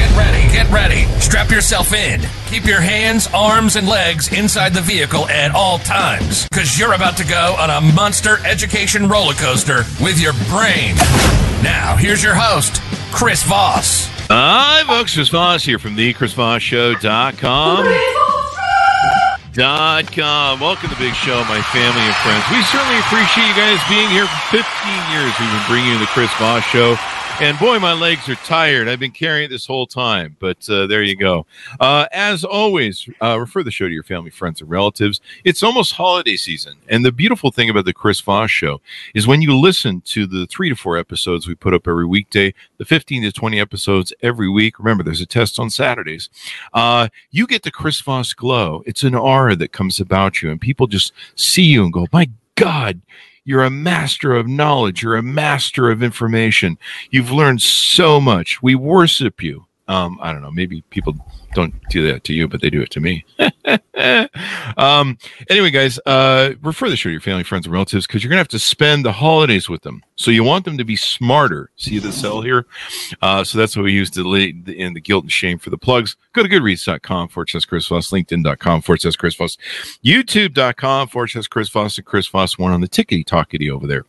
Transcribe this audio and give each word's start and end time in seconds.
Get 0.00 0.16
ready, 0.16 0.48
get 0.50 0.70
ready. 0.70 1.04
Strap 1.20 1.50
yourself 1.50 1.92
in. 1.92 2.22
Keep 2.46 2.64
your 2.64 2.80
hands, 2.80 3.28
arms, 3.34 3.76
and 3.76 3.86
legs 3.86 4.32
inside 4.32 4.72
the 4.72 4.80
vehicle 4.80 5.28
at 5.28 5.54
all 5.54 5.78
times, 5.80 6.48
because 6.48 6.78
you're 6.78 6.94
about 6.94 7.18
to 7.18 7.24
go 7.26 7.54
on 7.58 7.68
a 7.68 7.82
monster 7.92 8.38
education 8.46 9.06
roller 9.10 9.34
coaster 9.34 9.84
with 10.00 10.18
your 10.18 10.32
brain. 10.48 10.96
Now, 11.62 11.96
here's 11.98 12.24
your 12.24 12.34
host, 12.34 12.80
Chris 13.12 13.42
Voss. 13.42 14.08
Hi, 14.28 14.84
folks. 14.86 15.12
Chris 15.12 15.28
Voss 15.28 15.64
here 15.64 15.78
from 15.78 15.96
the 15.96 16.14
ChrisVossShow.com. 16.14 17.84
Dot 19.52 20.10
com. 20.16 20.60
Welcome 20.60 20.88
to 20.88 20.94
the 20.94 21.00
big 21.02 21.12
show, 21.12 21.44
my 21.44 21.60
family 21.76 22.00
and 22.00 22.16
friends. 22.24 22.40
We 22.48 22.62
certainly 22.72 22.96
appreciate 23.04 23.52
you 23.52 23.54
guys 23.54 23.76
being 23.90 24.08
here 24.08 24.24
for 24.24 24.64
15 24.64 24.64
years. 25.12 25.28
We've 25.36 25.50
been 25.52 25.66
bringing 25.68 25.92
you 25.92 25.98
the 25.98 26.06
Chris 26.06 26.32
Voss 26.40 26.64
Show. 26.64 26.96
And 27.40 27.58
boy, 27.58 27.78
my 27.78 27.94
legs 27.94 28.28
are 28.28 28.34
tired. 28.34 28.86
I've 28.86 29.00
been 29.00 29.12
carrying 29.12 29.46
it 29.46 29.48
this 29.48 29.64
whole 29.64 29.86
time, 29.86 30.36
but 30.40 30.68
uh, 30.68 30.86
there 30.86 31.02
you 31.02 31.16
go. 31.16 31.46
Uh, 31.80 32.04
as 32.12 32.44
always, 32.44 33.08
uh, 33.22 33.40
refer 33.40 33.62
the 33.62 33.70
show 33.70 33.88
to 33.88 33.94
your 33.94 34.02
family, 34.02 34.28
friends, 34.28 34.60
and 34.60 34.68
relatives. 34.68 35.22
It's 35.42 35.62
almost 35.62 35.94
holiday 35.94 36.36
season. 36.36 36.74
And 36.86 37.02
the 37.02 37.10
beautiful 37.10 37.50
thing 37.50 37.70
about 37.70 37.86
the 37.86 37.94
Chris 37.94 38.20
Voss 38.20 38.50
show 38.50 38.82
is 39.14 39.26
when 39.26 39.40
you 39.40 39.58
listen 39.58 40.02
to 40.02 40.26
the 40.26 40.46
three 40.48 40.68
to 40.68 40.76
four 40.76 40.98
episodes 40.98 41.48
we 41.48 41.54
put 41.54 41.72
up 41.72 41.88
every 41.88 42.04
weekday, 42.04 42.52
the 42.76 42.84
15 42.84 43.22
to 43.22 43.32
20 43.32 43.58
episodes 43.58 44.12
every 44.20 44.50
week. 44.50 44.78
Remember, 44.78 45.02
there's 45.02 45.22
a 45.22 45.26
test 45.26 45.58
on 45.58 45.70
Saturdays. 45.70 46.28
Uh, 46.74 47.08
you 47.30 47.46
get 47.46 47.62
the 47.62 47.70
Chris 47.70 48.02
Voss 48.02 48.34
glow. 48.34 48.82
It's 48.84 49.02
an 49.02 49.14
aura 49.14 49.56
that 49.56 49.72
comes 49.72 49.98
about 49.98 50.42
you, 50.42 50.50
and 50.50 50.60
people 50.60 50.86
just 50.86 51.14
see 51.36 51.64
you 51.64 51.84
and 51.84 51.92
go, 51.92 52.06
my 52.12 52.28
God, 52.54 53.00
you're 53.50 53.64
a 53.64 53.68
master 53.68 54.32
of 54.32 54.46
knowledge. 54.46 55.02
You're 55.02 55.16
a 55.16 55.24
master 55.24 55.90
of 55.90 56.04
information. 56.04 56.78
You've 57.10 57.32
learned 57.32 57.60
so 57.60 58.20
much. 58.20 58.62
We 58.62 58.76
worship 58.76 59.42
you. 59.42 59.66
Um, 59.88 60.20
I 60.22 60.32
don't 60.32 60.40
know. 60.40 60.52
Maybe 60.52 60.82
people 60.90 61.16
don't 61.52 61.74
do 61.88 62.06
that 62.06 62.22
to 62.24 62.32
you, 62.32 62.46
but 62.46 62.60
they 62.60 62.70
do 62.70 62.80
it 62.80 62.90
to 62.90 63.00
me. 63.00 63.24
um, 64.76 65.18
anyway, 65.48 65.70
guys, 65.70 65.98
uh, 66.06 66.52
refer 66.62 66.88
the 66.88 66.96
show 66.96 67.08
to 67.08 67.12
your 67.12 67.20
family, 67.20 67.42
friends, 67.42 67.66
and 67.66 67.72
relatives 67.72 68.06
because 68.06 68.22
you're 68.22 68.30
going 68.30 68.36
to 68.36 68.40
have 68.40 68.48
to 68.48 68.58
spend 68.58 69.04
the 69.04 69.12
holidays 69.12 69.68
with 69.68 69.82
them. 69.82 70.02
So 70.16 70.30
you 70.30 70.44
want 70.44 70.64
them 70.64 70.78
to 70.78 70.84
be 70.84 70.96
smarter. 70.96 71.70
See 71.76 71.98
the 71.98 72.12
cell 72.12 72.42
here? 72.42 72.66
Uh, 73.22 73.44
so 73.44 73.58
that's 73.58 73.76
what 73.76 73.84
we 73.84 73.92
use 73.92 74.10
to 74.10 74.22
lead 74.22 74.68
in 74.68 74.94
the 74.94 75.00
guilt 75.00 75.24
and 75.24 75.32
shame 75.32 75.58
for 75.58 75.70
the 75.70 75.78
plugs. 75.78 76.16
Go 76.32 76.42
to 76.42 76.48
goodreads.com 76.48 77.28
forward 77.28 77.50
slash 77.50 77.64
Chris 77.64 77.86
Voss, 77.86 78.10
LinkedIn.com 78.10 78.82
forward 78.82 79.00
slash 79.00 79.16
Chris 79.16 79.34
Voss, 79.34 79.56
YouTube.com 80.04 81.08
forward 81.08 81.28
slash 81.28 81.48
Chris 81.48 81.68
Voss, 81.68 81.98
and 81.98 82.06
Chris 82.06 82.26
Voss 82.28 82.58
one 82.58 82.72
on 82.72 82.80
the 82.80 82.88
tickety 82.88 83.24
talkity 83.24 83.70
over 83.70 83.86
there. 83.86 84.04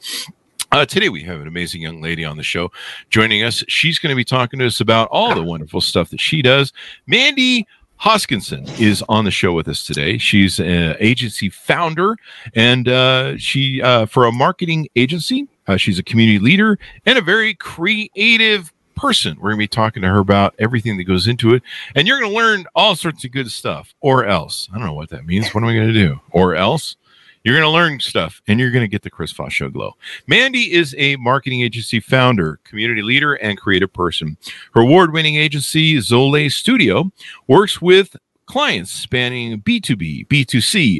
Uh, 0.74 0.86
today 0.86 1.10
we 1.10 1.22
have 1.22 1.42
an 1.42 1.50
amazing 1.50 1.82
young 1.82 2.02
lady 2.02 2.24
on 2.24 2.38
the 2.38 2.44
show 2.44 2.72
joining 3.10 3.44
us. 3.44 3.62
She's 3.68 4.00
going 4.00 4.12
to 4.12 4.16
be 4.16 4.24
talking 4.24 4.60
to 4.60 4.68
us 4.68 4.80
about 4.80 5.10
all 5.10 5.36
the 5.36 5.44
wonderful 5.44 5.82
stuff 5.82 6.10
that 6.12 6.22
she 6.22 6.42
does. 6.42 6.72
Mandy 7.08 7.68
Hoskinson 8.02 8.68
is 8.80 9.04
on 9.08 9.26
the 9.26 9.32
show 9.32 9.54
with 9.54 9.68
us 9.68 9.86
today. 9.86 10.18
She's 10.18 10.60
an 10.60 10.96
agency 11.00 11.50
founder, 11.50 12.18
and 12.56 12.88
uh, 12.88 13.38
she 13.38 13.80
uh, 13.80 14.08
for 14.08 14.26
a 14.26 14.32
marketing 14.32 14.88
agency. 14.96 15.48
Uh, 15.68 15.78
she's 15.78 16.00
a 16.00 16.04
community 16.04 16.40
leader 16.40 16.80
and 17.06 17.20
a 17.20 17.22
very 17.22 17.54
creative 17.54 18.74
person. 18.96 19.38
We're 19.38 19.52
going 19.52 19.60
to 19.60 19.64
be 19.64 19.68
talking 19.68 20.02
to 20.02 20.10
her 20.10 20.18
about 20.18 20.56
everything 20.58 20.98
that 20.98 21.04
goes 21.04 21.28
into 21.28 21.54
it, 21.54 21.62
and 21.96 22.08
you're 22.08 22.20
going 22.20 22.32
to 22.32 22.38
learn 22.38 22.66
all 22.74 22.96
sorts 22.96 23.24
of 23.24 23.32
good 23.32 23.52
stuff. 23.52 23.94
Or 24.02 24.26
else, 24.26 24.68
I 24.74 24.80
don't 24.80 24.88
know 24.88 24.94
what 24.94 25.10
that 25.10 25.28
means. 25.28 25.54
What 25.54 25.64
am 25.64 25.70
I 25.70 25.76
going 25.76 25.88
to 25.88 25.94
do? 25.94 26.20
Or 26.32 26.56
else. 26.56 26.96
You're 27.44 27.56
going 27.56 27.68
to 27.68 27.70
learn 27.70 28.00
stuff 28.00 28.42
and 28.48 28.60
you're 28.60 28.72
going 28.72 28.84
to 28.84 28.88
get 28.88 29.02
the 29.02 29.10
Chris 29.10 29.32
Voss 29.32 29.54
Show 29.54 29.70
glow. 29.70 29.94
Mandy 30.28 30.74
is 30.74 30.96
a 30.98 31.16
marketing 31.18 31.62
agency 31.62 32.00
founder, 32.00 32.60
community 32.64 33.02
leader, 33.02 33.34
and 33.34 33.58
creative 33.58 33.92
person. 33.92 34.38
Her 34.74 34.82
award 34.82 35.14
winning 35.14 35.36
agency, 35.36 35.98
Zolay 35.98 36.52
Studio, 36.52 37.12
works 37.48 37.82
with 37.82 38.16
clients 38.52 38.92
spanning 38.92 39.62
B2B, 39.62 40.28
B2C, 40.28 41.00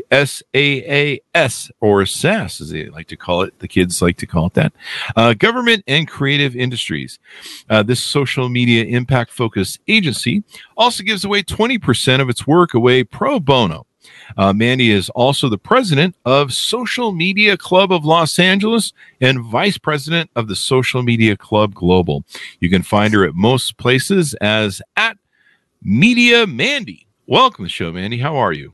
SaaS, 1.34 1.72
or 1.82 2.06
SaaS, 2.06 2.62
as 2.62 2.70
they 2.70 2.88
like 2.88 3.08
to 3.08 3.18
call 3.18 3.42
it. 3.42 3.60
The 3.60 3.68
kids 3.68 4.02
like 4.02 4.16
to 4.18 4.26
call 4.26 4.48
it 4.48 4.54
that. 4.54 4.72
Uh, 5.18 5.34
government 5.34 5.84
and 5.86 6.08
creative 6.08 6.56
industries. 6.56 7.20
Uh, 7.70 7.84
this 7.84 8.00
social 8.00 8.48
media 8.48 8.86
impact 8.86 9.32
focused 9.32 9.80
agency 9.90 10.44
also 10.78 11.04
gives 11.04 11.26
away 11.26 11.44
20% 11.44 12.22
of 12.22 12.30
its 12.30 12.48
work 12.48 12.74
away 12.74 13.04
pro 13.04 13.38
bono. 13.38 13.86
Uh, 14.38 14.54
Mandy 14.54 14.92
is 14.92 15.10
also 15.10 15.50
the 15.50 15.58
president 15.58 16.16
of 16.26 16.54
Social 16.54 17.12
Media 17.12 17.58
Club 17.58 17.92
of 17.92 18.06
Los 18.06 18.40
Angeles 18.40 18.94
and 19.20 19.42
vice 19.42 19.78
president 19.78 20.30
of 20.36 20.48
the 20.48 20.56
Social 20.56 21.04
Media 21.04 21.36
Club 21.38 21.74
Global. 21.74 22.24
You 22.60 22.70
can 22.70 22.84
find 22.84 23.14
her 23.14 23.24
at 23.26 23.36
most 23.36 23.78
places 23.78 24.34
as 24.36 24.82
at 24.96 25.18
Media 25.82 26.48
Mandy. 26.48 27.08
Welcome 27.28 27.64
to 27.64 27.68
the 27.68 27.70
show, 27.70 27.92
Mandy. 27.92 28.18
How 28.18 28.36
are 28.36 28.54
you? 28.54 28.74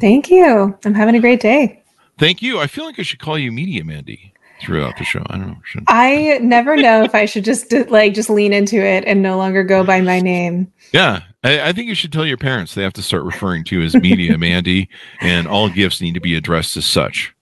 Thank 0.00 0.30
you. 0.30 0.78
I'm 0.84 0.94
having 0.94 1.14
a 1.14 1.20
great 1.20 1.40
day. 1.40 1.82
Thank 2.18 2.42
you. 2.42 2.58
I 2.58 2.66
feel 2.66 2.84
like 2.84 2.98
I 2.98 3.02
should 3.02 3.20
call 3.20 3.38
you 3.38 3.52
Media 3.52 3.84
Mandy 3.84 4.32
throughout 4.60 4.96
the 4.98 5.04
show. 5.04 5.22
I 5.26 5.36
don't 5.36 5.48
know. 5.48 5.60
Should... 5.64 5.84
I 5.88 6.38
never 6.42 6.76
know 6.76 7.02
if 7.02 7.14
I 7.14 7.26
should 7.26 7.44
just 7.44 7.72
like 7.90 8.14
just 8.14 8.30
lean 8.30 8.52
into 8.52 8.76
it 8.76 9.04
and 9.06 9.22
no 9.22 9.36
longer 9.36 9.62
go 9.62 9.84
by 9.84 10.00
my 10.00 10.20
name. 10.20 10.72
Yeah, 10.92 11.22
I, 11.44 11.68
I, 11.68 11.72
think 11.72 11.88
you 11.88 11.94
should 11.94 12.12
tell 12.12 12.26
your 12.26 12.36
parents 12.36 12.74
they 12.74 12.82
have 12.82 12.92
to 12.94 13.02
start 13.02 13.22
referring 13.22 13.64
to 13.64 13.78
you 13.78 13.82
as 13.82 13.94
Media 13.94 14.36
Mandy, 14.38 14.88
and 15.20 15.46
all 15.46 15.68
gifts 15.68 16.00
need 16.00 16.14
to 16.14 16.20
be 16.20 16.34
addressed 16.34 16.76
as 16.76 16.84
such. 16.84 17.34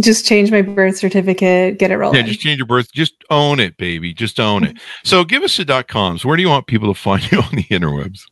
Just 0.00 0.26
change 0.26 0.50
my 0.50 0.62
birth 0.62 0.96
certificate, 0.96 1.78
get 1.78 1.90
it 1.90 1.96
rolling. 1.96 2.16
Yeah, 2.16 2.26
just 2.26 2.40
change 2.40 2.58
your 2.58 2.66
birth. 2.66 2.90
Just 2.92 3.14
own 3.28 3.60
it, 3.60 3.76
baby. 3.76 4.14
Just 4.14 4.40
own 4.40 4.64
it. 4.64 4.78
So 5.04 5.22
give 5.22 5.42
us 5.42 5.56
the 5.56 5.66
dot 5.66 5.88
coms. 5.88 6.24
Where 6.24 6.36
do 6.36 6.42
you 6.42 6.48
want 6.48 6.66
people 6.66 6.92
to 6.92 6.98
find 6.98 7.22
you 7.32 7.38
on 7.40 7.54
the 7.54 7.64
interwebs? 7.64 8.22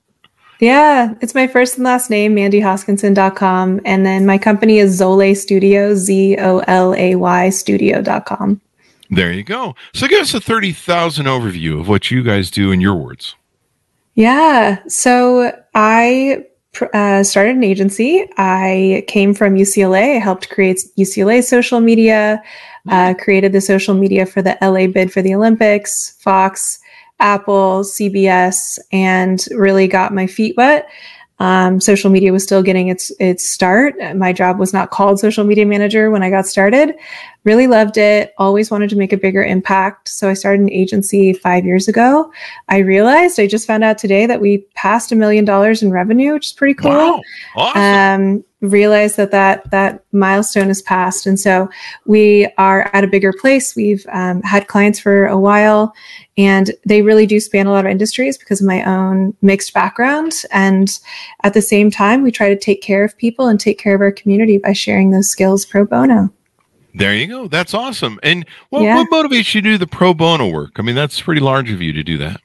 Yeah, 0.58 1.14
it's 1.22 1.34
my 1.34 1.46
first 1.46 1.76
and 1.76 1.84
last 1.84 2.10
name, 2.10 2.36
mandyhoskinson.com. 2.36 3.80
And 3.84 4.04
then 4.04 4.26
my 4.26 4.36
company 4.36 4.78
is 4.78 5.00
Zolay 5.00 5.34
Studio, 5.36 5.94
Z 5.94 6.36
O 6.38 6.58
L 6.66 6.94
A 6.94 7.14
Y 7.14 7.48
studio.com. 7.50 8.60
There 9.10 9.32
you 9.32 9.42
go. 9.42 9.74
So 9.92 10.06
give 10.06 10.20
us 10.20 10.34
a 10.34 10.40
30,000 10.40 11.26
overview 11.26 11.80
of 11.80 11.88
what 11.88 12.10
you 12.10 12.22
guys 12.22 12.50
do 12.50 12.70
in 12.70 12.80
your 12.80 12.94
words. 12.94 13.34
Yeah. 14.20 14.82
So 14.86 15.50
I 15.74 16.44
uh, 16.92 17.22
started 17.22 17.56
an 17.56 17.64
agency. 17.64 18.28
I 18.36 19.02
came 19.08 19.32
from 19.32 19.54
UCLA. 19.54 20.16
I 20.16 20.18
helped 20.18 20.50
create 20.50 20.78
UCLA 20.98 21.42
social 21.42 21.80
media, 21.80 22.42
uh, 22.90 23.14
created 23.18 23.52
the 23.54 23.62
social 23.62 23.94
media 23.94 24.26
for 24.26 24.42
the 24.42 24.58
LA 24.60 24.88
bid 24.88 25.10
for 25.10 25.22
the 25.22 25.34
Olympics, 25.34 26.18
Fox, 26.20 26.78
Apple, 27.18 27.82
CBS, 27.82 28.78
and 28.92 29.42
really 29.52 29.88
got 29.88 30.12
my 30.12 30.26
feet 30.26 30.54
wet. 30.54 30.86
Um, 31.40 31.80
social 31.80 32.10
media 32.10 32.32
was 32.32 32.42
still 32.42 32.62
getting 32.62 32.88
its 32.88 33.10
its 33.18 33.48
start. 33.48 33.94
My 34.14 34.32
job 34.32 34.58
was 34.58 34.72
not 34.72 34.90
called 34.90 35.18
social 35.18 35.42
media 35.42 35.64
manager 35.64 36.10
when 36.10 36.22
I 36.22 36.28
got 36.28 36.46
started. 36.46 36.94
Really 37.44 37.66
loved 37.66 37.96
it. 37.96 38.34
Always 38.36 38.70
wanted 38.70 38.90
to 38.90 38.96
make 38.96 39.12
a 39.12 39.16
bigger 39.16 39.42
impact. 39.42 40.10
So 40.10 40.28
I 40.28 40.34
started 40.34 40.60
an 40.60 40.70
agency 40.70 41.32
five 41.32 41.64
years 41.64 41.88
ago. 41.88 42.30
I 42.68 42.78
realized 42.78 43.40
I 43.40 43.46
just 43.46 43.66
found 43.66 43.82
out 43.82 43.96
today 43.96 44.26
that 44.26 44.42
we 44.42 44.58
passed 44.74 45.10
a 45.10 45.16
million 45.16 45.46
dollars 45.46 45.82
in 45.82 45.90
revenue, 45.90 46.34
which 46.34 46.48
is 46.48 46.52
pretty 46.52 46.74
cool. 46.74 46.90
Wow. 46.90 47.20
Awesome. 47.56 47.82
Um, 48.36 48.44
realized 48.60 49.16
that 49.16 49.30
that 49.30 49.70
that 49.70 50.04
milestone 50.12 50.68
is 50.68 50.82
passed, 50.82 51.26
and 51.26 51.38
so 51.38 51.68
we 52.06 52.48
are 52.58 52.90
at 52.92 53.04
a 53.04 53.08
bigger 53.08 53.32
place. 53.32 53.74
We've 53.74 54.04
um, 54.12 54.42
had 54.42 54.68
clients 54.68 54.98
for 54.98 55.26
a 55.26 55.38
while, 55.38 55.94
and 56.36 56.70
they 56.86 57.02
really 57.02 57.26
do 57.26 57.40
span 57.40 57.66
a 57.66 57.72
lot 57.72 57.84
of 57.84 57.90
industries 57.90 58.38
because 58.38 58.60
of 58.60 58.66
my 58.66 58.82
own 58.84 59.34
mixed 59.42 59.74
background. 59.74 60.42
And 60.52 60.98
at 61.42 61.54
the 61.54 61.62
same 61.62 61.90
time, 61.90 62.22
we 62.22 62.30
try 62.30 62.48
to 62.48 62.58
take 62.58 62.82
care 62.82 63.04
of 63.04 63.16
people 63.16 63.48
and 63.48 63.58
take 63.58 63.78
care 63.78 63.94
of 63.94 64.00
our 64.00 64.12
community 64.12 64.58
by 64.58 64.72
sharing 64.72 65.10
those 65.10 65.28
skills 65.28 65.64
pro 65.64 65.84
bono. 65.84 66.30
There 66.94 67.14
you 67.14 67.26
go. 67.26 67.46
That's 67.46 67.74
awesome. 67.74 68.18
And 68.22 68.44
what, 68.70 68.82
yeah. 68.82 68.96
what 68.96 69.10
motivates 69.10 69.54
you 69.54 69.62
to 69.62 69.70
do 69.70 69.78
the 69.78 69.86
pro 69.86 70.12
bono 70.12 70.48
work? 70.48 70.72
I 70.76 70.82
mean, 70.82 70.96
that's 70.96 71.20
pretty 71.20 71.40
large 71.40 71.70
of 71.70 71.80
you 71.80 71.92
to 71.92 72.02
do 72.02 72.18
that. 72.18 72.40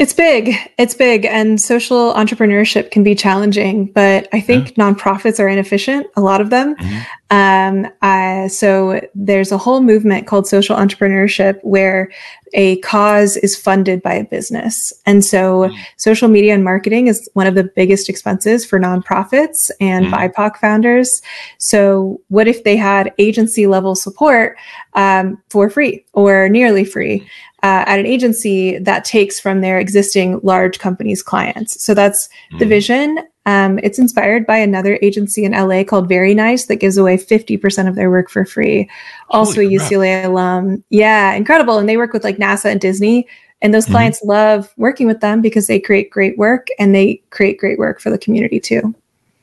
It's 0.00 0.14
big. 0.14 0.56
It's 0.78 0.94
big. 0.94 1.26
And 1.26 1.60
social 1.60 2.14
entrepreneurship 2.14 2.90
can 2.90 3.04
be 3.04 3.14
challenging, 3.14 3.84
but 3.92 4.28
I 4.32 4.40
think 4.40 4.74
yeah. 4.74 4.90
nonprofits 4.90 5.38
are 5.38 5.46
inefficient, 5.46 6.06
a 6.16 6.22
lot 6.22 6.40
of 6.40 6.48
them. 6.48 6.74
Mm-hmm. 6.76 7.00
Um, 7.30 7.86
uh, 8.00 8.48
so 8.48 8.98
there's 9.14 9.52
a 9.52 9.58
whole 9.58 9.82
movement 9.82 10.26
called 10.26 10.48
social 10.48 10.74
entrepreneurship 10.74 11.60
where 11.62 12.10
a 12.54 12.78
cause 12.78 13.36
is 13.36 13.54
funded 13.54 14.02
by 14.02 14.14
a 14.14 14.24
business. 14.24 14.92
And 15.06 15.24
so 15.24 15.68
mm. 15.68 15.78
social 15.96 16.28
media 16.28 16.54
and 16.54 16.64
marketing 16.64 17.06
is 17.06 17.28
one 17.34 17.46
of 17.46 17.54
the 17.54 17.64
biggest 17.64 18.08
expenses 18.08 18.66
for 18.66 18.80
nonprofits 18.80 19.70
and 19.80 20.06
mm. 20.06 20.12
BIPOC 20.12 20.56
founders. 20.56 21.22
So 21.58 22.20
what 22.28 22.48
if 22.48 22.64
they 22.64 22.76
had 22.76 23.14
agency 23.18 23.66
level 23.66 23.94
support 23.94 24.56
um, 24.94 25.40
for 25.50 25.70
free 25.70 26.04
or 26.12 26.48
nearly 26.48 26.84
free? 26.84 27.28
Uh, 27.62 27.84
at 27.86 27.98
an 27.98 28.06
agency 28.06 28.78
that 28.78 29.04
takes 29.04 29.38
from 29.38 29.60
their 29.60 29.78
existing 29.78 30.40
large 30.42 30.78
companies 30.78 31.22
clients. 31.22 31.84
So 31.84 31.92
that's 31.92 32.28
mm. 32.52 32.58
the 32.58 32.64
vision. 32.64 33.18
Um, 33.46 33.78
it's 33.82 33.98
inspired 33.98 34.46
by 34.46 34.56
another 34.56 34.98
agency 35.02 35.44
in 35.44 35.52
LA 35.52 35.84
called 35.84 36.08
Very 36.08 36.34
Nice 36.34 36.66
that 36.66 36.76
gives 36.76 36.96
away 36.96 37.16
50% 37.16 37.88
of 37.88 37.96
their 37.96 38.10
work 38.10 38.30
for 38.30 38.44
free. 38.44 38.88
Also, 39.28 39.60
a 39.60 39.64
UCLA 39.64 40.24
alum. 40.24 40.82
Yeah, 40.90 41.34
incredible. 41.34 41.78
And 41.78 41.88
they 41.88 41.96
work 41.96 42.12
with 42.12 42.24
like 42.24 42.38
NASA 42.38 42.66
and 42.66 42.80
Disney. 42.80 43.26
And 43.62 43.74
those 43.74 43.84
mm-hmm. 43.84 43.92
clients 43.92 44.22
love 44.22 44.72
working 44.76 45.06
with 45.06 45.20
them 45.20 45.42
because 45.42 45.66
they 45.66 45.80
create 45.80 46.10
great 46.10 46.38
work 46.38 46.68
and 46.78 46.94
they 46.94 47.22
create 47.30 47.58
great 47.58 47.78
work 47.78 48.00
for 48.00 48.10
the 48.10 48.18
community 48.18 48.60
too. 48.60 48.94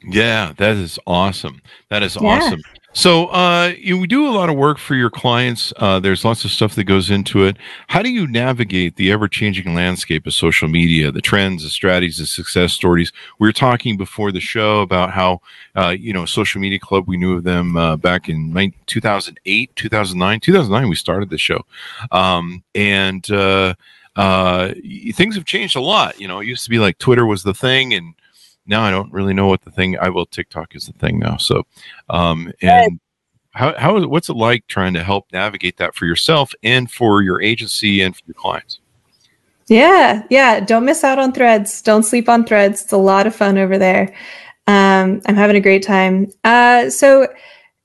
Yeah, 0.04 0.54
that 0.58 0.76
is 0.76 0.98
awesome. 1.06 1.62
That 1.90 2.04
is 2.04 2.16
yeah. 2.16 2.38
awesome. 2.38 2.62
So 2.94 3.28
uh, 3.28 3.74
you 3.78 3.98
we 4.00 4.08
do 4.08 4.28
a 4.28 4.32
lot 4.32 4.50
of 4.50 4.56
work 4.56 4.80
for 4.80 4.96
your 4.96 5.12
clients. 5.12 5.72
Uh, 5.78 6.00
there's 6.00 6.26
lots 6.26 6.46
of 6.46 6.52
stuff 6.52 6.74
that 6.76 6.86
goes 6.86 7.12
into 7.12 7.44
it. 7.44 7.58
How 7.88 8.02
do 8.02 8.10
you 8.10 8.26
navigate 8.26 8.96
the 8.96 9.12
ever-changing 9.12 9.76
landscape 9.76 10.26
of 10.26 10.34
social 10.34 10.68
media, 10.68 11.12
the 11.12 11.22
trends, 11.22 11.64
the 11.64 11.70
strategies, 11.70 12.18
the 12.18 12.26
success 12.26 12.74
stories? 12.74 13.12
We 13.40 13.48
were 13.48 13.54
talking 13.54 13.98
before 13.98 14.32
the 14.32 14.40
show 14.40 14.82
about 14.82 15.12
how 15.12 15.42
uh, 15.76 15.90
you 15.90 16.12
know 16.12 16.26
Social 16.26 16.60
Media 16.60 16.80
Club. 16.80 17.08
We 17.08 17.18
knew 17.18 17.38
of 17.38 17.44
them 17.44 17.78
uh, 17.78 17.98
back 17.98 18.30
in 18.30 18.74
2008, 18.88 19.76
2009, 19.76 20.40
2009. 20.40 20.90
We 20.90 20.96
started 20.96 21.30
the 21.30 21.38
show, 21.38 21.66
um, 22.12 22.64
and 22.74 23.30
uh, 23.30 23.76
uh, 24.16 24.74
things 25.14 25.36
have 25.36 25.46
changed 25.46 25.76
a 25.76 25.82
lot. 25.82 26.20
You 26.20 26.28
know, 26.28 26.40
it 26.40 26.48
used 26.48 26.64
to 26.64 26.70
be 26.70 26.80
like 26.80 26.98
Twitter 26.98 27.26
was 27.26 27.44
the 27.44 27.54
thing, 27.54 27.94
and 27.94 28.16
now 28.68 28.84
I 28.84 28.92
don't 28.92 29.12
really 29.12 29.34
know 29.34 29.48
what 29.48 29.62
the 29.62 29.72
thing. 29.72 29.98
I 29.98 30.10
will 30.10 30.26
TikTok 30.26 30.76
is 30.76 30.86
the 30.86 30.94
thing 30.94 31.20
now. 31.20 31.38
So, 31.38 31.64
um, 32.10 32.52
and 32.62 33.00
how 33.52 33.78
how 33.78 34.06
what's 34.08 34.30
it 34.30 34.36
like 34.36 34.68
trying 34.68 34.94
to 34.94 35.04
help 35.04 35.26
navigate 35.32 35.78
that 35.78 35.96
for 35.96 36.06
yourself 36.06 36.54
and 36.64 36.92
for 36.92 37.22
your 37.22 37.42
agency 37.42 38.02
and 38.02 38.16
for 38.16 38.24
your 38.28 38.36
clients? 38.36 38.80
Yeah, 39.68 40.24
yeah. 40.30 40.60
Don't 40.60 40.86
miss 40.86 41.04
out 41.04 41.20
on 41.20 41.34
threads. 41.34 41.82
Don't 41.82 42.04
sleep 42.04 42.30
on 42.30 42.46
threads. 42.46 42.84
It's 42.84 42.94
a 42.94 42.98
lot 42.98 43.28
of 43.28 43.36
fun 43.36 43.58
over 43.58 43.78
there. 43.78 44.14
Um, 44.68 45.22
I'm 45.26 45.36
having 45.36 45.56
a 45.56 45.62
great 45.62 45.84
time. 45.84 46.32
Uh, 46.44 46.90
so 46.90 47.28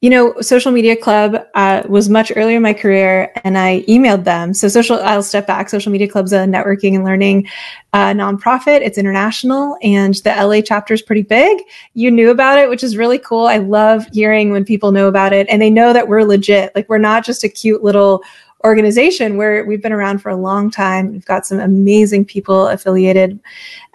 you 0.02 0.10
know, 0.10 0.34
Social 0.40 0.72
Media 0.72 0.96
Club 0.96 1.46
uh, 1.54 1.84
was 1.88 2.08
much 2.08 2.32
earlier 2.34 2.56
in 2.56 2.62
my 2.62 2.74
career, 2.74 3.32
and 3.44 3.56
I 3.56 3.82
emailed 3.82 4.24
them. 4.24 4.52
So, 4.52 4.66
social, 4.66 4.98
I'll 5.00 5.22
step 5.22 5.46
back. 5.46 5.68
Social 5.68 5.92
Media 5.92 6.08
Club's 6.08 6.32
a 6.32 6.38
networking 6.38 6.96
and 6.96 7.04
learning 7.04 7.46
uh, 7.92 8.10
nonprofit. 8.10 8.80
It's 8.80 8.98
international, 8.98 9.78
and 9.80 10.14
the 10.16 10.30
LA 10.30 10.60
chapter 10.60 10.92
is 10.92 11.02
pretty 11.02 11.22
big. 11.22 11.56
You 11.94 12.10
knew 12.10 12.30
about 12.30 12.58
it, 12.58 12.68
which 12.68 12.82
is 12.82 12.96
really 12.96 13.18
cool. 13.18 13.46
I 13.46 13.58
love 13.58 14.04
hearing 14.12 14.50
when 14.50 14.64
people 14.64 14.90
know 14.90 15.06
about 15.06 15.32
it, 15.32 15.46
and 15.48 15.62
they 15.62 15.70
know 15.70 15.92
that 15.92 16.08
we're 16.08 16.24
legit. 16.24 16.74
Like 16.74 16.88
we're 16.88 16.98
not 16.98 17.24
just 17.24 17.44
a 17.44 17.48
cute 17.48 17.84
little 17.84 18.24
organization 18.64 19.36
where 19.36 19.64
we've 19.64 19.82
been 19.82 19.92
around 19.92 20.18
for 20.18 20.28
a 20.28 20.36
long 20.36 20.70
time. 20.70 21.12
We've 21.12 21.24
got 21.24 21.46
some 21.46 21.60
amazing 21.60 22.24
people 22.24 22.68
affiliated. 22.68 23.38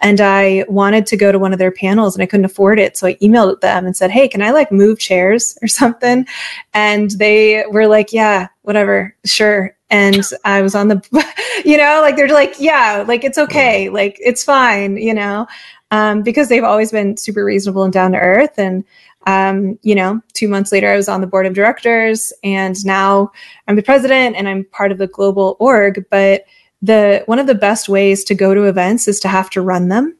And 0.00 0.20
I 0.20 0.64
wanted 0.68 1.06
to 1.06 1.16
go 1.16 1.32
to 1.32 1.38
one 1.38 1.52
of 1.52 1.58
their 1.58 1.72
panels 1.72 2.14
and 2.14 2.22
I 2.22 2.26
couldn't 2.26 2.44
afford 2.44 2.78
it. 2.78 2.96
So 2.96 3.06
I 3.06 3.14
emailed 3.16 3.60
them 3.60 3.86
and 3.86 3.96
said, 3.96 4.10
Hey, 4.10 4.28
can 4.28 4.42
I 4.42 4.50
like 4.50 4.70
move 4.70 4.98
chairs 4.98 5.58
or 5.62 5.68
something? 5.68 6.26
And 6.74 7.10
they 7.12 7.64
were 7.70 7.86
like, 7.86 8.12
Yeah, 8.12 8.48
whatever, 8.62 9.14
sure. 9.24 9.74
And 9.90 10.22
I 10.44 10.60
was 10.60 10.74
on 10.74 10.88
the, 10.88 11.02
you 11.64 11.78
know, 11.78 12.00
like 12.02 12.16
they're 12.16 12.28
like, 12.28 12.54
Yeah, 12.58 13.04
like 13.06 13.24
it's 13.24 13.38
okay. 13.38 13.88
Like 13.88 14.16
it's 14.20 14.44
fine, 14.44 14.96
you 14.96 15.14
know, 15.14 15.46
um, 15.90 16.22
because 16.22 16.48
they've 16.48 16.64
always 16.64 16.92
been 16.92 17.16
super 17.16 17.44
reasonable 17.44 17.84
and 17.84 17.92
down 17.92 18.12
to 18.12 18.18
earth. 18.18 18.58
And 18.58 18.84
um, 19.26 19.78
you 19.82 19.94
know, 19.94 20.20
two 20.32 20.48
months 20.48 20.72
later, 20.72 20.90
I 20.90 20.96
was 20.96 21.08
on 21.08 21.20
the 21.20 21.26
board 21.26 21.46
of 21.46 21.54
directors, 21.54 22.32
and 22.44 22.82
now 22.84 23.30
I'm 23.66 23.76
the 23.76 23.82
president 23.82 24.36
and 24.36 24.48
I'm 24.48 24.64
part 24.64 24.92
of 24.92 24.98
the 24.98 25.06
global 25.08 25.56
org. 25.60 26.04
But 26.10 26.44
the 26.80 27.22
one 27.26 27.38
of 27.38 27.46
the 27.46 27.54
best 27.54 27.88
ways 27.88 28.24
to 28.24 28.34
go 28.34 28.54
to 28.54 28.64
events 28.64 29.08
is 29.08 29.20
to 29.20 29.28
have 29.28 29.50
to 29.50 29.60
run 29.60 29.88
them. 29.88 30.16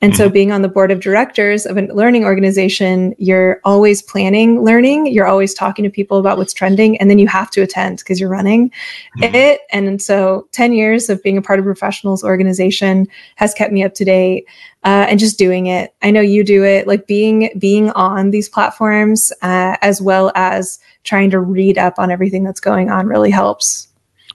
And 0.00 0.12
mm-hmm. 0.12 0.18
so, 0.18 0.28
being 0.28 0.52
on 0.52 0.62
the 0.62 0.68
board 0.68 0.90
of 0.90 1.00
directors 1.00 1.66
of 1.66 1.76
a 1.76 1.82
learning 1.82 2.24
organization, 2.24 3.14
you're 3.18 3.60
always 3.64 4.02
planning 4.02 4.64
learning. 4.64 5.06
You're 5.06 5.26
always 5.26 5.54
talking 5.54 5.82
to 5.84 5.90
people 5.90 6.18
about 6.18 6.38
what's 6.38 6.52
trending, 6.52 6.96
and 6.98 7.08
then 7.08 7.18
you 7.18 7.28
have 7.28 7.50
to 7.50 7.62
attend 7.62 7.98
because 7.98 8.18
you're 8.20 8.28
running 8.28 8.70
mm-hmm. 9.18 9.34
it. 9.34 9.60
And 9.70 10.00
so, 10.02 10.48
10 10.52 10.72
years 10.72 11.08
of 11.08 11.22
being 11.22 11.38
a 11.38 11.42
part 11.42 11.58
of 11.58 11.64
a 11.64 11.68
professionals 11.68 12.24
organization 12.24 13.06
has 13.36 13.54
kept 13.54 13.72
me 13.72 13.84
up 13.84 13.94
to 13.94 14.04
date 14.04 14.46
uh, 14.84 15.06
and 15.08 15.18
just 15.18 15.38
doing 15.38 15.66
it. 15.66 15.94
I 16.02 16.10
know 16.10 16.20
you 16.20 16.44
do 16.44 16.64
it, 16.64 16.86
like 16.86 17.06
being 17.06 17.50
being 17.58 17.90
on 17.90 18.30
these 18.30 18.48
platforms 18.48 19.32
uh, 19.42 19.76
as 19.82 20.02
well 20.02 20.32
as 20.34 20.78
trying 21.04 21.30
to 21.30 21.40
read 21.40 21.78
up 21.78 21.98
on 21.98 22.10
everything 22.10 22.44
that's 22.44 22.60
going 22.60 22.90
on 22.90 23.06
really 23.06 23.30
helps. 23.30 23.88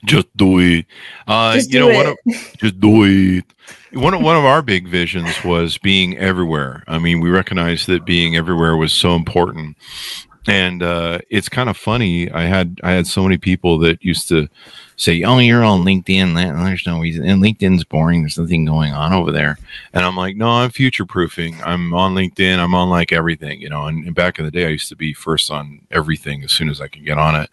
Just 0.06 0.36
do 0.38 0.60
it. 0.60 0.86
Uh, 1.28 1.56
just 1.56 1.74
you 1.74 1.80
know. 1.80 2.12
Of, 2.12 2.18
just 2.58 2.80
do 2.80 3.04
it. 3.04 3.46
One 3.94 4.14
of, 4.14 4.22
one 4.22 4.36
of 4.36 4.46
our 4.46 4.62
big 4.62 4.88
visions 4.88 5.44
was 5.44 5.78
being 5.78 6.18
everywhere. 6.18 6.84
I 6.88 7.00
mean, 7.00 7.20
we 7.20 7.30
recognized 7.30 7.88
that 7.88 8.06
being 8.06 8.36
everywhere 8.36 8.76
was 8.76 8.94
so 8.94 9.16
important, 9.16 9.78
and 10.46 10.84
uh, 10.84 11.20
it's 11.30 11.50
kind 11.50 11.70
of 11.70 11.78
funny. 11.78 12.30
I 12.32 12.44
had 12.44 12.80
I 12.84 12.92
had 12.92 13.08
so 13.08 13.24
many 13.24 13.38
people 13.38 13.78
that 13.80 14.04
used 14.04 14.28
to 14.30 14.48
say, 14.96 15.24
"Oh, 15.24 15.40
you're 15.40 15.64
on 15.64 15.84
LinkedIn. 15.84 16.36
There's 16.36 16.86
no 16.86 17.00
reason. 17.00 17.26
And 17.26 17.42
LinkedIn's 17.42 17.84
boring. 17.84 18.22
There's 18.22 18.38
nothing 18.38 18.66
going 18.66 18.94
on 18.94 19.14
over 19.14 19.32
there." 19.32 19.58
And 19.94 20.06
I'm 20.06 20.18
like, 20.18 20.36
"No, 20.36 20.50
I'm 20.50 20.70
future 20.70 21.06
proofing. 21.06 21.62
I'm 21.64 21.94
on 21.94 22.14
LinkedIn. 22.14 22.60
I'm 22.60 22.76
on 22.76 22.90
like 22.90 23.12
everything, 23.12 23.62
you 23.62 23.70
know." 23.70 23.86
And, 23.88 24.06
and, 24.06 24.16
back 24.16 24.40
in 24.40 24.46
the 24.46 24.52
day, 24.52 24.66
I 24.66 24.70
used 24.70 24.90
to 24.90 24.96
be 24.96 25.14
first 25.14 25.50
on 25.50 25.82
everything 25.92 26.44
as 26.44 26.52
soon 26.52 26.70
as 26.70 26.82
I 26.82 26.88
could 26.88 27.06
get 27.06 27.18
on 27.18 27.36
it, 27.36 27.50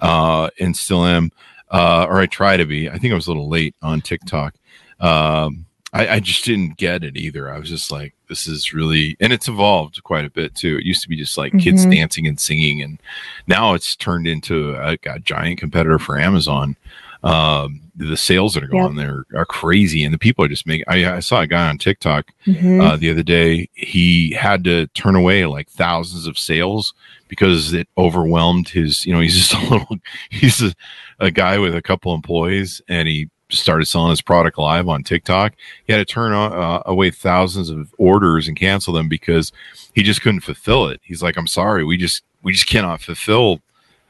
uh, 0.00 0.50
and 0.58 0.76
still 0.76 1.04
am 1.04 1.30
uh, 1.70 2.06
or 2.08 2.20
I 2.20 2.26
try 2.26 2.56
to 2.56 2.66
be. 2.66 2.88
I 2.88 2.98
think 2.98 3.12
I 3.12 3.16
was 3.16 3.26
a 3.26 3.30
little 3.30 3.48
late 3.48 3.74
on 3.82 4.00
TikTok. 4.00 4.54
Um, 5.00 5.66
I, 5.92 6.08
I, 6.08 6.20
just 6.20 6.44
didn't 6.44 6.76
get 6.76 7.02
it 7.02 7.16
either. 7.16 7.50
I 7.50 7.58
was 7.58 7.68
just 7.68 7.90
like, 7.90 8.14
this 8.28 8.46
is 8.46 8.74
really, 8.74 9.16
and 9.20 9.32
it's 9.32 9.48
evolved 9.48 10.02
quite 10.02 10.24
a 10.24 10.30
bit 10.30 10.54
too. 10.54 10.76
It 10.76 10.84
used 10.84 11.02
to 11.02 11.08
be 11.08 11.16
just 11.16 11.38
like 11.38 11.52
mm-hmm. 11.52 11.60
kids 11.60 11.86
dancing 11.86 12.26
and 12.26 12.38
singing, 12.38 12.82
and 12.82 13.00
now 13.46 13.74
it's 13.74 13.96
turned 13.96 14.26
into 14.26 14.74
a, 14.74 14.98
a 15.06 15.18
giant 15.20 15.60
competitor 15.60 15.98
for 15.98 16.18
Amazon. 16.18 16.76
Um, 17.24 17.80
the 17.96 18.16
sales 18.16 18.54
that 18.54 18.62
are 18.62 18.68
going 18.68 18.96
yep. 18.96 19.06
there 19.06 19.40
are 19.40 19.46
crazy, 19.46 20.04
and 20.04 20.14
the 20.14 20.18
people 20.18 20.44
are 20.44 20.48
just 20.48 20.66
making. 20.66 20.84
I, 20.88 21.16
I 21.16 21.20
saw 21.20 21.40
a 21.40 21.46
guy 21.46 21.68
on 21.68 21.78
TikTok 21.78 22.32
mm-hmm. 22.46 22.80
uh, 22.80 22.96
the 22.96 23.10
other 23.10 23.24
day. 23.24 23.68
He 23.74 24.32
had 24.34 24.62
to 24.64 24.86
turn 24.88 25.16
away 25.16 25.46
like 25.46 25.68
thousands 25.68 26.26
of 26.26 26.38
sales 26.38 26.94
because 27.26 27.72
it 27.72 27.88
overwhelmed 27.96 28.68
his. 28.68 29.04
You 29.04 29.14
know, 29.14 29.20
he's 29.20 29.36
just 29.36 29.54
a 29.54 29.60
little. 29.70 29.96
He's 30.30 30.62
a, 30.62 30.74
a 31.18 31.30
guy 31.30 31.58
with 31.58 31.74
a 31.74 31.82
couple 31.82 32.14
employees, 32.14 32.80
and 32.88 33.08
he 33.08 33.30
started 33.50 33.86
selling 33.86 34.10
his 34.10 34.20
product 34.20 34.58
live 34.58 34.88
on 34.88 35.02
TikTok. 35.02 35.54
He 35.86 35.92
had 35.92 35.98
to 35.98 36.04
turn 36.04 36.32
uh, 36.32 36.82
away 36.86 37.10
thousands 37.10 37.70
of 37.70 37.94
orders 37.98 38.48
and 38.48 38.56
cancel 38.56 38.92
them 38.92 39.08
because 39.08 39.52
he 39.94 40.02
just 40.02 40.22
couldn't 40.22 40.40
fulfill 40.40 40.88
it. 40.88 41.00
He's 41.02 41.22
like, 41.22 41.36
"I'm 41.36 41.46
sorry, 41.46 41.84
we 41.84 41.96
just 41.96 42.22
we 42.42 42.52
just 42.52 42.66
cannot 42.66 43.00
fulfill 43.00 43.60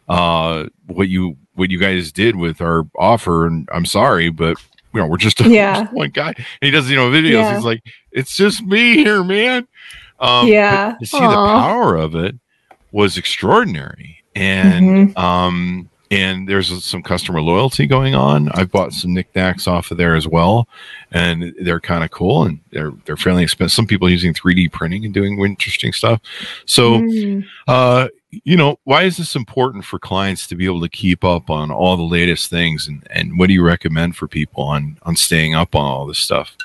uh, 0.09 0.67
what 0.87 1.09
you 1.09 1.37
what 1.55 1.71
you 1.71 1.79
guys 1.79 2.13
did 2.13 2.37
with 2.37 2.61
our 2.61 2.87
offer, 2.99 3.47
and 3.47 3.69
I'm 3.73 3.87
sorry, 3.87 4.31
but 4.31 4.57
you 4.95 5.01
know 5.01 5.07
we're 5.07 5.17
just, 5.19 5.41
a, 5.41 5.49
yeah. 5.49 5.83
just 5.83 5.93
one 5.95 6.11
guy." 6.11 6.29
And 6.29 6.45
he 6.61 6.71
does 6.71 6.91
you 6.91 6.97
know 6.97 7.11
videos. 7.11 7.33
Yeah. 7.33 7.55
He's 7.55 7.65
like, 7.65 7.83
"It's 8.13 8.37
just 8.37 8.63
me 8.63 8.97
here, 8.97 9.23
man." 9.23 9.67
Um, 10.21 10.49
yeah. 10.49 10.97
To 10.99 11.07
see 11.07 11.19
Aww. 11.19 11.31
the 11.31 11.61
power 11.61 11.97
of 11.97 12.15
it 12.15 12.37
was 12.91 13.17
extraordinary, 13.17 14.23
and 14.35 15.11
mm-hmm. 15.11 15.19
um, 15.19 15.91
and 16.11 16.49
there's 16.49 16.85
some 16.85 17.03
customer 17.03 17.43
loyalty 17.43 17.87
going 17.87 18.15
on. 18.15 18.49
I've 18.51 18.71
bought 18.71 18.93
some 18.93 19.13
knickknacks 19.13 19.67
off 19.67 19.91
of 19.91 19.99
there 19.99 20.15
as 20.15 20.27
well, 20.27 20.69
and 21.13 21.55
they're 21.61 21.81
kind 21.81 22.05
of 22.05 22.11
cool 22.11 22.45
and 22.45 22.61
they're 22.71 22.93
they're 23.05 23.17
fairly 23.17 23.43
expensive. 23.43 23.75
Some 23.75 23.87
people 23.87 24.09
using 24.09 24.33
3D 24.33 24.73
printing 24.73 25.05
and 25.05 25.13
doing 25.13 25.39
interesting 25.39 25.93
stuff. 25.93 26.21
So, 26.65 27.01
mm. 27.01 27.45
uh, 27.67 28.09
you 28.31 28.57
know, 28.57 28.79
why 28.85 29.03
is 29.03 29.17
this 29.17 29.37
important 29.37 29.85
for 29.85 29.99
clients 29.99 30.47
to 30.49 30.55
be 30.55 30.65
able 30.65 30.81
to 30.81 30.89
keep 30.89 31.25
up 31.25 31.51
on 31.51 31.71
all 31.71 31.97
the 31.97 32.03
latest 32.03 32.51
things, 32.51 32.89
and 32.89 33.07
and 33.11 33.39
what 33.39 33.49
do 33.49 33.55
you 33.55 33.65
recommend 33.65 34.17
for 34.17 34.29
people 34.29 34.65
on 34.65 34.99
on 35.03 35.17
staying 35.17 35.55
up 35.55 35.75
on 35.75 35.85
all 35.85 36.07
this 36.07 36.19
stuff? 36.19 36.57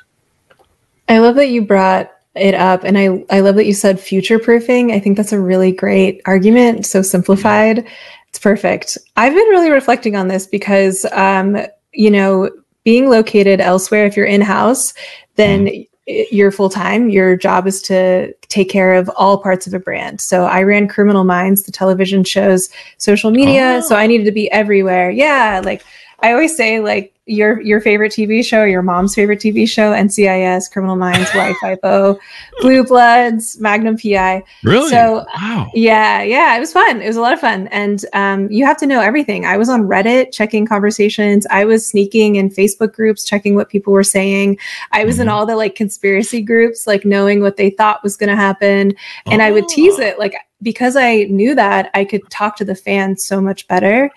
I 1.10 1.20
love 1.20 1.36
that 1.36 1.48
you 1.48 1.62
brought 1.62 2.12
it 2.36 2.56
up 2.56 2.84
and 2.84 2.98
I 2.98 3.24
I 3.30 3.42
love 3.42 3.56
that 3.56 3.66
you 3.66 3.74
said 3.74 4.00
future 4.00 4.40
proofing. 4.40 4.92
I 4.92 5.00
think 5.00 5.18
that's 5.18 5.34
a 5.34 5.40
really 5.40 5.72
great 5.72 6.22
argument, 6.26 6.86
so 6.86 7.02
simplified. 7.02 7.88
It's 8.30 8.40
perfect. 8.40 8.98
I've 9.16 9.34
been 9.34 9.48
really 9.50 9.70
reflecting 9.70 10.16
on 10.16 10.28
this 10.28 10.48
because, 10.48 11.06
um, 11.12 11.58
you 11.92 12.10
know, 12.10 12.50
being 12.84 13.08
located 13.08 13.62
elsewhere, 13.62 14.08
if 14.08 14.18
you're 14.18 14.26
in 14.26 14.42
house, 14.42 14.96
then 15.36 15.68
mm. 15.68 15.88
you're 16.08 16.52
full 16.52 16.70
time. 16.70 17.10
Your 17.10 17.38
job 17.38 17.68
is 17.68 17.82
to 17.84 18.34
take 18.50 18.70
care 18.70 18.96
of 18.96 19.10
all 19.16 19.38
parts 19.38 19.68
of 19.68 19.76
a 19.76 19.80
brand. 19.80 20.20
So 20.20 20.46
I 20.46 20.64
ran 20.64 20.88
Criminal 20.88 21.24
Minds, 21.24 21.64
the 21.64 21.72
television 21.72 22.24
show's 22.24 22.70
social 22.98 23.30
media. 23.30 23.76
Oh. 23.78 23.88
So 23.88 23.96
I 23.96 24.08
needed 24.08 24.26
to 24.26 24.32
be 24.32 24.52
everywhere. 24.52 25.12
Yeah, 25.12 25.62
like 25.64 25.84
I 26.24 26.32
always 26.32 26.56
say, 26.56 26.80
like 26.80 27.14
your 27.26 27.62
your 27.62 27.82
favorite 27.82 28.14
TV 28.14 28.44
show, 28.46 28.64
your 28.64 28.82
mom's 28.82 29.14
favorite 29.14 29.40
TV 29.40 29.68
show, 29.68 29.92
NCIS, 29.92 30.72
Criminal 30.72 30.96
Minds, 30.96 31.30
Y-FIPO, 31.36 32.18
Blue 32.62 32.84
Bloods, 32.86 33.60
Magnum 33.60 33.98
PI. 33.98 34.42
Really? 34.64 34.90
So 34.90 35.26
wow. 35.36 35.70
Yeah, 35.74 36.24
yeah, 36.24 36.56
it 36.56 36.62
was 36.62 36.72
fun. 36.72 37.02
It 37.02 37.08
was 37.08 37.18
a 37.18 37.22
lot 37.22 37.34
of 37.34 37.42
fun, 37.42 37.68
and 37.68 38.06
um, 38.14 38.50
you 38.50 38.66
have 38.66 38.78
to 38.78 38.88
know 38.88 39.02
everything. 39.02 39.46
I 39.46 39.58
was 39.58 39.68
on 39.68 39.84
Reddit 39.84 40.32
checking 40.32 40.66
conversations. 40.66 41.46
I 41.50 41.66
was 41.66 41.86
sneaking 41.86 42.38
in 42.38 42.50
Facebook 42.50 42.94
groups 42.94 43.26
checking 43.26 43.56
what 43.56 43.68
people 43.68 43.92
were 43.92 44.04
saying. 44.04 44.58
I 44.94 45.04
was 45.04 45.16
mm-hmm. 45.16 45.24
in 45.24 45.30
all 45.30 45.46
the 45.46 45.58
like 45.58 45.76
conspiracy 45.76 46.42
groups, 46.42 46.88
like 46.88 47.04
knowing 47.04 47.42
what 47.42 47.58
they 47.58 47.70
thought 47.70 48.02
was 48.02 48.16
going 48.16 48.30
to 48.30 48.38
happen, 48.38 48.96
and 49.26 49.42
oh. 49.42 49.46
I 49.46 49.52
would 49.52 49.68
tease 49.68 50.00
oh. 50.00 50.04
it 50.04 50.20
like 50.20 50.36
because 50.62 50.96
I 50.96 51.24
knew 51.24 51.54
that 51.56 51.92
I 51.94 52.06
could 52.06 52.30
talk 52.30 52.56
to 52.58 52.66
the 52.66 52.76
fans 52.76 53.26
so 53.26 53.42
much 53.42 53.68
better. 53.68 54.10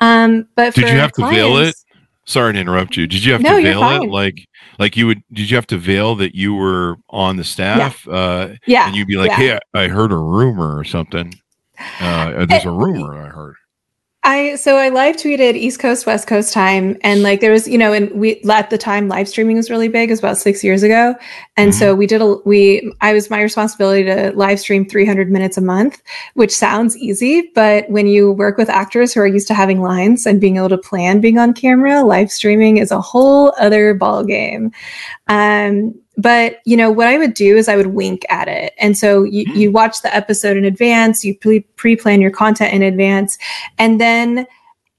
Um, 0.00 0.48
but 0.54 0.74
did 0.74 0.88
you 0.88 0.98
have 0.98 1.12
clients, 1.12 1.36
to 1.36 1.42
veil 1.42 1.56
it? 1.58 1.74
Sorry 2.24 2.52
to 2.52 2.58
interrupt 2.58 2.96
you. 2.96 3.06
Did 3.06 3.24
you 3.24 3.32
have 3.32 3.42
no, 3.42 3.56
to 3.56 3.62
veil 3.62 3.82
it? 3.82 4.08
Like, 4.08 4.46
like 4.78 4.96
you 4.96 5.06
would? 5.06 5.22
Did 5.32 5.50
you 5.50 5.56
have 5.56 5.66
to 5.68 5.78
veil 5.78 6.14
that 6.16 6.34
you 6.34 6.54
were 6.54 6.96
on 7.08 7.36
the 7.36 7.44
staff? 7.44 8.06
Yeah. 8.06 8.12
Uh, 8.12 8.54
yeah. 8.66 8.86
And 8.86 8.96
you'd 8.96 9.08
be 9.08 9.16
like, 9.16 9.30
yeah. 9.30 9.36
"Hey, 9.36 9.58
I 9.74 9.88
heard 9.88 10.12
a 10.12 10.16
rumor 10.16 10.78
or 10.78 10.84
something. 10.84 11.34
Uh, 12.00 12.46
there's 12.46 12.64
a 12.66 12.70
rumor 12.70 13.20
I 13.20 13.28
heard." 13.28 13.56
I 14.22 14.56
so 14.56 14.76
I 14.76 14.90
live 14.90 15.16
tweeted 15.16 15.54
East 15.54 15.80
Coast 15.80 16.04
West 16.04 16.26
Coast 16.26 16.52
time 16.52 16.98
and 17.00 17.22
like 17.22 17.40
there 17.40 17.52
was 17.52 17.66
you 17.66 17.78
know 17.78 17.94
and 17.94 18.10
we 18.10 18.42
at 18.50 18.68
the 18.68 18.76
time 18.76 19.08
live 19.08 19.26
streaming 19.26 19.56
was 19.56 19.70
really 19.70 19.88
big 19.88 20.10
it 20.10 20.12
was 20.12 20.18
about 20.18 20.36
6 20.36 20.62
years 20.62 20.82
ago 20.82 21.14
and 21.56 21.72
mm-hmm. 21.72 21.78
so 21.78 21.94
we 21.94 22.06
did 22.06 22.20
a 22.20 22.36
we 22.44 22.92
I 23.00 23.14
was 23.14 23.30
my 23.30 23.40
responsibility 23.40 24.04
to 24.04 24.32
live 24.32 24.60
stream 24.60 24.86
300 24.86 25.30
minutes 25.30 25.56
a 25.56 25.62
month 25.62 26.02
which 26.34 26.54
sounds 26.54 26.98
easy 26.98 27.50
but 27.54 27.88
when 27.88 28.06
you 28.06 28.32
work 28.32 28.58
with 28.58 28.68
actors 28.68 29.14
who 29.14 29.20
are 29.20 29.26
used 29.26 29.48
to 29.48 29.54
having 29.54 29.80
lines 29.80 30.26
and 30.26 30.38
being 30.38 30.58
able 30.58 30.68
to 30.68 30.78
plan 30.78 31.22
being 31.22 31.38
on 31.38 31.54
camera 31.54 32.02
live 32.02 32.30
streaming 32.30 32.76
is 32.76 32.90
a 32.90 33.00
whole 33.00 33.54
other 33.58 33.94
ball 33.94 34.22
game 34.22 34.70
um 35.28 35.94
but 36.20 36.60
you 36.64 36.76
know 36.76 36.90
what 36.90 37.08
i 37.08 37.16
would 37.16 37.34
do 37.34 37.56
is 37.56 37.68
i 37.68 37.76
would 37.76 37.88
wink 37.88 38.24
at 38.28 38.48
it 38.48 38.72
and 38.78 38.96
so 38.96 39.24
you, 39.24 39.44
mm. 39.46 39.56
you 39.56 39.70
watch 39.70 40.02
the 40.02 40.14
episode 40.14 40.56
in 40.56 40.64
advance 40.64 41.24
you 41.24 41.34
pre-plan 41.76 42.20
your 42.20 42.30
content 42.30 42.72
in 42.72 42.82
advance 42.82 43.38
and 43.78 44.00
then 44.00 44.46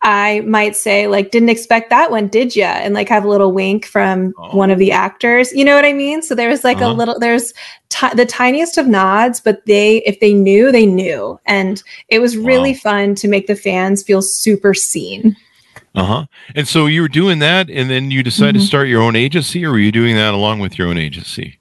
i 0.04 0.40
might 0.42 0.76
say 0.76 1.08
like 1.08 1.32
didn't 1.32 1.50
expect 1.50 1.90
that 1.90 2.10
one 2.10 2.28
did 2.28 2.56
ya 2.56 2.68
and 2.68 2.94
like 2.94 3.10
have 3.10 3.26
a 3.26 3.30
little 3.30 3.52
wink 3.52 3.86
from 3.86 4.34
oh. 4.38 4.56
one 4.56 4.72
of 4.72 4.80
the 4.80 4.92
actors 4.92 5.52
you 5.52 5.64
know 5.64 5.76
what 5.76 5.86
i 5.86 5.94
mean 5.94 6.22
so 6.22 6.34
there 6.34 6.50
was 6.50 6.64
like 6.64 6.78
uh-huh. 6.78 6.92
a 6.92 6.94
little 6.94 7.20
there's 7.20 7.54
t- 7.90 8.16
the 8.16 8.26
tiniest 8.26 8.78
of 8.78 8.88
nods 8.88 9.40
but 9.40 9.66
they 9.66 9.98
if 10.04 10.20
they 10.20 10.34
knew 10.34 10.72
they 10.72 10.86
knew 10.86 11.40
and 11.46 11.84
it 12.08 12.20
was 12.20 12.38
really 12.38 12.72
wow. 12.72 12.80
fun 12.80 13.16
to 13.16 13.28
make 13.28 13.48
the 13.48 13.56
fans 13.56 14.02
feel 14.02 14.22
super 14.22 14.74
seen 14.74 15.36
uh 15.94 16.06
huh. 16.06 16.26
And 16.56 16.68
so 16.68 16.86
you 16.86 17.02
were 17.02 17.10
doing 17.10 17.40
that, 17.40 17.70
and 17.70 17.90
then 17.90 18.12
you 18.12 18.24
decided 18.24 18.56
mm-hmm. 18.56 18.62
to 18.62 18.68
start 18.68 18.88
your 18.88 19.02
own 19.02 19.16
agency, 19.16 19.66
or 19.66 19.72
were 19.72 19.80
you 19.80 19.92
doing 19.92 20.16
that 20.16 20.34
along 20.34 20.60
with 20.60 20.78
your 20.78 20.88
own 20.88 20.98
agency? 20.98 21.60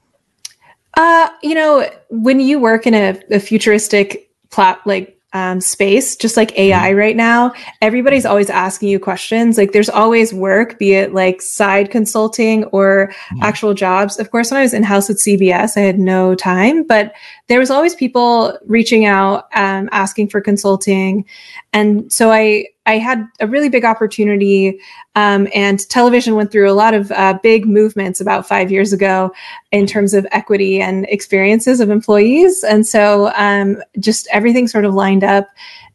Uh, 0.96 1.28
you 1.42 1.54
know, 1.54 1.88
when 2.10 2.40
you 2.40 2.58
work 2.58 2.86
in 2.86 2.94
a, 2.94 3.20
a 3.30 3.40
futuristic 3.40 4.30
plot 4.50 4.80
like 4.86 5.20
um, 5.32 5.60
space, 5.60 6.16
just 6.16 6.36
like 6.36 6.56
AI 6.58 6.90
mm-hmm. 6.90 6.98
right 6.98 7.16
now, 7.16 7.52
everybody's 7.80 8.26
always 8.26 8.50
asking 8.50 8.88
you 8.88 8.98
questions. 8.98 9.56
Like 9.56 9.72
there's 9.72 9.88
always 9.88 10.34
work, 10.34 10.78
be 10.78 10.94
it 10.94 11.14
like 11.14 11.40
side 11.40 11.90
consulting 11.90 12.64
or 12.64 13.12
mm-hmm. 13.12 13.42
actual 13.42 13.74
jobs. 13.74 14.18
Of 14.18 14.30
course, 14.30 14.50
when 14.50 14.58
I 14.58 14.62
was 14.62 14.74
in 14.74 14.82
house 14.82 15.08
with 15.08 15.22
CBS, 15.22 15.76
I 15.76 15.80
had 15.80 15.98
no 15.98 16.34
time, 16.34 16.84
but 16.84 17.12
there 17.50 17.58
was 17.58 17.68
always 17.68 17.96
people 17.96 18.56
reaching 18.66 19.06
out, 19.06 19.48
um, 19.56 19.88
asking 19.90 20.28
for 20.28 20.40
consulting. 20.40 21.24
And 21.72 22.10
so 22.12 22.30
I, 22.30 22.66
I 22.86 22.98
had 22.98 23.26
a 23.40 23.48
really 23.48 23.68
big 23.68 23.84
opportunity, 23.84 24.78
um, 25.16 25.48
and 25.52 25.80
television 25.88 26.36
went 26.36 26.52
through 26.52 26.70
a 26.70 26.74
lot 26.74 26.94
of 26.94 27.10
uh, 27.10 27.36
big 27.42 27.66
movements 27.66 28.20
about 28.20 28.46
five 28.46 28.70
years 28.70 28.92
ago 28.92 29.32
in 29.72 29.84
terms 29.84 30.14
of 30.14 30.28
equity 30.30 30.80
and 30.80 31.06
experiences 31.08 31.80
of 31.80 31.90
employees. 31.90 32.62
And 32.62 32.86
so, 32.86 33.32
um, 33.34 33.82
just 33.98 34.28
everything 34.30 34.68
sort 34.68 34.84
of 34.84 34.94
lined 34.94 35.24
up. 35.24 35.48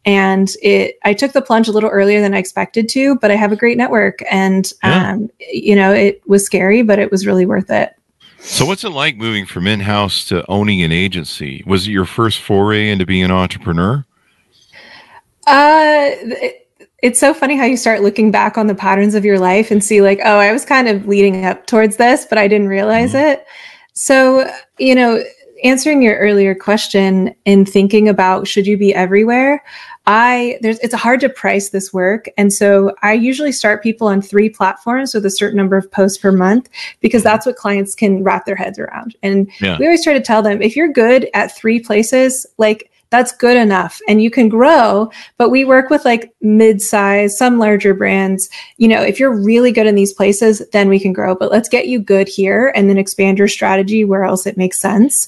And 0.03 0.53
it, 0.61 0.97
I 1.05 1.13
took 1.13 1.31
the 1.31 1.41
plunge 1.41 1.69
a 1.69 1.71
little 1.71 1.89
earlier 1.89 2.19
than 2.19 2.33
I 2.33 2.37
expected 2.37 2.89
to, 2.89 3.15
but 3.19 3.31
I 3.31 3.35
have 3.35 3.53
a 3.53 3.55
great 3.55 3.77
network, 3.77 4.19
and 4.29 4.73
yeah. 4.83 5.13
um, 5.13 5.29
you 5.39 5.77
know, 5.77 5.93
it 5.93 6.21
was 6.27 6.45
scary, 6.45 6.81
but 6.81 6.99
it 6.99 7.11
was 7.11 7.25
really 7.25 7.45
worth 7.45 7.69
it. 7.69 7.95
So, 8.45 8.65
what's 8.65 8.83
it 8.83 8.89
like 8.89 9.17
moving 9.17 9.45
from 9.45 9.67
in-house 9.67 10.25
to 10.29 10.45
owning 10.49 10.81
an 10.83 10.91
agency? 10.91 11.63
Was 11.65 11.87
it 11.87 11.91
your 11.91 12.05
first 12.05 12.39
foray 12.39 12.89
into 12.89 13.05
being 13.05 13.23
an 13.23 13.31
entrepreneur? 13.31 14.05
Uh. 15.45 16.11
It, 16.21 16.61
it's 17.05 17.19
so 17.19 17.35
funny 17.35 17.55
how 17.55 17.65
you 17.65 17.77
start 17.77 18.01
looking 18.01 18.31
back 18.31 18.57
on 18.57 18.65
the 18.65 18.73
patterns 18.73 19.13
of 19.13 19.23
your 19.23 19.37
life 19.37 19.69
and 19.69 19.83
see 19.83 20.01
like 20.01 20.19
oh 20.25 20.39
i 20.39 20.51
was 20.51 20.65
kind 20.65 20.87
of 20.87 21.07
leading 21.07 21.45
up 21.45 21.67
towards 21.67 21.97
this 21.97 22.25
but 22.25 22.39
i 22.39 22.47
didn't 22.47 22.67
realize 22.67 23.13
mm-hmm. 23.13 23.33
it 23.33 23.45
so 23.93 24.49
you 24.79 24.95
know 24.95 25.21
answering 25.63 26.01
your 26.01 26.17
earlier 26.17 26.55
question 26.55 27.35
and 27.45 27.69
thinking 27.69 28.09
about 28.09 28.47
should 28.47 28.65
you 28.65 28.75
be 28.75 28.93
everywhere 28.93 29.63
i 30.07 30.57
there's 30.61 30.79
it's 30.79 30.93
hard 30.93 31.19
to 31.19 31.29
price 31.29 31.69
this 31.69 31.93
work 31.93 32.27
and 32.37 32.53
so 32.53 32.93
i 33.01 33.13
usually 33.13 33.51
start 33.51 33.83
people 33.83 34.07
on 34.07 34.21
three 34.21 34.49
platforms 34.49 35.13
with 35.13 35.25
a 35.25 35.29
certain 35.29 35.57
number 35.57 35.77
of 35.77 35.89
posts 35.91 36.17
per 36.17 36.31
month 36.31 36.69
because 37.01 37.21
mm-hmm. 37.21 37.29
that's 37.29 37.45
what 37.45 37.55
clients 37.55 37.95
can 37.95 38.23
wrap 38.23 38.45
their 38.45 38.55
heads 38.55 38.79
around 38.79 39.15
and 39.23 39.49
yeah. 39.61 39.77
we 39.79 39.85
always 39.85 40.03
try 40.03 40.13
to 40.13 40.21
tell 40.21 40.41
them 40.41 40.61
if 40.61 40.75
you're 40.75 40.91
good 40.91 41.29
at 41.33 41.55
three 41.55 41.79
places 41.79 42.45
like 42.57 42.89
that's 43.09 43.31
good 43.31 43.57
enough. 43.57 43.99
And 44.07 44.21
you 44.21 44.29
can 44.29 44.49
grow 44.49 45.11
but 45.37 45.49
we 45.49 45.65
work 45.65 45.89
with 45.89 46.05
like 46.05 46.33
mid-size 46.41 47.37
some 47.37 47.59
larger 47.59 47.93
brands. 47.93 48.49
You 48.77 48.87
know 48.87 49.01
if 49.01 49.19
you're 49.19 49.35
really 49.35 49.71
good 49.71 49.87
in 49.87 49.95
these 49.95 50.13
places 50.13 50.61
then 50.73 50.89
we 50.89 50.99
can 50.99 51.13
grow. 51.13 51.35
But 51.35 51.51
let's 51.51 51.69
get 51.69 51.87
you 51.87 51.99
good 51.99 52.27
here 52.27 52.71
and 52.75 52.89
then 52.89 52.97
expand 52.97 53.37
your 53.37 53.47
strategy 53.47 54.05
where 54.05 54.23
else 54.23 54.45
it 54.45 54.57
makes 54.57 54.79
sense. 54.79 55.27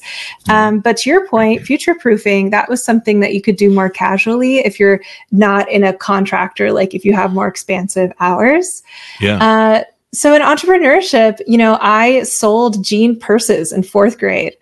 Um, 0.50 0.80
but 0.80 0.98
to 0.98 1.10
your 1.10 1.28
point 1.28 1.64
future 1.64 1.96
proofing 1.96 2.50
that 2.52 2.70
was 2.70 2.84
something 2.84 3.20
that 3.20 3.34
you 3.34 3.42
could 3.42 3.56
do 3.56 3.74
more 3.74 3.90
casually 3.90 4.60
if 4.60 4.80
you're 4.80 5.02
not 5.32 5.70
in 5.70 5.84
a 5.84 5.94
contractor 5.94 6.72
like 6.72 6.94
if 6.94 7.06
you 7.06 7.14
have 7.14 7.34
more 7.34 7.48
expansive 7.48 8.12
hours. 8.20 8.84
Yeah. 9.20 9.38
Uh, 9.38 9.84
so 10.14 10.34
in 10.34 10.42
entrepreneurship, 10.42 11.40
you 11.48 11.58
know, 11.58 11.78
I 11.82 12.24
sold 12.24 12.84
jean 12.84 13.20
purses 13.20 13.74
in 13.74 13.84
fourth 13.84 14.18
grade 14.18 14.56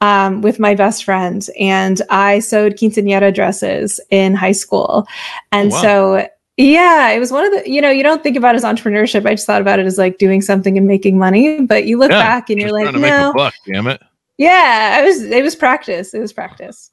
um, 0.00 0.42
with 0.42 0.58
my 0.58 0.74
best 0.74 1.04
friend, 1.04 1.46
and 1.58 2.00
I 2.10 2.38
sewed 2.38 2.76
quinceanera 2.76 3.34
dresses 3.34 4.00
in 4.10 4.34
high 4.34 4.52
school. 4.52 5.06
And 5.52 5.72
oh, 5.72 5.74
wow. 5.74 5.82
so, 5.82 6.28
yeah, 6.56 7.10
it 7.10 7.18
was 7.18 7.32
one 7.32 7.44
of 7.46 7.52
the, 7.52 7.70
you 7.70 7.80
know, 7.80 7.90
you 7.90 8.02
don't 8.02 8.22
think 8.22 8.36
about 8.36 8.54
it 8.54 8.58
as 8.58 8.64
entrepreneurship. 8.64 9.26
I 9.26 9.34
just 9.34 9.46
thought 9.46 9.60
about 9.60 9.78
it 9.78 9.86
as 9.86 9.98
like 9.98 10.18
doing 10.18 10.42
something 10.42 10.76
and 10.76 10.86
making 10.86 11.18
money. 11.18 11.60
But 11.62 11.84
you 11.84 11.98
look 11.98 12.10
yeah, 12.10 12.22
back 12.22 12.50
and 12.50 12.60
you're 12.60 12.72
like, 12.72 12.94
no, 12.94 13.32
buck, 13.34 13.54
damn 13.66 13.86
it. 13.86 14.02
Yeah, 14.38 14.96
I 14.98 15.02
was. 15.02 15.22
It 15.22 15.42
was 15.42 15.54
practice. 15.54 16.14
It 16.14 16.18
was 16.18 16.32
practice. 16.32 16.90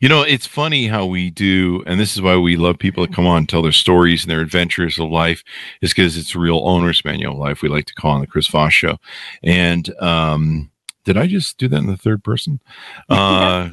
You 0.00 0.08
know, 0.08 0.22
it's 0.22 0.48
funny 0.48 0.88
how 0.88 1.06
we 1.06 1.30
do, 1.30 1.84
and 1.86 2.00
this 2.00 2.16
is 2.16 2.22
why 2.22 2.36
we 2.36 2.56
love 2.56 2.76
people 2.76 3.06
to 3.06 3.12
come 3.12 3.24
on 3.24 3.38
and 3.38 3.48
tell 3.48 3.62
their 3.62 3.70
stories 3.70 4.24
and 4.24 4.30
their 4.32 4.40
adventures 4.40 4.98
of 4.98 5.10
life, 5.10 5.44
is 5.80 5.90
because 5.90 6.16
it's 6.16 6.34
a 6.34 6.40
real 6.40 6.60
owner's 6.64 7.04
manual 7.04 7.34
of 7.34 7.38
life. 7.38 7.62
We 7.62 7.68
like 7.68 7.84
to 7.84 7.94
call 7.94 8.10
on 8.10 8.20
the 8.20 8.26
Chris 8.26 8.48
Voss 8.48 8.72
show, 8.72 8.98
and 9.44 9.94
um, 10.00 10.71
did 11.04 11.16
I 11.16 11.26
just 11.26 11.58
do 11.58 11.68
that 11.68 11.76
in 11.76 11.86
the 11.86 11.96
third 11.96 12.24
person? 12.24 12.60
Uh, 13.08 13.68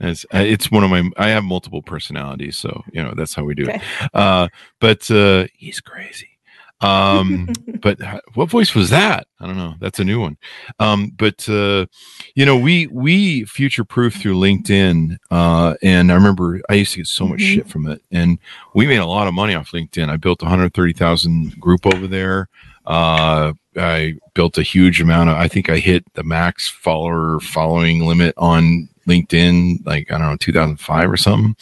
it's, 0.00 0.24
uh, 0.32 0.38
it's 0.38 0.70
one 0.70 0.84
of 0.84 0.90
my. 0.90 1.10
I 1.16 1.28
have 1.30 1.42
multiple 1.42 1.82
personalities, 1.82 2.56
so 2.56 2.84
you 2.92 3.02
know 3.02 3.14
that's 3.16 3.34
how 3.34 3.42
we 3.42 3.54
do 3.54 3.64
okay. 3.64 3.76
it. 3.76 4.10
Uh, 4.14 4.48
but 4.78 5.10
uh, 5.10 5.46
he's 5.54 5.80
crazy. 5.80 6.38
Um, 6.80 7.48
but 7.80 7.98
what 8.34 8.48
voice 8.48 8.74
was 8.74 8.90
that? 8.90 9.26
I 9.40 9.46
don't 9.46 9.56
know. 9.56 9.74
That's 9.80 9.98
a 9.98 10.04
new 10.04 10.20
one. 10.20 10.36
Um, 10.78 11.12
but 11.16 11.48
uh, 11.48 11.86
you 12.34 12.46
know, 12.46 12.56
we 12.56 12.86
we 12.88 13.44
future 13.44 13.84
proof 13.84 14.14
through 14.14 14.38
LinkedIn, 14.38 15.16
uh, 15.30 15.74
and 15.82 16.12
I 16.12 16.14
remember 16.14 16.60
I 16.68 16.74
used 16.74 16.92
to 16.92 16.98
get 16.98 17.06
so 17.06 17.26
much 17.26 17.40
mm-hmm. 17.40 17.54
shit 17.54 17.68
from 17.68 17.88
it, 17.88 18.02
and 18.12 18.38
we 18.74 18.86
made 18.86 18.98
a 18.98 19.06
lot 19.06 19.26
of 19.26 19.34
money 19.34 19.54
off 19.54 19.72
LinkedIn. 19.72 20.08
I 20.08 20.16
built 20.16 20.42
130,000 20.42 21.58
group 21.58 21.86
over 21.86 22.06
there. 22.06 22.48
Uh, 22.88 23.52
I 23.76 24.14
built 24.34 24.56
a 24.56 24.62
huge 24.62 25.00
amount 25.00 25.28
of. 25.28 25.36
I 25.36 25.46
think 25.46 25.68
I 25.68 25.76
hit 25.76 26.04
the 26.14 26.24
max 26.24 26.68
follower 26.68 27.38
following 27.38 28.06
limit 28.06 28.34
on 28.38 28.88
LinkedIn, 29.06 29.86
like 29.86 30.10
I 30.10 30.18
don't 30.18 30.30
know, 30.30 30.36
2005 30.36 31.12
or 31.12 31.16
something. 31.18 31.54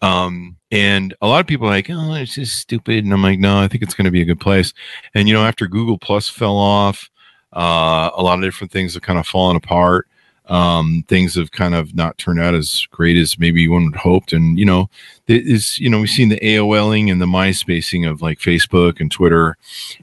Um, 0.00 0.56
and 0.70 1.12
a 1.20 1.26
lot 1.26 1.40
of 1.40 1.48
people 1.48 1.66
like, 1.66 1.90
oh, 1.90 2.14
it's 2.14 2.36
just 2.36 2.56
stupid. 2.56 3.04
And 3.04 3.12
I'm 3.12 3.22
like, 3.22 3.40
no, 3.40 3.58
I 3.58 3.66
think 3.66 3.82
it's 3.82 3.94
going 3.94 4.04
to 4.04 4.12
be 4.12 4.22
a 4.22 4.26
good 4.26 4.40
place. 4.40 4.72
And 5.12 5.26
you 5.26 5.34
know, 5.34 5.44
after 5.44 5.66
Google 5.66 5.98
Plus 5.98 6.28
fell 6.28 6.56
off, 6.56 7.10
uh, 7.52 8.10
a 8.14 8.22
lot 8.22 8.38
of 8.38 8.44
different 8.44 8.72
things 8.72 8.94
have 8.94 9.02
kind 9.02 9.18
of 9.18 9.26
fallen 9.26 9.56
apart. 9.56 10.06
Um, 10.50 11.04
things 11.06 11.36
have 11.36 11.52
kind 11.52 11.76
of 11.76 11.94
not 11.94 12.18
turned 12.18 12.40
out 12.40 12.54
as 12.54 12.86
great 12.90 13.16
as 13.16 13.38
maybe 13.38 13.68
one 13.68 13.84
would 13.84 13.96
hoped. 13.96 14.32
And 14.32 14.58
you 14.58 14.66
know, 14.66 14.90
is 15.28 15.78
you 15.78 15.88
know 15.88 16.00
we've 16.00 16.10
seen 16.10 16.28
the 16.28 16.40
AOLing 16.40 17.10
and 17.10 17.22
the 17.22 17.26
MySpacing 17.26 18.08
of 18.10 18.20
like 18.20 18.40
Facebook 18.40 19.00
and 19.00 19.10
Twitter, 19.10 19.56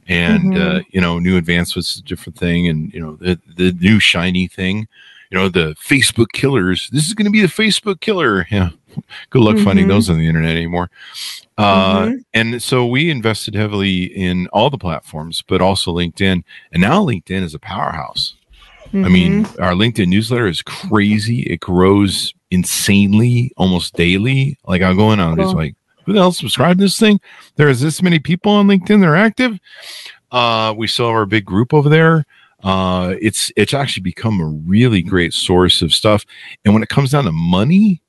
and 0.08 0.54
mm-hmm. 0.54 0.78
uh, 0.78 0.82
you 0.90 1.02
know 1.02 1.20
new 1.20 1.38
advancements, 1.38 1.92
is 1.92 2.02
a 2.02 2.04
different 2.04 2.38
thing, 2.38 2.68
and 2.68 2.94
you 2.94 3.00
know 3.00 3.18
the 3.18 3.40
the 3.56 3.74
new 3.74 4.00
shiny 4.00 4.48
thing. 4.48 4.88
You 5.30 5.38
know 5.38 5.50
the 5.50 5.76
Facebook 5.76 6.32
killers. 6.32 6.90
This 6.94 7.08
is 7.08 7.14
going 7.14 7.26
to 7.26 7.32
be 7.32 7.42
the 7.42 7.48
Facebook 7.48 8.00
killer. 8.00 8.48
Yeah, 8.50 8.70
good 9.30 9.42
luck 9.42 9.58
mm-hmm. 9.58 9.66
finding 9.66 9.88
those 9.90 10.10
on 10.10 10.18
the 10.18 10.28
internet 10.28 10.56
anymore. 10.56 10.90
Uh, 11.58 12.06
mm-hmm. 12.06 12.16
And 12.34 12.64
so 12.64 12.86
we 12.86 13.10
invested 13.10 13.54
heavily 13.54 14.04
in 14.06 14.48
all 14.48 14.70
the 14.70 14.78
platforms, 14.78 15.44
but 15.46 15.62
also 15.62 15.94
LinkedIn. 15.94 16.44
And 16.72 16.82
now 16.82 17.04
LinkedIn 17.04 17.42
is 17.42 17.54
a 17.54 17.60
powerhouse. 17.60 18.36
Mm-hmm. 18.88 19.06
I 19.06 19.10
mean, 19.10 19.46
our 19.60 19.74
LinkedIn 19.74 20.08
newsletter 20.08 20.48
is 20.48 20.62
crazy. 20.62 21.42
It 21.42 21.60
grows 21.60 22.34
insanely 22.52 23.52
almost 23.58 23.96
daily. 23.96 24.58
Like 24.66 24.82
I'm 24.82 24.98
going 24.98 25.20
on 25.20 25.38
cool. 25.38 25.54
like, 25.54 25.76
who 26.06 26.14
the 26.14 26.20
hell 26.20 26.32
subscribed 26.32 26.80
to 26.80 26.86
this 26.86 26.98
thing? 26.98 27.20
There's 27.56 27.82
this 27.82 28.02
many 28.02 28.20
people 28.20 28.52
on 28.52 28.68
LinkedIn 28.68 29.02
They're 29.02 29.16
active. 29.16 29.60
Uh, 30.32 30.74
we 30.78 30.88
still 30.88 31.08
have 31.08 31.16
our 31.16 31.26
big 31.26 31.46
group 31.46 31.74
over 31.74 31.90
there. 31.90 32.26
Uh, 32.64 33.14
it's 33.22 33.52
it's 33.56 33.74
actually 33.74 34.04
become 34.04 34.42
a 34.42 34.48
really 34.48 35.02
great 35.02 35.34
source 35.34 35.82
of 35.82 35.94
stuff. 35.94 36.26
And 36.66 36.74
when 36.74 36.84
it 36.84 36.90
comes 36.90 37.12
down 37.12 37.26
to 37.26 37.32
money, 37.32 38.02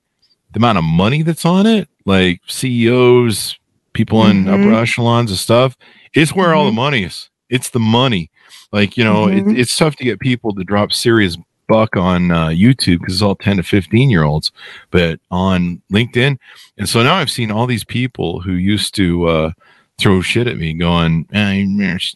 the 0.52 0.58
amount 0.58 0.78
of 0.78 0.84
money 0.84 1.22
that's 1.22 1.44
on 1.44 1.66
it, 1.66 1.88
like 2.06 2.40
CEOs, 2.46 3.58
people 3.92 4.24
in 4.26 4.44
mm-hmm. 4.44 4.54
upper 4.54 4.74
echelons 4.74 5.30
of 5.30 5.38
stuff, 5.38 5.76
it's 6.14 6.34
where 6.34 6.48
mm-hmm. 6.48 6.58
all 6.58 6.64
the 6.64 6.70
mm-hmm. 6.70 6.76
money 6.76 7.04
is. 7.04 7.30
It's 7.50 7.70
the 7.70 7.80
money. 7.80 8.30
Like, 8.72 8.96
you 8.96 9.04
know, 9.04 9.26
mm-hmm. 9.26 9.50
it, 9.50 9.58
it's 9.60 9.76
tough 9.76 9.96
to 9.96 10.04
get 10.04 10.20
people 10.20 10.54
to 10.54 10.64
drop 10.64 10.92
serious 10.92 11.36
buck 11.68 11.96
on 11.96 12.30
uh, 12.30 12.48
YouTube 12.48 12.98
because 13.00 13.14
it's 13.14 13.22
all 13.22 13.36
10 13.36 13.58
to 13.58 13.62
15 13.62 14.10
year 14.10 14.24
olds, 14.24 14.50
but 14.90 15.20
on 15.30 15.82
LinkedIn. 15.92 16.38
And 16.76 16.88
so 16.88 17.02
now 17.02 17.14
I've 17.14 17.30
seen 17.30 17.50
all 17.50 17.66
these 17.66 17.84
people 17.84 18.40
who 18.40 18.52
used 18.52 18.94
to 18.96 19.26
uh, 19.26 19.50
throw 19.98 20.22
shit 20.22 20.46
at 20.46 20.56
me 20.56 20.72
going, 20.74 21.26
eh, 21.32 21.64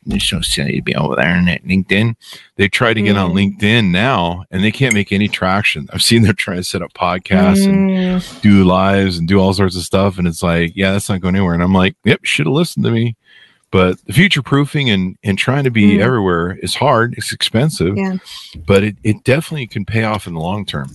you're 0.05 0.21
so 0.21 0.41
silly 0.41 0.77
to 0.77 0.83
be 0.83 0.95
over 0.95 1.17
there 1.17 1.35
on 1.35 1.47
LinkedIn. 1.47 2.15
They 2.57 2.69
try 2.69 2.95
to 2.95 3.03
get 3.03 3.17
mm. 3.17 3.25
on 3.25 3.35
LinkedIn 3.35 3.91
now 3.91 4.45
and 4.51 4.63
they 4.63 4.71
can't 4.71 4.95
make 4.95 5.13
any 5.13 5.29
traction. 5.29 5.89
I've 5.93 6.03
seen 6.03 6.23
them 6.23 6.35
try 6.37 6.57
to 6.57 6.65
set 6.65 6.83
up 6.83 6.93
podcasts 6.95 7.67
mm. 7.67 8.25
and 8.25 8.43
do 8.43 8.65
lives 8.65 9.19
and 9.19 9.29
do 9.29 9.39
all 9.39 9.53
sorts 9.53 9.77
of 9.77 9.83
stuff. 9.83 10.17
And 10.19 10.27
it's 10.27 10.43
like, 10.43 10.73
yeah, 10.75 10.93
that's 10.93 11.09
not 11.09 11.21
going 11.21 11.37
anywhere. 11.37 11.55
And 11.55 11.63
I'm 11.63 11.75
like, 11.75 11.97
yep, 12.05 12.21
should 12.25 12.47
have 12.47 12.55
listened 12.55 12.85
to 12.85 12.91
me. 12.91 13.17
But 13.73 14.05
the 14.05 14.13
future 14.13 14.43
proofing 14.43 14.91
and, 14.91 15.17
and 15.25 15.37
trying 15.37 15.65
to 15.65 15.71
be 15.71 15.97
mm. 15.97 16.01
everywhere 16.01 16.59
is 16.63 16.77
hard. 16.77 17.15
It's 17.17 17.33
expensive, 17.33 17.97
yeah. 17.97 18.19
but 18.67 18.85
it, 18.85 18.97
it 19.03 19.25
definitely 19.25 19.67
can 19.67 19.85
pay 19.85 20.05
off 20.05 20.29
in 20.29 20.35
the 20.35 20.41
long 20.41 20.65
term. 20.65 20.95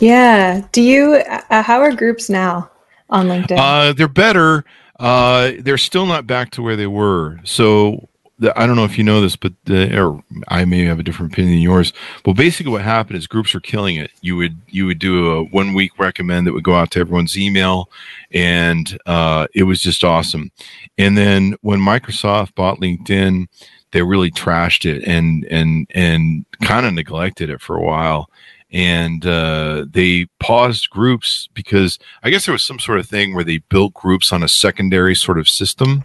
Yeah. 0.00 0.66
Do 0.72 0.82
you, 0.82 1.22
uh, 1.50 1.62
how 1.62 1.80
are 1.80 1.92
groups 1.92 2.28
now 2.28 2.70
on 3.10 3.28
LinkedIn? 3.28 3.58
Uh, 3.58 3.92
they're 3.92 4.08
better. 4.08 4.64
Uh, 4.98 5.52
they're 5.60 5.78
still 5.78 6.06
not 6.06 6.26
back 6.26 6.50
to 6.52 6.62
where 6.62 6.76
they 6.76 6.86
were. 6.86 7.38
So 7.44 8.08
the, 8.40 8.58
I 8.58 8.66
don't 8.66 8.76
know 8.76 8.84
if 8.84 8.98
you 8.98 9.04
know 9.04 9.20
this, 9.20 9.36
but 9.36 9.52
the, 9.66 9.96
or 10.00 10.24
I 10.48 10.64
may 10.64 10.84
have 10.84 10.98
a 10.98 11.02
different 11.02 11.32
opinion 11.32 11.54
than 11.54 11.62
yours. 11.62 11.92
But 12.24 12.32
basically, 12.32 12.72
what 12.72 12.82
happened 12.82 13.18
is 13.18 13.26
groups 13.26 13.54
were 13.54 13.60
killing 13.60 13.96
it. 13.96 14.10
You 14.22 14.36
would 14.36 14.56
you 14.66 14.86
would 14.86 14.98
do 14.98 15.30
a 15.30 15.44
one 15.44 15.74
week 15.74 15.98
recommend 15.98 16.46
that 16.46 16.54
would 16.54 16.64
go 16.64 16.74
out 16.74 16.90
to 16.92 17.00
everyone's 17.00 17.38
email, 17.38 17.90
and 18.32 18.98
uh, 19.06 19.46
it 19.54 19.64
was 19.64 19.80
just 19.80 20.02
awesome. 20.02 20.50
And 20.98 21.16
then 21.16 21.54
when 21.60 21.80
Microsoft 21.80 22.54
bought 22.54 22.80
LinkedIn, 22.80 23.46
they 23.92 24.02
really 24.02 24.30
trashed 24.30 24.90
it 24.90 25.04
and 25.04 25.44
and 25.44 25.86
and 25.94 26.46
kind 26.62 26.86
of 26.86 26.94
neglected 26.94 27.50
it 27.50 27.60
for 27.60 27.76
a 27.76 27.82
while. 27.82 28.30
And 28.72 29.26
uh, 29.26 29.86
they 29.90 30.26
paused 30.38 30.90
groups 30.90 31.48
because 31.54 31.98
I 32.22 32.30
guess 32.30 32.46
there 32.46 32.52
was 32.52 32.62
some 32.62 32.78
sort 32.78 33.00
of 33.00 33.08
thing 33.08 33.34
where 33.34 33.42
they 33.42 33.58
built 33.58 33.94
groups 33.94 34.32
on 34.32 34.44
a 34.44 34.48
secondary 34.48 35.16
sort 35.16 35.40
of 35.40 35.48
system 35.48 36.04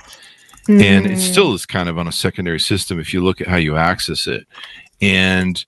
Mm. 0.67 0.81
And 0.81 1.05
it 1.05 1.19
still 1.19 1.53
is 1.53 1.65
kind 1.65 1.89
of 1.89 1.97
on 1.97 2.07
a 2.07 2.11
secondary 2.11 2.59
system 2.59 2.99
if 2.99 3.13
you 3.13 3.23
look 3.23 3.39
at 3.41 3.47
how 3.47 3.57
you 3.57 3.77
access 3.77 4.27
it. 4.27 4.47
And 5.01 5.63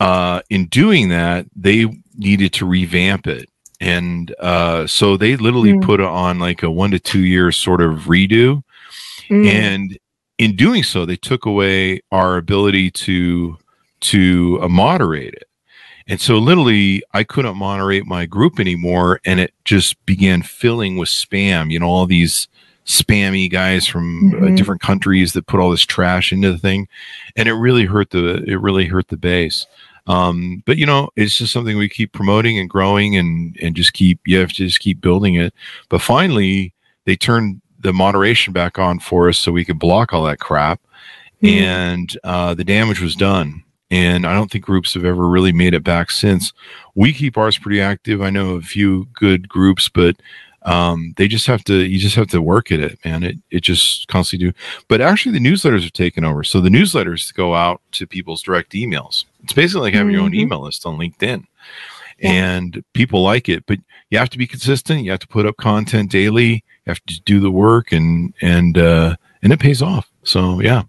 uh, 0.00 0.42
in 0.48 0.66
doing 0.66 1.08
that, 1.08 1.46
they 1.56 1.86
needed 2.16 2.52
to 2.54 2.66
revamp 2.66 3.26
it. 3.26 3.48
And 3.80 4.34
uh, 4.40 4.86
so 4.86 5.16
they 5.16 5.36
literally 5.36 5.72
mm. 5.72 5.82
put 5.82 6.00
it 6.00 6.06
on 6.06 6.38
like 6.38 6.62
a 6.62 6.70
one 6.70 6.90
to 6.92 6.98
two 6.98 7.24
year 7.24 7.50
sort 7.52 7.80
of 7.80 8.02
redo. 8.02 8.62
Mm. 9.28 9.46
And 9.46 9.98
in 10.38 10.56
doing 10.56 10.82
so, 10.82 11.04
they 11.04 11.16
took 11.16 11.46
away 11.46 12.00
our 12.12 12.36
ability 12.36 12.90
to 12.92 13.58
to 14.00 14.60
uh, 14.62 14.68
moderate 14.68 15.34
it. 15.34 15.48
And 16.06 16.20
so 16.20 16.38
literally 16.38 17.02
I 17.12 17.24
couldn't 17.24 17.56
moderate 17.56 18.06
my 18.06 18.24
group 18.24 18.58
anymore 18.58 19.20
and 19.24 19.40
it 19.40 19.52
just 19.64 20.04
began 20.06 20.42
filling 20.42 20.96
with 20.96 21.08
spam, 21.08 21.70
you 21.70 21.80
know, 21.80 21.86
all 21.86 22.06
these 22.06 22.48
spammy 22.88 23.50
guys 23.50 23.86
from 23.86 24.18
uh, 24.18 24.36
mm-hmm. 24.36 24.44
uh, 24.46 24.56
different 24.56 24.80
countries 24.80 25.34
that 25.34 25.46
put 25.46 25.60
all 25.60 25.70
this 25.70 25.84
trash 25.84 26.32
into 26.32 26.50
the 26.50 26.58
thing, 26.58 26.88
and 27.36 27.48
it 27.48 27.52
really 27.52 27.84
hurt 27.84 28.10
the 28.10 28.42
it 28.44 28.60
really 28.60 28.86
hurt 28.86 29.08
the 29.08 29.16
base. 29.16 29.66
Um, 30.06 30.62
but 30.66 30.78
you 30.78 30.86
know, 30.86 31.10
it's 31.14 31.36
just 31.36 31.52
something 31.52 31.76
we 31.76 31.88
keep 31.88 32.12
promoting 32.12 32.58
and 32.58 32.68
growing, 32.68 33.16
and 33.16 33.56
and 33.62 33.76
just 33.76 33.92
keep 33.92 34.20
you 34.26 34.38
have 34.38 34.52
to 34.54 34.64
just 34.64 34.80
keep 34.80 35.00
building 35.00 35.34
it. 35.34 35.54
But 35.88 36.02
finally, 36.02 36.72
they 37.04 37.14
turned 37.14 37.60
the 37.78 37.92
moderation 37.92 38.52
back 38.52 38.78
on 38.78 38.98
for 38.98 39.28
us 39.28 39.38
so 39.38 39.52
we 39.52 39.64
could 39.64 39.78
block 39.78 40.12
all 40.12 40.24
that 40.24 40.40
crap, 40.40 40.80
mm-hmm. 41.42 41.46
and 41.46 42.18
uh, 42.24 42.54
the 42.54 42.64
damage 42.64 43.00
was 43.00 43.14
done. 43.14 43.62
And 43.90 44.26
I 44.26 44.34
don't 44.34 44.50
think 44.50 44.66
groups 44.66 44.92
have 44.94 45.06
ever 45.06 45.26
really 45.26 45.52
made 45.52 45.72
it 45.72 45.82
back 45.82 46.10
since. 46.10 46.52
We 46.94 47.14
keep 47.14 47.38
ours 47.38 47.56
pretty 47.56 47.80
active. 47.80 48.20
I 48.20 48.28
know 48.28 48.56
a 48.56 48.60
few 48.60 49.08
good 49.14 49.48
groups, 49.48 49.88
but 49.88 50.16
um, 50.62 51.14
they 51.16 51.28
just 51.28 51.46
have 51.46 51.62
to 51.64 51.84
you 51.84 51.98
just 51.98 52.16
have 52.16 52.28
to 52.28 52.42
work 52.42 52.72
at 52.72 52.80
it 52.80 52.98
man. 53.04 53.22
It, 53.22 53.36
it 53.50 53.60
just 53.60 54.08
constantly 54.08 54.50
do 54.50 54.58
but 54.88 55.00
actually 55.00 55.32
the 55.32 55.44
newsletters 55.44 55.86
are 55.86 55.90
taken 55.90 56.24
over. 56.24 56.44
So 56.44 56.60
the 56.60 56.68
newsletters 56.68 57.32
go 57.34 57.54
out 57.54 57.80
to 57.92 58.06
people's 58.06 58.42
direct 58.42 58.72
emails. 58.72 59.24
It's 59.44 59.52
basically 59.52 59.82
like 59.82 59.94
having 59.94 60.08
mm-hmm. 60.08 60.14
your 60.14 60.22
own 60.22 60.30
mm-hmm. 60.32 60.40
email 60.40 60.62
list 60.62 60.86
on 60.86 60.98
linkedin. 60.98 61.44
Yeah. 62.20 62.30
and 62.30 62.84
people 62.94 63.22
like 63.22 63.48
it 63.48 63.64
but 63.66 63.78
you 64.10 64.18
have 64.18 64.30
to 64.30 64.38
be 64.38 64.46
consistent. 64.46 65.04
You 65.04 65.12
have 65.12 65.20
to 65.20 65.28
put 65.28 65.46
up 65.46 65.56
content 65.56 66.10
daily. 66.10 66.64
You 66.86 66.88
have 66.88 67.04
to 67.06 67.20
do 67.22 67.38
the 67.40 67.50
work 67.50 67.92
and 67.92 68.34
and 68.40 68.76
uh 68.76 69.16
and 69.42 69.52
it 69.52 69.60
pays 69.60 69.82
off. 69.82 70.10
So 70.24 70.60
yeah. 70.60 70.82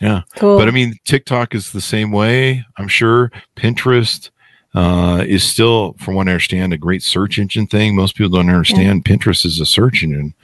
Yeah. 0.00 0.22
Cool. 0.36 0.58
but 0.58 0.66
i 0.66 0.72
mean 0.72 0.96
tiktok 1.04 1.54
is 1.54 1.70
the 1.70 1.80
same 1.80 2.10
way 2.12 2.64
i'm 2.78 2.88
sure. 2.88 3.30
Pinterest 3.56 4.30
uh, 4.74 5.24
is 5.26 5.44
still, 5.44 5.94
from 5.98 6.14
what 6.14 6.28
I 6.28 6.32
understand, 6.32 6.72
a 6.72 6.78
great 6.78 7.02
search 7.02 7.38
engine 7.38 7.66
thing. 7.66 7.94
Most 7.94 8.16
people 8.16 8.36
don't 8.36 8.48
understand 8.48 9.04
yeah. 9.06 9.16
Pinterest 9.16 9.46
is 9.46 9.60
a 9.60 9.66
search 9.66 10.02
engine 10.02 10.34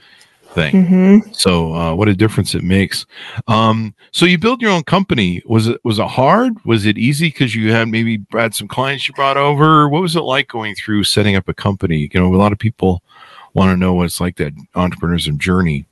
thing. 0.51 0.73
Mm-hmm. 0.73 1.31
So 1.33 1.73
uh, 1.73 1.95
what 1.95 2.07
a 2.07 2.13
difference 2.13 2.55
it 2.55 2.63
makes. 2.63 3.05
Um, 3.47 3.93
so 4.11 4.25
you 4.25 4.37
build 4.37 4.61
your 4.61 4.71
own 4.71 4.83
company. 4.83 5.41
Was 5.45 5.67
it 5.67 5.79
was 5.83 5.99
it 5.99 6.07
hard? 6.07 6.53
Was 6.65 6.85
it 6.85 6.97
easy 6.97 7.27
because 7.27 7.55
you 7.55 7.71
had 7.71 7.87
maybe 7.87 8.23
had 8.31 8.53
some 8.53 8.67
clients 8.67 9.07
you 9.07 9.13
brought 9.13 9.37
over? 9.37 9.87
What 9.89 10.01
was 10.01 10.15
it 10.15 10.21
like 10.21 10.47
going 10.47 10.75
through 10.75 11.03
setting 11.05 11.35
up 11.35 11.47
a 11.47 11.53
company? 11.53 12.09
You 12.13 12.19
know, 12.19 12.33
a 12.33 12.37
lot 12.37 12.51
of 12.51 12.59
people 12.59 13.01
want 13.53 13.71
to 13.71 13.77
know 13.77 13.93
what 13.93 14.05
it's 14.05 14.21
like 14.21 14.37
that 14.37 14.53
entrepreneurship 14.75 15.37
journey. 15.37 15.85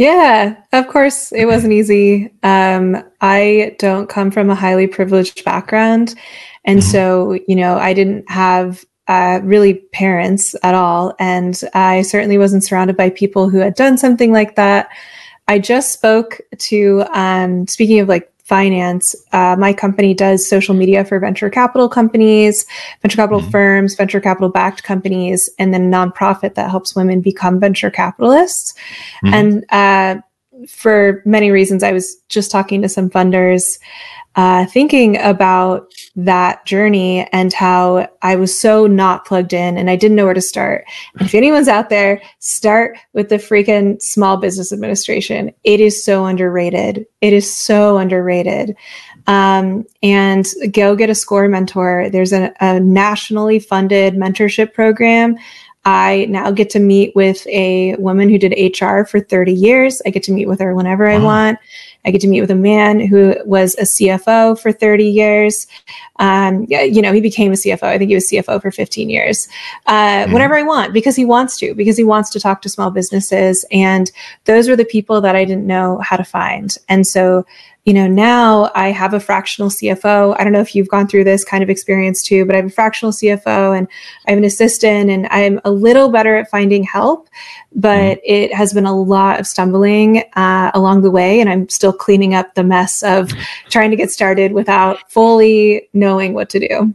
Yeah, 0.00 0.56
of 0.72 0.88
course, 0.88 1.30
it 1.30 1.44
wasn't 1.44 1.74
easy. 1.74 2.32
Um, 2.42 3.04
I 3.20 3.76
don't 3.78 4.08
come 4.08 4.30
from 4.30 4.48
a 4.48 4.54
highly 4.54 4.86
privileged 4.86 5.44
background. 5.44 6.14
And 6.64 6.78
mm-hmm. 6.78 6.90
so, 6.90 7.38
you 7.46 7.54
know, 7.54 7.76
I 7.76 7.92
didn't 7.92 8.30
have 8.30 8.82
uh, 9.08 9.40
really 9.42 9.74
parents 9.92 10.56
at 10.62 10.74
all. 10.74 11.14
And 11.18 11.60
I 11.74 12.00
certainly 12.00 12.38
wasn't 12.38 12.64
surrounded 12.64 12.96
by 12.96 13.10
people 13.10 13.50
who 13.50 13.58
had 13.58 13.74
done 13.74 13.98
something 13.98 14.32
like 14.32 14.56
that. 14.56 14.88
I 15.48 15.58
just 15.58 15.92
spoke 15.92 16.40
to, 16.56 17.04
um, 17.12 17.66
speaking 17.66 18.00
of 18.00 18.08
like 18.08 18.29
finance, 18.50 19.14
uh, 19.30 19.54
my 19.56 19.72
company 19.72 20.12
does 20.12 20.46
social 20.46 20.74
media 20.74 21.04
for 21.04 21.20
venture 21.20 21.48
capital 21.48 21.88
companies, 21.88 22.66
venture 23.00 23.14
capital 23.14 23.40
mm-hmm. 23.40 23.50
firms, 23.52 23.94
venture 23.94 24.20
capital 24.20 24.48
backed 24.48 24.82
companies, 24.82 25.48
and 25.60 25.72
then 25.72 25.88
nonprofit 25.88 26.54
that 26.54 26.68
helps 26.68 26.96
women 26.96 27.20
become 27.20 27.60
venture 27.60 27.92
capitalists. 27.92 28.74
Mm-hmm. 29.24 29.34
And 29.34 29.64
uh, 29.70 30.20
for 30.66 31.22
many 31.24 31.52
reasons, 31.52 31.84
I 31.84 31.92
was 31.92 32.16
just 32.28 32.50
talking 32.50 32.82
to 32.82 32.88
some 32.88 33.08
funders 33.08 33.78
uh, 34.36 34.64
thinking 34.66 35.18
about 35.18 35.90
that 36.14 36.64
journey 36.64 37.26
and 37.32 37.52
how 37.52 38.08
I 38.22 38.36
was 38.36 38.58
so 38.58 38.86
not 38.86 39.24
plugged 39.24 39.52
in 39.52 39.76
and 39.76 39.90
I 39.90 39.96
didn't 39.96 40.16
know 40.16 40.24
where 40.24 40.34
to 40.34 40.40
start. 40.40 40.84
And 41.14 41.22
if 41.22 41.34
anyone's 41.34 41.68
out 41.68 41.90
there, 41.90 42.22
start 42.38 42.96
with 43.12 43.28
the 43.28 43.36
freaking 43.36 44.00
Small 44.00 44.36
Business 44.36 44.72
Administration. 44.72 45.52
It 45.64 45.80
is 45.80 46.04
so 46.04 46.26
underrated. 46.26 47.06
It 47.20 47.32
is 47.32 47.52
so 47.52 47.98
underrated. 47.98 48.76
Um, 49.26 49.84
and 50.02 50.46
go 50.72 50.94
get 50.94 51.10
a 51.10 51.14
score 51.14 51.48
mentor. 51.48 52.08
There's 52.10 52.32
a, 52.32 52.52
a 52.60 52.78
nationally 52.78 53.58
funded 53.58 54.14
mentorship 54.14 54.72
program 54.72 55.36
I 55.84 56.26
now 56.28 56.50
get 56.50 56.68
to 56.70 56.78
meet 56.78 57.16
with 57.16 57.46
a 57.46 57.96
woman 57.96 58.28
who 58.28 58.38
did 58.38 58.80
HR 58.80 59.04
for 59.04 59.18
30 59.18 59.52
years. 59.52 60.02
I 60.04 60.10
get 60.10 60.22
to 60.24 60.32
meet 60.32 60.46
with 60.46 60.60
her 60.60 60.74
whenever 60.74 61.06
wow. 61.06 61.14
I 61.14 61.18
want. 61.18 61.58
I 62.04 62.10
get 62.10 62.20
to 62.22 62.28
meet 62.28 62.40
with 62.40 62.50
a 62.50 62.54
man 62.54 63.00
who 63.00 63.34
was 63.44 63.74
a 63.76 63.82
CFO 63.82 64.58
for 64.58 64.72
30 64.72 65.04
years. 65.04 65.66
Um, 66.18 66.66
you 66.68 67.02
know, 67.02 67.12
he 67.12 67.20
became 67.20 67.52
a 67.52 67.56
CFO. 67.56 67.84
I 67.84 67.98
think 67.98 68.08
he 68.08 68.14
was 68.14 68.30
CFO 68.30 68.60
for 68.60 68.70
15 68.70 69.10
years. 69.10 69.48
Uh, 69.86 70.24
mm-hmm. 70.24 70.32
Whenever 70.32 70.56
I 70.56 70.62
want, 70.62 70.92
because 70.92 71.16
he 71.16 71.24
wants 71.24 71.58
to, 71.58 71.74
because 71.74 71.96
he 71.96 72.04
wants 72.04 72.30
to 72.30 72.40
talk 72.40 72.62
to 72.62 72.68
small 72.68 72.90
businesses. 72.90 73.64
And 73.70 74.10
those 74.44 74.68
were 74.68 74.76
the 74.76 74.84
people 74.84 75.20
that 75.20 75.36
I 75.36 75.44
didn't 75.44 75.66
know 75.66 75.98
how 75.98 76.16
to 76.16 76.24
find. 76.24 76.76
And 76.88 77.06
so 77.06 77.44
you 77.84 77.94
know, 77.94 78.06
now 78.06 78.70
I 78.74 78.88
have 78.88 79.14
a 79.14 79.20
fractional 79.20 79.70
CFO. 79.70 80.36
I 80.38 80.44
don't 80.44 80.52
know 80.52 80.60
if 80.60 80.74
you've 80.74 80.88
gone 80.88 81.08
through 81.08 81.24
this 81.24 81.44
kind 81.44 81.62
of 81.62 81.70
experience 81.70 82.22
too, 82.22 82.44
but 82.44 82.54
I 82.54 82.58
have 82.58 82.66
a 82.66 82.70
fractional 82.70 83.12
CFO 83.12 83.76
and 83.76 83.88
I 84.26 84.30
have 84.30 84.38
an 84.38 84.44
assistant 84.44 85.10
and 85.10 85.26
I'm 85.30 85.60
a 85.64 85.70
little 85.70 86.10
better 86.10 86.36
at 86.36 86.50
finding 86.50 86.82
help, 86.82 87.28
but 87.74 88.18
mm. 88.18 88.20
it 88.24 88.52
has 88.52 88.74
been 88.74 88.84
a 88.84 88.94
lot 88.94 89.40
of 89.40 89.46
stumbling 89.46 90.24
uh, 90.34 90.70
along 90.74 91.02
the 91.02 91.10
way. 91.10 91.40
And 91.40 91.48
I'm 91.48 91.68
still 91.70 91.92
cleaning 91.92 92.34
up 92.34 92.54
the 92.54 92.64
mess 92.64 93.02
of 93.02 93.32
trying 93.70 93.90
to 93.90 93.96
get 93.96 94.10
started 94.10 94.52
without 94.52 95.10
fully 95.10 95.88
knowing 95.94 96.34
what 96.34 96.50
to 96.50 96.60
do. 96.60 96.94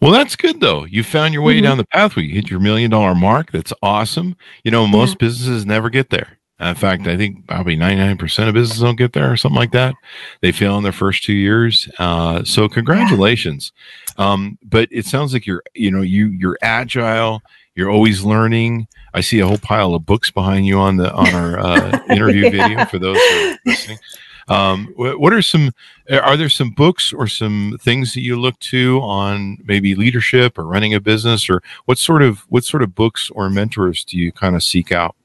Well, 0.00 0.12
that's 0.12 0.36
good 0.36 0.60
though. 0.60 0.84
You 0.84 1.02
found 1.02 1.34
your 1.34 1.42
way 1.42 1.56
mm-hmm. 1.56 1.64
down 1.64 1.78
the 1.78 1.86
pathway. 1.86 2.24
You 2.24 2.34
hit 2.34 2.50
your 2.50 2.60
million 2.60 2.90
dollar 2.90 3.14
mark. 3.14 3.50
That's 3.50 3.72
awesome. 3.82 4.36
You 4.62 4.70
know, 4.70 4.86
most 4.86 5.10
yeah. 5.10 5.26
businesses 5.26 5.66
never 5.66 5.90
get 5.90 6.10
there. 6.10 6.38
In 6.62 6.74
fact, 6.76 7.08
I 7.08 7.16
think 7.16 7.46
probably 7.48 7.76
99% 7.76 8.48
of 8.48 8.54
businesses 8.54 8.82
don't 8.82 8.96
get 8.96 9.12
there 9.12 9.30
or 9.32 9.36
something 9.36 9.58
like 9.58 9.72
that. 9.72 9.94
They 10.42 10.52
fail 10.52 10.76
in 10.76 10.84
their 10.84 10.92
first 10.92 11.24
two 11.24 11.32
years. 11.32 11.88
Uh, 11.98 12.44
so 12.44 12.68
congratulations. 12.68 13.72
Um, 14.16 14.58
but 14.62 14.88
it 14.92 15.06
sounds 15.06 15.32
like 15.32 15.44
you're, 15.44 15.62
you 15.74 15.90
know, 15.90 16.02
you, 16.02 16.26
you're 16.26 16.58
agile. 16.62 17.42
You're 17.74 17.90
always 17.90 18.22
learning. 18.22 18.86
I 19.12 19.22
see 19.22 19.40
a 19.40 19.46
whole 19.46 19.58
pile 19.58 19.94
of 19.94 20.06
books 20.06 20.30
behind 20.30 20.66
you 20.66 20.78
on 20.78 20.98
the, 20.98 21.12
on 21.12 21.34
our 21.34 21.58
uh, 21.58 22.00
interview 22.10 22.44
yeah. 22.44 22.50
video 22.50 22.84
for 22.84 22.98
those 22.98 23.16
who 23.16 23.50
are 23.50 23.58
listening. 23.66 23.98
Um, 24.48 24.92
what 24.96 25.32
are 25.32 25.42
some, 25.42 25.70
are 26.10 26.36
there 26.36 26.48
some 26.48 26.70
books 26.70 27.12
or 27.12 27.26
some 27.26 27.78
things 27.80 28.12
that 28.14 28.20
you 28.20 28.38
look 28.38 28.58
to 28.58 29.00
on 29.00 29.58
maybe 29.64 29.94
leadership 29.94 30.58
or 30.58 30.64
running 30.64 30.94
a 30.94 31.00
business 31.00 31.48
or 31.48 31.62
what 31.86 31.98
sort 31.98 32.22
of, 32.22 32.40
what 32.50 32.64
sort 32.64 32.82
of 32.82 32.94
books 32.94 33.30
or 33.30 33.48
mentors 33.48 34.04
do 34.04 34.18
you 34.18 34.30
kind 34.30 34.54
of 34.54 34.62
seek 34.62 34.92
out? 34.92 35.16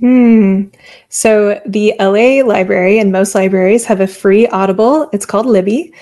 Hmm. 0.00 0.64
So 1.08 1.60
the 1.66 1.94
LA 2.00 2.44
library 2.44 2.98
and 2.98 3.12
most 3.12 3.34
libraries 3.34 3.84
have 3.86 4.00
a 4.00 4.06
free 4.06 4.46
Audible. 4.48 5.08
It's 5.12 5.26
called 5.26 5.46
Libby. 5.46 5.94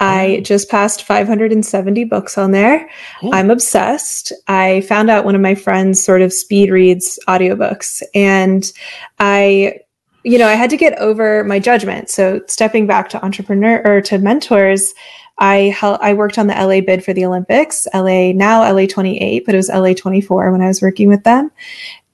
I 0.00 0.36
oh. 0.38 0.40
just 0.42 0.68
passed 0.68 1.02
570 1.02 2.04
books 2.04 2.38
on 2.38 2.52
there. 2.52 2.88
Oh. 3.22 3.32
I'm 3.32 3.50
obsessed. 3.50 4.32
I 4.46 4.82
found 4.82 5.10
out 5.10 5.24
one 5.24 5.34
of 5.34 5.40
my 5.40 5.54
friends 5.54 6.02
sort 6.02 6.22
of 6.22 6.32
speed 6.32 6.70
reads 6.70 7.18
audiobooks 7.26 8.02
and 8.14 8.70
I 9.18 9.80
you 10.24 10.36
know, 10.36 10.48
I 10.48 10.54
had 10.54 10.68
to 10.70 10.76
get 10.76 10.98
over 10.98 11.44
my 11.44 11.58
judgment. 11.58 12.10
So 12.10 12.42
stepping 12.48 12.86
back 12.86 13.08
to 13.10 13.24
entrepreneur 13.24 13.80
or 13.84 14.02
to 14.02 14.18
mentors, 14.18 14.92
I 15.38 15.72
hel- 15.74 16.00
I 16.02 16.12
worked 16.12 16.38
on 16.38 16.48
the 16.48 16.54
LA 16.54 16.80
bid 16.80 17.04
for 17.04 17.12
the 17.12 17.24
Olympics, 17.24 17.86
LA 17.94 18.32
now 18.32 18.60
LA 18.70 18.86
28, 18.86 19.46
but 19.46 19.54
it 19.54 19.58
was 19.58 19.70
LA 19.70 19.94
24 19.94 20.50
when 20.50 20.60
I 20.60 20.66
was 20.66 20.82
working 20.82 21.08
with 21.08 21.22
them 21.22 21.50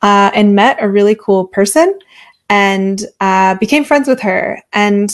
uh, 0.04 0.30
and 0.34 0.54
met 0.54 0.76
a 0.80 0.88
really 0.88 1.16
cool 1.16 1.46
person 1.46 1.98
and 2.50 3.06
uh, 3.20 3.54
became 3.56 3.84
friends 3.84 4.06
with 4.06 4.20
her. 4.20 4.60
And 4.74 5.10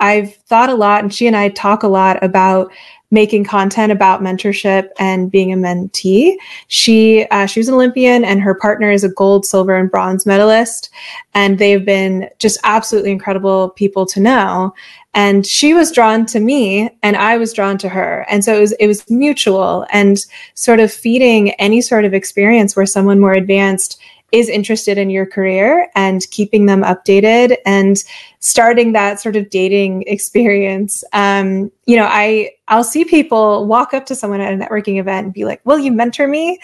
I've 0.00 0.34
thought 0.34 0.68
a 0.68 0.74
lot, 0.74 1.02
and 1.02 1.14
she 1.14 1.28
and 1.28 1.36
I 1.36 1.48
talk 1.50 1.84
a 1.84 1.88
lot 1.88 2.22
about 2.22 2.72
making 3.12 3.44
content 3.44 3.92
about 3.92 4.22
mentorship 4.22 4.88
and 4.98 5.30
being 5.30 5.52
a 5.52 5.56
mentee. 5.56 6.34
She 6.66 7.24
uh, 7.30 7.46
she 7.46 7.60
was 7.60 7.68
an 7.68 7.74
Olympian, 7.74 8.24
and 8.24 8.40
her 8.40 8.54
partner 8.54 8.90
is 8.90 9.04
a 9.04 9.10
gold, 9.10 9.46
silver, 9.46 9.76
and 9.76 9.88
bronze 9.88 10.26
medalist, 10.26 10.90
and 11.34 11.58
they've 11.58 11.84
been 11.84 12.28
just 12.40 12.58
absolutely 12.64 13.12
incredible 13.12 13.70
people 13.70 14.06
to 14.06 14.18
know. 14.18 14.74
And 15.14 15.46
she 15.46 15.72
was 15.72 15.92
drawn 15.92 16.26
to 16.26 16.40
me, 16.40 16.90
and 17.04 17.16
I 17.16 17.36
was 17.36 17.52
drawn 17.52 17.78
to 17.78 17.88
her, 17.88 18.26
and 18.28 18.44
so 18.44 18.56
it 18.56 18.60
was 18.60 18.72
it 18.72 18.86
was 18.88 19.08
mutual, 19.08 19.86
and 19.92 20.18
sort 20.54 20.80
of 20.80 20.92
feeding 20.92 21.50
any 21.52 21.80
sort 21.80 22.04
of 22.04 22.12
experience 22.12 22.74
where 22.74 22.86
someone 22.86 23.20
more 23.20 23.34
advanced 23.34 24.00
is 24.32 24.48
interested 24.48 24.98
in 24.98 25.10
your 25.10 25.26
career 25.26 25.88
and 25.94 26.28
keeping 26.30 26.66
them 26.66 26.82
updated 26.82 27.56
and 27.66 28.02
starting 28.40 28.92
that 28.92 29.20
sort 29.20 29.36
of 29.36 29.50
dating 29.50 30.02
experience. 30.06 31.04
Um, 31.12 31.70
you 31.86 31.96
know, 31.96 32.06
I 32.08 32.50
I'll 32.68 32.84
see 32.84 33.04
people 33.04 33.66
walk 33.66 33.94
up 33.94 34.06
to 34.06 34.14
someone 34.14 34.40
at 34.40 34.52
a 34.52 34.56
networking 34.56 34.98
event 34.98 35.26
and 35.26 35.34
be 35.34 35.44
like, 35.44 35.60
"Will 35.64 35.78
you 35.78 35.92
mentor 35.92 36.26
me?" 36.26 36.58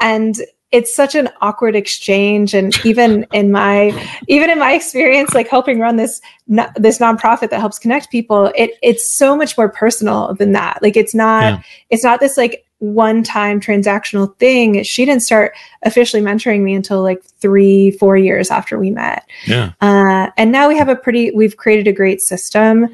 And 0.00 0.38
it's 0.70 0.94
such 0.94 1.14
an 1.14 1.30
awkward 1.40 1.74
exchange 1.74 2.52
and 2.54 2.74
even 2.84 3.26
in 3.32 3.50
my 3.50 3.90
even 4.28 4.50
in 4.50 4.58
my 4.58 4.72
experience 4.72 5.32
like 5.34 5.48
helping 5.48 5.80
run 5.80 5.96
this 5.96 6.20
this 6.76 6.98
nonprofit 6.98 7.50
that 7.50 7.60
helps 7.60 7.78
connect 7.78 8.10
people 8.10 8.52
it 8.54 8.72
it's 8.82 9.10
so 9.10 9.36
much 9.36 9.56
more 9.56 9.68
personal 9.70 10.34
than 10.34 10.52
that 10.52 10.78
like 10.82 10.96
it's 10.96 11.14
not 11.14 11.42
yeah. 11.42 11.62
it's 11.90 12.04
not 12.04 12.20
this 12.20 12.36
like 12.36 12.66
one 12.78 13.22
time 13.22 13.60
transactional 13.60 14.36
thing. 14.38 14.82
She 14.84 15.04
didn't 15.04 15.22
start 15.22 15.52
officially 15.82 16.22
mentoring 16.22 16.62
me 16.62 16.74
until 16.74 17.02
like 17.02 17.24
three, 17.24 17.90
four 17.92 18.16
years 18.16 18.50
after 18.50 18.78
we 18.78 18.90
met. 18.90 19.28
Yeah. 19.46 19.72
Uh, 19.80 20.30
and 20.36 20.52
now 20.52 20.68
we 20.68 20.78
have 20.78 20.88
a 20.88 20.96
pretty, 20.96 21.32
we've 21.32 21.56
created 21.56 21.88
a 21.88 21.92
great 21.92 22.20
system. 22.20 22.86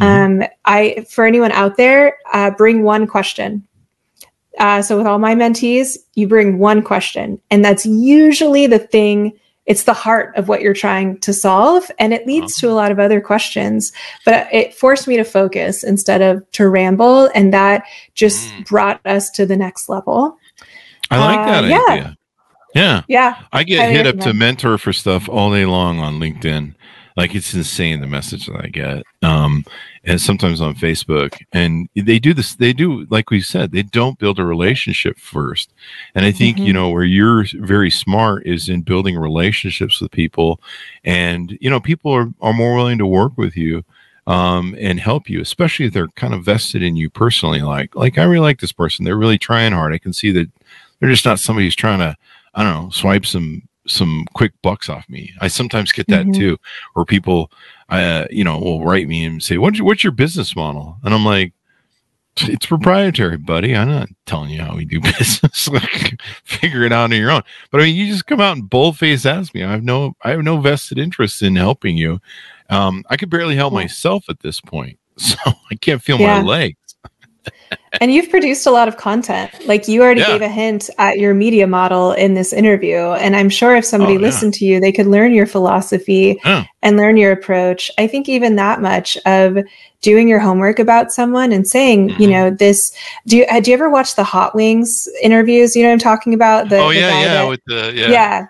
Mm-hmm. 0.00 0.02
Um, 0.02 0.48
I, 0.64 1.06
for 1.08 1.24
anyone 1.24 1.52
out 1.52 1.76
there, 1.76 2.18
uh, 2.32 2.50
bring 2.50 2.82
one 2.82 3.06
question. 3.06 3.64
Uh, 4.58 4.82
so 4.82 4.96
with 4.96 5.06
all 5.06 5.20
my 5.20 5.36
mentees, 5.36 5.98
you 6.14 6.26
bring 6.26 6.58
one 6.58 6.82
question, 6.82 7.40
and 7.48 7.64
that's 7.64 7.86
usually 7.86 8.66
the 8.66 8.80
thing 8.80 9.38
it's 9.68 9.84
the 9.84 9.92
heart 9.92 10.34
of 10.34 10.48
what 10.48 10.62
you're 10.62 10.74
trying 10.74 11.18
to 11.20 11.32
solve 11.32 11.88
and 12.00 12.12
it 12.12 12.26
leads 12.26 12.56
to 12.56 12.70
a 12.70 12.72
lot 12.72 12.90
of 12.90 12.98
other 12.98 13.20
questions 13.20 13.92
but 14.24 14.48
it 14.52 14.74
forced 14.74 15.06
me 15.06 15.16
to 15.16 15.24
focus 15.24 15.84
instead 15.84 16.22
of 16.22 16.50
to 16.52 16.68
ramble 16.68 17.30
and 17.34 17.52
that 17.52 17.84
just 18.14 18.48
mm. 18.48 18.66
brought 18.66 19.00
us 19.06 19.30
to 19.30 19.46
the 19.46 19.56
next 19.56 19.88
level. 19.88 20.36
I 21.10 21.18
like 21.18 21.46
that 21.46 21.64
uh, 21.64 21.66
yeah. 21.66 21.94
idea. 21.94 22.16
Yeah. 22.74 23.02
Yeah. 23.08 23.42
I 23.52 23.64
get 23.64 23.90
hit 23.90 24.06
up 24.06 24.18
to 24.20 24.34
mentor 24.34 24.78
for 24.78 24.92
stuff 24.92 25.28
all 25.28 25.52
day 25.52 25.66
long 25.66 26.00
on 26.00 26.18
linkedin 26.18 26.74
like 27.18 27.34
it's 27.34 27.52
insane 27.52 28.00
the 28.00 28.06
message 28.06 28.46
that 28.46 28.64
I 28.64 28.68
get. 28.68 29.02
Um, 29.22 29.64
and 30.04 30.20
sometimes 30.20 30.60
on 30.60 30.76
Facebook, 30.76 31.36
and 31.52 31.88
they 31.96 32.20
do 32.20 32.32
this. 32.32 32.54
They 32.54 32.72
do 32.72 33.06
like 33.10 33.30
we 33.30 33.40
said. 33.40 33.72
They 33.72 33.82
don't 33.82 34.20
build 34.20 34.38
a 34.38 34.44
relationship 34.44 35.18
first. 35.18 35.74
And 36.14 36.24
I 36.24 36.30
think 36.30 36.58
mm-hmm. 36.58 36.66
you 36.66 36.72
know 36.72 36.90
where 36.90 37.02
you're 37.02 37.44
very 37.54 37.90
smart 37.90 38.46
is 38.46 38.68
in 38.68 38.82
building 38.82 39.18
relationships 39.18 40.00
with 40.00 40.12
people, 40.12 40.60
and 41.02 41.58
you 41.60 41.68
know 41.68 41.80
people 41.80 42.12
are 42.12 42.28
are 42.40 42.52
more 42.52 42.76
willing 42.76 42.98
to 42.98 43.06
work 43.06 43.36
with 43.36 43.56
you. 43.56 43.84
Um, 44.28 44.76
and 44.78 45.00
help 45.00 45.30
you, 45.30 45.40
especially 45.40 45.86
if 45.86 45.94
they're 45.94 46.08
kind 46.08 46.34
of 46.34 46.44
vested 46.44 46.82
in 46.82 46.96
you 46.96 47.08
personally. 47.08 47.62
Like, 47.62 47.96
like 47.96 48.18
I 48.18 48.24
really 48.24 48.42
like 48.44 48.60
this 48.60 48.72
person. 48.72 49.06
They're 49.06 49.16
really 49.16 49.38
trying 49.38 49.72
hard. 49.72 49.94
I 49.94 49.96
can 49.96 50.12
see 50.12 50.32
that 50.32 50.50
they're 51.00 51.08
just 51.08 51.24
not 51.24 51.40
somebody 51.40 51.66
who's 51.66 51.74
trying 51.74 52.00
to, 52.00 52.14
I 52.54 52.62
don't 52.62 52.74
know, 52.74 52.90
swipe 52.90 53.24
some 53.24 53.67
some 53.88 54.24
quick 54.34 54.52
bucks 54.62 54.88
off 54.88 55.08
me. 55.08 55.32
I 55.40 55.48
sometimes 55.48 55.92
get 55.92 56.06
that 56.08 56.26
mm-hmm. 56.26 56.40
too, 56.40 56.58
where 56.94 57.04
people, 57.04 57.50
uh, 57.88 58.26
you 58.30 58.44
know, 58.44 58.58
will 58.58 58.84
write 58.84 59.08
me 59.08 59.24
and 59.24 59.42
say, 59.42 59.58
"What's 59.58 59.78
your, 59.78 59.86
what's 59.86 60.04
your 60.04 60.12
business 60.12 60.54
model?" 60.54 60.98
And 61.02 61.14
I'm 61.14 61.24
like, 61.24 61.52
"It's 62.42 62.66
proprietary, 62.66 63.36
buddy. 63.36 63.74
I'm 63.74 63.88
not 63.88 64.08
telling 64.26 64.50
you 64.50 64.62
how 64.62 64.76
we 64.76 64.84
do 64.84 65.00
business. 65.18 65.68
like, 65.68 66.20
figure 66.44 66.84
it 66.84 66.92
out 66.92 67.04
on 67.04 67.12
your 67.12 67.30
own." 67.30 67.42
But 67.70 67.80
I 67.80 67.84
mean, 67.84 67.96
you 67.96 68.06
just 68.06 68.26
come 68.26 68.40
out 68.40 68.56
and 68.56 68.68
boldface 68.68 69.26
ask 69.26 69.54
me. 69.54 69.64
I 69.64 69.72
have 69.72 69.84
no, 69.84 70.14
I 70.22 70.30
have 70.30 70.42
no 70.42 70.58
vested 70.60 70.98
interest 70.98 71.42
in 71.42 71.56
helping 71.56 71.96
you. 71.96 72.20
Um, 72.70 73.04
I 73.08 73.16
could 73.16 73.30
barely 73.30 73.56
help 73.56 73.72
myself 73.72 74.26
at 74.28 74.40
this 74.40 74.60
point, 74.60 74.98
so 75.16 75.36
I 75.70 75.74
can't 75.76 76.02
feel 76.02 76.18
yeah. 76.18 76.40
my 76.40 76.46
legs 76.46 76.87
and 78.00 78.12
you've 78.12 78.30
produced 78.30 78.66
a 78.66 78.70
lot 78.70 78.88
of 78.88 78.96
content. 78.96 79.50
Like 79.66 79.88
you 79.88 80.02
already 80.02 80.20
yeah. 80.20 80.28
gave 80.28 80.42
a 80.42 80.48
hint 80.48 80.90
at 80.98 81.18
your 81.18 81.34
media 81.34 81.66
model 81.66 82.12
in 82.12 82.34
this 82.34 82.52
interview. 82.52 82.96
And 82.96 83.34
I'm 83.36 83.48
sure 83.48 83.76
if 83.76 83.84
somebody 83.84 84.16
oh, 84.16 84.20
listened 84.20 84.54
to 84.54 84.64
you, 84.64 84.80
they 84.80 84.92
could 84.92 85.06
learn 85.06 85.32
your 85.32 85.46
philosophy 85.46 86.40
yeah. 86.44 86.64
and 86.82 86.96
learn 86.96 87.16
your 87.16 87.32
approach. 87.32 87.90
I 87.98 88.06
think 88.06 88.28
even 88.28 88.56
that 88.56 88.80
much 88.80 89.16
of 89.26 89.58
doing 90.00 90.28
your 90.28 90.38
homework 90.38 90.78
about 90.78 91.12
someone 91.12 91.52
and 91.52 91.66
saying, 91.66 92.10
mm-hmm. 92.10 92.22
you 92.22 92.28
know, 92.28 92.50
this. 92.50 92.92
Do 93.26 93.36
you 93.36 93.46
do 93.60 93.70
you 93.70 93.74
ever 93.74 93.90
watch 93.90 94.14
the 94.14 94.24
Hot 94.24 94.54
Wings 94.54 95.08
interviews? 95.22 95.74
You 95.74 95.84
know, 95.84 95.92
I'm 95.92 95.98
talking 95.98 96.34
about 96.34 96.68
the. 96.68 96.78
Oh 96.78 96.90
yeah, 96.90 97.20
yeah, 97.20 97.34
that, 97.34 97.48
with 97.48 97.60
the 97.66 97.92
yeah. 97.94 98.08
Yeah, 98.08 98.46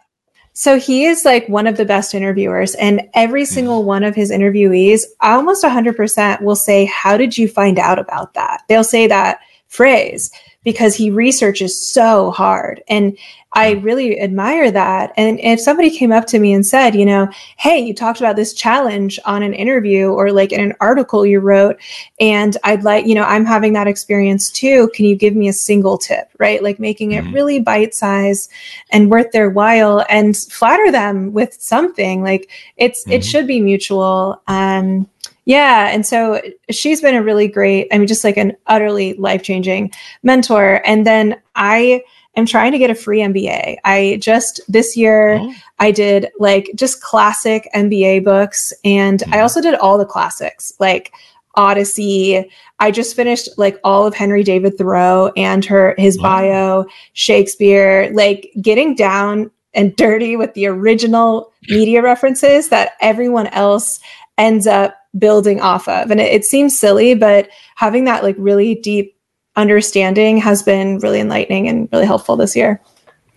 so 0.59 0.77
he 0.77 1.05
is 1.05 1.25
like 1.25 1.49
one 1.49 1.69
of 1.69 1.77
the 1.77 1.85
best 1.85 2.17
interviewers, 2.17 2.75
and 2.75 3.09
every 3.15 3.45
mm-hmm. 3.45 3.55
single 3.55 3.85
one 3.85 4.03
of 4.03 4.17
his 4.17 4.33
interviewees, 4.33 5.03
almost 5.21 5.63
100%, 5.63 6.43
will 6.43 6.57
say, 6.57 6.85
How 6.87 7.17
did 7.17 7.39
you 7.39 7.47
find 7.47 7.79
out 7.79 8.01
about 8.01 8.35
that? 8.35 8.65
They'll 8.69 8.83
say 8.83 9.07
that 9.07 9.39
phrase 9.69 10.33
because 10.65 10.95
he 10.95 11.11
researches 11.11 11.81
so 11.81 12.31
hard. 12.31 12.83
And 12.89 13.17
I 13.55 13.73
really 13.73 14.21
admire 14.21 14.71
that. 14.71 15.13
And 15.17 15.41
if 15.41 15.61
somebody 15.61 15.89
came 15.89 16.13
up 16.13 16.27
to 16.27 16.39
me 16.39 16.53
and 16.53 16.67
said, 16.67 16.95
you 16.95 17.07
know, 17.07 17.29
hey, 17.57 17.79
you 17.79 17.95
talked 17.95 18.21
about 18.21 18.37
this 18.37 18.53
challenge 18.53 19.19
on 19.25 19.43
an 19.43 19.55
interview 19.55 20.09
or 20.09 20.31
like 20.33 20.53
in 20.53 20.61
an 20.61 20.75
article 20.81 21.25
you 21.25 21.41
wrote, 21.41 21.81
and 22.21 22.57
I'd 22.65 22.83
like, 22.83 23.07
you 23.07 23.15
know, 23.15 23.23
I'm 23.23 23.47
having 23.47 23.73
that 23.73 23.89
experience 23.89 24.51
too. 24.51 24.91
Can 24.95 25.07
you 25.07 25.17
give 25.17 25.35
me 25.35 25.49
a 25.49 25.53
single 25.53 25.97
tip, 25.97 26.29
right? 26.39 26.63
Like 26.63 26.79
making 26.79 27.13
it 27.13 27.25
mm-hmm. 27.25 27.35
really 27.35 27.61
bite 27.61 27.95
size 27.95 28.51
and 28.91 29.11
worth 29.11 29.31
their 29.33 29.49
while 29.49 30.05
and 30.11 30.37
flatter 30.37 30.91
them 30.93 31.33
with 31.33 31.55
something. 31.55 32.23
Like 32.23 32.51
it's, 32.77 33.03
mm-hmm. 33.03 33.13
it 33.13 33.25
should 33.25 33.47
be 33.47 33.61
mutual. 33.61 34.43
Um, 34.49 35.09
yeah. 35.49 35.89
And 35.89 36.05
so 36.05 36.43
she's 36.71 37.01
been 37.01 37.15
a 37.15 37.23
really 37.23 37.49
great, 37.49 37.89
I 37.91 37.97
mean, 37.97 38.07
just 38.07 38.23
like 38.23 38.37
an 38.37 38.55
utterly 38.67 39.15
life 39.15 39.43
changing 39.43 39.91
mentor. 40.23 40.83
And 40.85 41.07
then 41.07 41.41
I, 41.57 42.03
am 42.37 42.45
trying 42.45 42.71
to 42.71 42.79
get 42.79 42.91
a 42.91 42.95
free 42.95 43.21
MBA. 43.21 43.79
I 43.83 44.19
just 44.21 44.61
this 44.69 44.95
year 44.95 45.39
oh. 45.41 45.55
I 45.79 45.91
did 45.91 46.29
like 46.39 46.71
just 46.75 47.01
classic 47.01 47.67
MBA 47.75 48.25
books 48.25 48.75
and 48.85 49.21
mm. 49.21 49.35
I 49.35 49.41
also 49.41 49.63
did 49.63 49.75
all 49.77 49.97
the 49.97 50.05
classics 50.05 50.71
like 50.79 51.13
Odyssey. 51.55 52.49
I 52.79 52.91
just 52.91 53.17
finished 53.17 53.49
like 53.57 53.81
all 53.83 54.07
of 54.07 54.15
Henry 54.15 54.45
David 54.45 54.77
Thoreau 54.77 55.33
and 55.35 55.65
her 55.65 55.95
his 55.97 56.19
bio, 56.19 56.85
Shakespeare, 57.15 58.11
like 58.13 58.53
getting 58.61 58.95
down 58.95 59.51
and 59.73 59.97
dirty 59.97 60.37
with 60.37 60.53
the 60.53 60.67
original 60.67 61.51
media 61.71 62.03
references 62.03 62.69
that 62.69 62.93
everyone 63.01 63.47
else 63.49 63.99
ends 64.37 64.67
up 64.67 64.98
building 65.17 65.61
off 65.61 65.89
of. 65.89 66.11
And 66.11 66.21
it, 66.21 66.33
it 66.33 66.45
seems 66.45 66.79
silly, 66.79 67.15
but 67.15 67.49
having 67.77 68.05
that 68.05 68.23
like 68.23 68.37
really 68.39 68.75
deep 68.75 69.17
understanding 69.57 70.39
has 70.39 70.63
been 70.63 70.99
really 70.99 71.21
enlightening 71.21 71.69
and 71.69 71.89
really 71.93 72.07
helpful 72.07 72.37
this 72.37 72.57
year. 72.57 72.81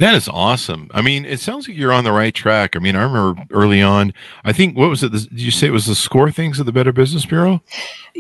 That 0.02 0.16
is 0.16 0.28
awesome. 0.28 0.90
I 0.96 1.04
mean, 1.04 1.26
it 1.26 1.40
sounds 1.40 1.68
like 1.68 1.78
you're 1.78 1.94
on 1.94 2.04
the 2.04 2.12
right 2.12 2.34
track. 2.34 2.76
I 2.76 2.80
mean, 2.80 2.96
I 2.96 3.04
remember 3.04 3.40
early 3.52 3.84
on, 3.84 4.16
I 4.44 4.52
think, 4.52 4.76
what 4.76 4.90
was 4.90 5.04
it? 5.04 5.12
Did 5.12 5.30
you 5.40 5.52
say 5.52 5.68
it 5.68 5.72
was 5.72 5.86
the 5.86 5.94
score 5.94 6.32
things 6.32 6.60
of 6.60 6.66
the 6.66 6.72
Better 6.72 6.92
Business 6.92 7.24
Bureau? 7.24 7.62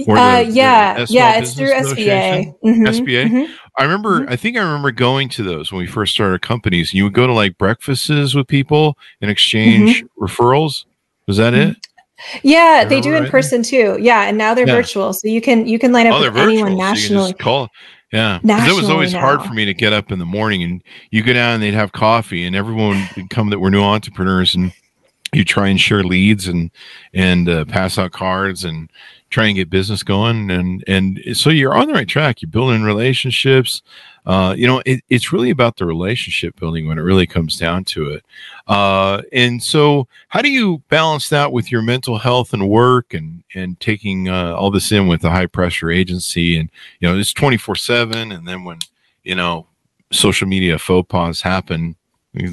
Or 0.06 0.16
the, 0.16 0.22
uh, 0.22 0.40
yeah. 0.42 1.08
Yeah. 1.10 1.40
It's 1.40 1.56
through 1.56 1.72
SBA. 1.72 2.54
Mm-hmm, 2.64 2.86
SBA. 2.86 3.26
Mm-hmm. 3.26 3.54
I 3.80 3.84
remember, 3.84 4.20
mm-hmm. 4.20 4.32
I 4.32 4.36
think 4.36 4.58
I 4.58 4.62
remember 4.62 4.92
going 4.92 5.28
to 5.30 5.44
those 5.44 5.72
when 5.72 5.80
we 5.80 5.88
first 5.88 6.14
started 6.14 6.44
companies. 6.44 6.94
You 6.94 7.06
would 7.06 7.14
go 7.14 7.26
to 7.26 7.34
like 7.34 7.58
breakfasts 7.58 8.36
with 8.36 8.48
people 8.48 8.96
and 9.20 9.32
exchange 9.32 10.04
mm-hmm. 10.04 10.24
referrals. 10.24 10.86
Was 11.26 11.38
that 11.38 11.56
it? 11.56 11.78
Yeah, 12.44 12.86
they 12.86 13.02
do 13.02 13.14
in 13.16 13.24
right? 13.24 13.32
person 13.32 13.64
too. 13.64 13.98
Yeah, 14.00 14.24
and 14.24 14.38
now 14.38 14.54
they're 14.54 14.68
yeah. 14.68 14.76
virtual, 14.76 15.14
so 15.14 15.28
you 15.28 15.42
can 15.42 15.68
you 15.68 15.80
can 15.80 15.92
line 15.92 16.08
up 16.08 16.16
oh, 16.16 16.22
with 16.22 16.38
anyone 16.38 16.78
nationally. 16.78 17.32
So 17.32 17.38
call, 17.38 17.70
yeah, 18.12 18.40
it 18.44 18.76
was 18.76 18.90
always 18.90 19.14
now. 19.14 19.22
hard 19.22 19.44
for 19.44 19.54
me 19.54 19.66
to 19.66 19.74
get 19.74 19.94
up 19.94 20.12
in 20.12 20.20
the 20.20 20.26
morning, 20.26 20.64
and 20.64 20.84
you 21.12 21.24
go 21.24 21.34
down 21.34 21.56
and 21.56 21.64
they'd 21.64 21.74
have 21.74 21.92
coffee, 21.92 22.46
and 22.46 22.56
everyone 22.56 23.08
would 23.16 23.30
come 23.30 23.50
that 23.50 23.60
were 23.60 23.72
new 23.72 23.82
entrepreneurs, 23.82 24.54
and 24.56 24.74
you 25.34 25.46
try 25.46 25.68
and 25.68 25.80
share 25.80 26.04
leads 26.04 26.48
and 26.48 26.72
and 27.14 27.48
uh, 27.48 27.66
pass 27.66 27.98
out 27.98 28.12
cards 28.12 28.64
and 28.64 28.90
try 29.30 29.48
and 29.48 29.56
get 29.56 29.70
business 29.70 30.04
going, 30.04 30.52
and 30.52 30.84
and 30.88 31.20
so 31.34 31.50
you're 31.50 31.74
on 31.74 31.88
the 31.88 31.94
right 31.94 32.08
track. 32.08 32.42
You're 32.42 32.52
building 32.52 32.84
relationships 32.84 33.82
uh, 34.26 34.54
you 34.56 34.68
know, 34.68 34.82
it, 34.86 35.04
it's 35.10 35.34
really 35.34 35.50
about 35.50 35.78
the 35.78 35.86
relationship 35.86 36.60
building 36.60 36.88
when 36.88 37.00
it 37.00 37.02
really 37.02 37.26
comes 37.26 37.58
down 37.58 37.84
to 37.86 38.10
it. 38.10 38.24
Uh, 38.68 39.22
and 39.32 39.64
so, 39.64 40.08
how 40.30 40.42
do 40.42 40.52
you 40.52 40.80
balance 40.90 41.30
that 41.30 41.52
with 41.52 41.72
your 41.72 41.82
mental 41.82 42.20
health 42.20 42.54
and 42.54 42.70
work, 42.70 43.14
and 43.14 43.44
and 43.56 43.80
taking 43.80 44.30
uh, 44.30 44.54
all 44.56 44.70
this 44.70 44.92
in 44.92 45.08
with 45.08 45.24
a 45.24 45.32
high 45.32 45.48
pressure 45.48 45.90
agency, 45.90 46.58
and 46.58 46.70
you 47.00 47.08
know, 47.08 47.18
it's 47.18 47.34
twenty 47.34 47.58
four 47.58 47.76
seven, 47.76 48.32
and 48.32 48.48
then 48.48 48.64
when 48.64 48.80
you 49.24 49.36
know 49.36 49.66
social 50.12 50.48
media 50.48 50.78
faux 50.78 51.08
pas 51.08 51.42
happen. 51.42 51.96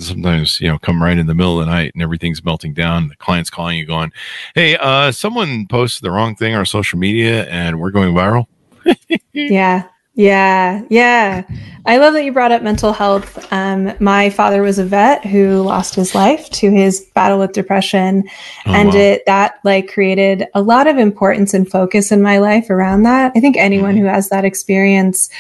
Sometimes 0.01 0.61
you 0.61 0.69
know 0.69 0.79
come 0.79 1.01
right 1.01 1.17
in 1.17 1.29
the 1.29 1.35
middle 1.37 1.61
of 1.61 1.67
the 1.67 1.71
night 1.71 1.93
and 1.95 2.03
everything's 2.03 2.43
melting 2.43 2.75
down. 2.75 3.09
The 3.09 3.17
client's 3.17 3.51
calling 3.51 3.79
you, 3.79 3.87
going, 3.87 4.11
"Hey, 4.57 4.77
uh, 4.77 5.13
someone 5.13 5.67
posted 5.69 6.03
the 6.03 6.11
wrong 6.11 6.35
thing 6.35 6.55
on 6.55 6.67
social 6.67 6.99
media, 6.99 7.45
and 7.45 7.79
we're 7.79 7.93
going 7.93 8.13
viral." 8.13 8.47
yeah, 9.33 9.85
yeah, 10.19 10.83
yeah. 10.91 11.45
I 11.87 11.99
love 11.99 12.13
that 12.15 12.25
you 12.25 12.33
brought 12.33 12.51
up 12.51 12.61
mental 12.61 12.93
health. 12.93 13.47
Um, 13.53 13.95
my 14.01 14.31
father 14.31 14.63
was 14.63 14.81
a 14.81 14.85
vet 14.85 15.25
who 15.25 15.63
lost 15.63 15.95
his 15.95 16.13
life 16.13 16.51
to 16.51 16.73
his 16.73 17.03
battle 17.15 17.39
with 17.39 17.53
depression, 17.53 18.25
oh, 18.67 18.73
and 18.73 18.89
wow. 18.89 18.97
it 18.99 19.23
that 19.27 19.61
like 19.63 19.93
created 19.93 20.49
a 20.55 20.61
lot 20.61 20.89
of 20.89 20.99
importance 20.99 21.55
and 21.55 21.71
focus 21.71 22.11
in 22.11 22.21
my 22.21 22.39
life 22.39 22.69
around 22.69 23.05
that. 23.05 23.31
I 23.37 23.41
think 23.41 23.57
anyone 23.57 23.95
mm-hmm. 23.95 24.07
who 24.07 24.09
has 24.09 24.29
that 24.31 24.45
experience 24.45 25.31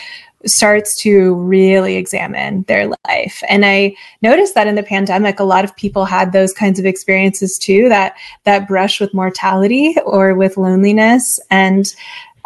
starts 0.46 0.96
to 1.02 1.34
really 1.34 1.96
examine 1.96 2.62
their 2.62 2.86
life. 3.04 3.42
And 3.48 3.66
I 3.66 3.96
noticed 4.22 4.54
that 4.54 4.68
in 4.68 4.76
the 4.76 4.84
pandemic, 4.84 5.40
a 5.40 5.44
lot 5.44 5.64
of 5.64 5.74
people 5.74 6.04
had 6.04 6.32
those 6.32 6.52
kinds 6.52 6.78
of 6.78 6.86
experiences 6.86 7.58
too, 7.58 7.88
that 7.88 8.14
that 8.44 8.68
brush 8.68 9.00
with 9.00 9.12
mortality 9.12 9.96
or 10.06 10.34
with 10.34 10.56
loneliness. 10.56 11.40
And 11.50 11.92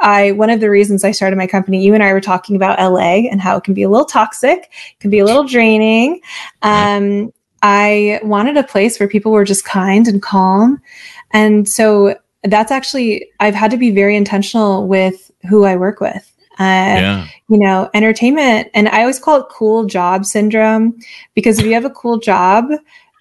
I 0.02 0.32
one 0.32 0.50
of 0.50 0.60
the 0.60 0.68
reasons 0.68 1.04
I 1.04 1.12
started 1.12 1.36
my 1.36 1.46
company, 1.46 1.82
you 1.82 1.94
and 1.94 2.02
I 2.02 2.12
were 2.12 2.20
talking 2.20 2.56
about 2.56 2.78
LA 2.78 3.28
and 3.30 3.40
how 3.40 3.56
it 3.56 3.64
can 3.64 3.74
be 3.74 3.82
a 3.82 3.88
little 3.88 4.04
toxic, 4.04 4.70
can 5.00 5.10
be 5.10 5.20
a 5.20 5.24
little 5.24 5.44
draining. 5.44 6.20
Um, 6.62 7.32
I 7.62 8.20
wanted 8.24 8.56
a 8.56 8.64
place 8.64 8.98
where 8.98 9.08
people 9.08 9.32
were 9.32 9.44
just 9.44 9.64
kind 9.64 10.08
and 10.08 10.20
calm. 10.20 10.82
And 11.30 11.68
so 11.68 12.16
that's 12.42 12.72
actually 12.72 13.28
I've 13.40 13.54
had 13.54 13.70
to 13.70 13.76
be 13.76 13.92
very 13.92 14.16
intentional 14.16 14.88
with 14.88 15.30
who 15.48 15.64
I 15.64 15.76
work 15.76 16.00
with. 16.00 16.28
Uh, 16.58 17.00
yeah. 17.00 17.28
you 17.48 17.58
know, 17.58 17.88
entertainment, 17.94 18.68
and 18.74 18.86
I 18.90 19.00
always 19.00 19.18
call 19.18 19.40
it 19.40 19.46
cool 19.50 19.86
job 19.86 20.26
syndrome 20.26 20.98
because 21.34 21.58
if 21.58 21.64
you 21.64 21.72
have 21.72 21.86
a 21.86 21.90
cool 21.90 22.18
job, 22.18 22.66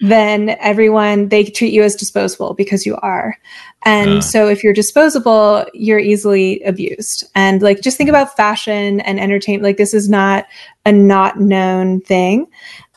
then 0.01 0.57
everyone 0.59 1.29
they 1.29 1.43
treat 1.43 1.71
you 1.71 1.83
as 1.83 1.95
disposable 1.95 2.55
because 2.55 2.85
you 2.85 2.97
are. 2.97 3.37
And 3.85 4.09
uh. 4.09 4.21
so 4.21 4.47
if 4.47 4.63
you're 4.63 4.73
disposable, 4.73 5.65
you're 5.73 5.99
easily 5.99 6.61
abused. 6.63 7.29
And 7.35 7.61
like 7.61 7.81
just 7.81 7.97
think 7.97 8.09
about 8.09 8.35
fashion 8.35 8.99
and 9.01 9.19
entertainment. 9.19 9.63
Like 9.63 9.77
this 9.77 9.93
is 9.93 10.09
not 10.09 10.47
a 10.85 10.91
not 10.91 11.39
known 11.39 12.01
thing. 12.01 12.47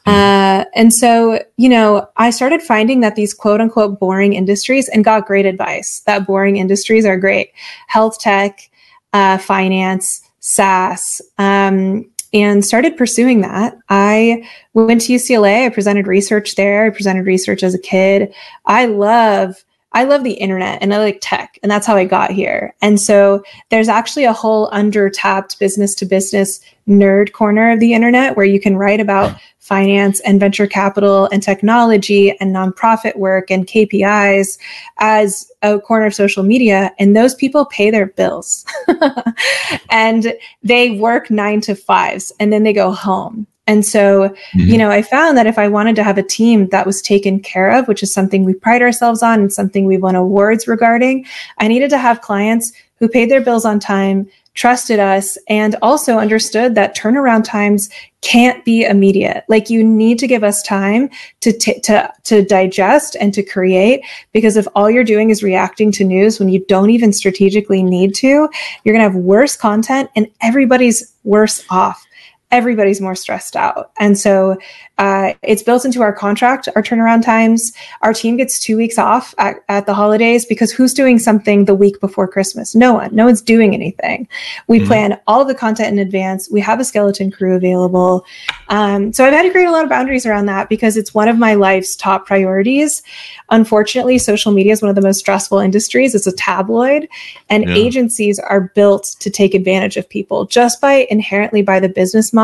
Hmm. 0.06 0.10
Uh, 0.10 0.64
and 0.74 0.92
so, 0.92 1.42
you 1.58 1.68
know, 1.68 2.08
I 2.16 2.30
started 2.30 2.62
finding 2.62 3.00
that 3.00 3.16
these 3.16 3.34
quote 3.34 3.60
unquote 3.60 4.00
boring 4.00 4.32
industries 4.32 4.88
and 4.88 5.04
got 5.04 5.26
great 5.26 5.46
advice 5.46 6.00
that 6.06 6.26
boring 6.26 6.56
industries 6.56 7.04
are 7.04 7.18
great 7.18 7.52
health 7.86 8.18
tech, 8.18 8.70
uh, 9.12 9.36
finance, 9.38 10.22
SaaS, 10.40 11.20
um, 11.38 12.10
and 12.35 12.64
started 12.64 12.97
pursuing 12.97 13.40
that. 13.42 13.79
I 13.88 14.47
went 14.75 15.03
to 15.03 15.12
UCLA. 15.12 15.66
I 15.66 15.68
presented 15.70 16.09
research 16.09 16.57
there. 16.57 16.85
I 16.85 16.90
presented 16.90 17.27
research 17.27 17.62
as 17.62 17.75
a 17.75 17.79
kid. 17.79 18.35
I 18.66 18.87
love 18.87 19.64
I 19.94 20.03
love 20.03 20.25
the 20.25 20.33
internet 20.33 20.83
and 20.83 20.92
I 20.92 20.99
like 20.99 21.18
tech, 21.23 21.57
and 21.62 21.70
that's 21.70 21.87
how 21.87 21.94
I 21.94 22.05
got 22.05 22.33
here. 22.33 22.75
And 22.83 23.01
so 23.01 23.44
there's 23.70 23.88
actually 23.88 24.25
a 24.25 24.33
whole 24.33 24.68
under 24.73 25.09
tapped 25.09 25.61
business 25.61 25.94
to 25.94 26.05
business 26.05 26.61
nerd 26.88 27.33
corner 27.33 27.73
of 27.73 27.81
the 27.81 27.94
internet 27.94 28.37
where 28.37 28.47
you 28.47 28.61
can 28.61 28.77
write 28.77 29.01
about 29.01 29.38
finance 29.59 30.20
and 30.20 30.38
venture 30.38 30.66
capital 30.66 31.27
and 31.33 31.42
technology 31.42 32.38
and 32.38 32.55
nonprofit 32.55 33.16
work 33.16 33.51
and 33.51 33.66
KPIs 33.66 34.59
as 34.99 35.51
a 35.62 35.81
corner 35.81 36.07
of 36.07 36.14
social 36.14 36.42
media. 36.42 36.92
And 36.99 37.16
those 37.16 37.35
people 37.35 37.64
pay 37.66 37.90
their 37.90 38.07
bills 38.07 38.66
and 39.90 40.35
they 40.62 40.90
work 40.90 41.31
nine 41.31 41.62
to 41.62 41.75
fives 41.75 42.33
and 42.38 42.53
then 42.53 42.62
they 42.62 42.75
go 42.75 42.90
home 42.90 43.47
and 43.66 43.85
so, 43.85 44.29
mm-hmm. 44.29 44.61
you 44.61 44.79
know, 44.79 44.90
I 44.90 45.03
found 45.03 45.38
that 45.38 45.47
if 45.47 45.59
I 45.59 45.68
wanted 45.68 45.97
to 45.97 46.05
have 46.05 46.18
a 46.18 46.23
team 46.23 46.68
that 46.68 46.87
was 46.87 47.01
taken 47.01 47.40
care 47.40 47.70
of, 47.70 47.88
which 47.88 48.03
is 48.03 48.12
something 48.12 48.44
we 48.44 48.55
pride 48.55 48.83
ourselves 48.83 49.23
on 49.23 49.40
and 49.40 49.53
something 49.53 49.87
we 49.87 49.97
won 49.97 50.14
awards 50.14 50.68
regarding, 50.68 51.25
I 51.59 51.68
needed 51.68 51.90
to 51.90 51.99
have 51.99 52.20
clients 52.20 52.73
who 52.99 53.09
paid 53.09 53.31
their 53.31 53.40
bills 53.40 53.64
on 53.64 53.81
time, 53.81 54.29
trusted 54.54 54.98
us, 54.98 55.36
and 55.48 55.76
also 55.82 56.18
understood 56.18 56.74
that 56.74 56.96
turnaround 56.96 57.44
times 57.44 57.90
can't 58.20 58.64
be 58.64 58.84
immediate. 58.84 59.44
Like 59.48 59.68
you 59.68 59.84
need 59.84 60.18
to 60.20 60.26
give 60.26 60.42
us 60.42 60.62
time 60.62 61.10
to 61.40 61.52
t- 61.52 61.80
to 61.80 62.10
to 62.24 62.42
digest 62.44 63.16
and 63.20 63.34
to 63.34 63.42
create 63.42 64.02
because 64.32 64.56
if 64.56 64.66
all 64.74 64.90
you're 64.90 65.04
doing 65.04 65.30
is 65.30 65.42
reacting 65.42 65.92
to 65.92 66.04
news 66.04 66.40
when 66.40 66.48
you 66.48 66.64
don't 66.66 66.90
even 66.90 67.12
strategically 67.12 67.82
need 67.82 68.14
to, 68.16 68.48
you're 68.84 68.94
going 68.94 69.04
to 69.04 69.12
have 69.12 69.14
worse 69.14 69.56
content 69.56 70.08
and 70.16 70.26
everybody's 70.40 71.12
worse 71.24 71.64
off 71.68 72.06
everybody's 72.54 73.00
more 73.00 73.16
stressed 73.16 73.56
out. 73.56 73.90
And 73.98 74.16
so 74.16 74.56
uh, 74.98 75.34
it's 75.42 75.62
built 75.64 75.84
into 75.84 76.02
our 76.02 76.12
contract, 76.12 76.68
our 76.76 76.82
turnaround 76.82 77.24
times. 77.24 77.72
Our 78.02 78.14
team 78.14 78.36
gets 78.36 78.60
two 78.60 78.76
weeks 78.76 78.96
off 78.96 79.34
at, 79.38 79.56
at, 79.68 79.86
the 79.86 79.92
holidays 79.92 80.46
because 80.46 80.70
who's 80.70 80.94
doing 80.94 81.18
something 81.18 81.64
the 81.64 81.74
week 81.74 82.00
before 82.00 82.28
Christmas? 82.28 82.76
No 82.76 82.94
one. 82.94 83.12
No 83.12 83.24
one's 83.24 83.42
doing 83.42 83.74
anything. 83.74 84.28
We 84.68 84.78
mm-hmm. 84.78 84.86
plan 84.86 85.20
all 85.26 85.42
of 85.42 85.48
the 85.48 85.54
content 85.54 85.88
in 85.88 85.98
advance. 85.98 86.48
We 86.48 86.60
have 86.60 86.78
a 86.78 86.84
skeleton 86.84 87.32
crew 87.32 87.56
available. 87.56 88.24
Um, 88.68 89.12
so 89.12 89.24
I've 89.24 89.32
had 89.32 89.42
to 89.42 89.50
create 89.50 89.66
a 89.66 89.72
lot 89.72 89.82
of 89.82 89.90
boundaries 89.90 90.26
around 90.26 90.46
that 90.46 90.68
because 90.68 90.96
it's 90.96 91.12
one 91.12 91.26
of 91.26 91.36
my 91.36 91.54
life's 91.54 91.96
top 91.96 92.24
priorities. 92.24 93.02
Unfortunately, 93.50 94.16
social 94.18 94.52
media 94.52 94.72
is 94.72 94.80
one 94.80 94.90
of 94.90 94.94
the 94.94 95.02
most 95.02 95.18
stressful 95.18 95.58
industries. 95.58 96.14
It's 96.14 96.28
a 96.28 96.32
tabloid, 96.32 97.08
and 97.50 97.64
yeah. 97.64 97.74
agencies 97.74 98.38
are 98.38 98.72
built 98.76 99.16
to 99.18 99.28
take 99.28 99.54
advantage 99.54 99.96
of 99.96 100.08
people 100.08 100.46
just 100.46 100.80
by 100.80 101.08
inherently 101.10 101.62
by 101.62 101.80
the 101.80 101.88
business 101.88 102.32
model. 102.32 102.43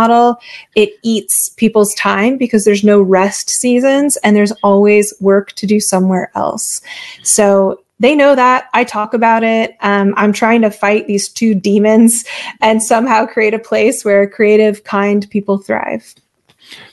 It 0.75 0.91
eats 1.03 1.51
people's 1.51 1.95
time 1.95 2.39
because 2.39 2.65
there's 2.65 2.85
no 2.85 3.03
rest 3.03 3.51
seasons 3.51 4.17
and 4.19 4.35
there's 4.35 4.53
always 4.63 5.13
work 5.21 5.53
to 5.53 5.67
do 5.67 5.81
somewhere 5.81 6.31
else. 6.35 6.81
So 7.23 7.83
they 7.99 8.17
know 8.17 8.35
that 8.35 8.71
I 8.73 8.85
talk 8.85 9.13
about 9.13 9.45
it. 9.45 9.77
Um, 9.81 10.15
I'm 10.17 10.33
trying 10.33 10.63
to 10.63 10.71
fight 10.71 11.07
these 11.07 11.29
two 11.29 11.55
demons 11.55 12.25
and 12.61 12.83
somehow 12.83 13.27
create 13.27 13.55
a 13.55 13.59
place 13.59 14.05
where 14.05 14.29
creative, 14.29 14.85
kind 14.85 15.29
people 15.31 15.59
thrive. 15.59 16.15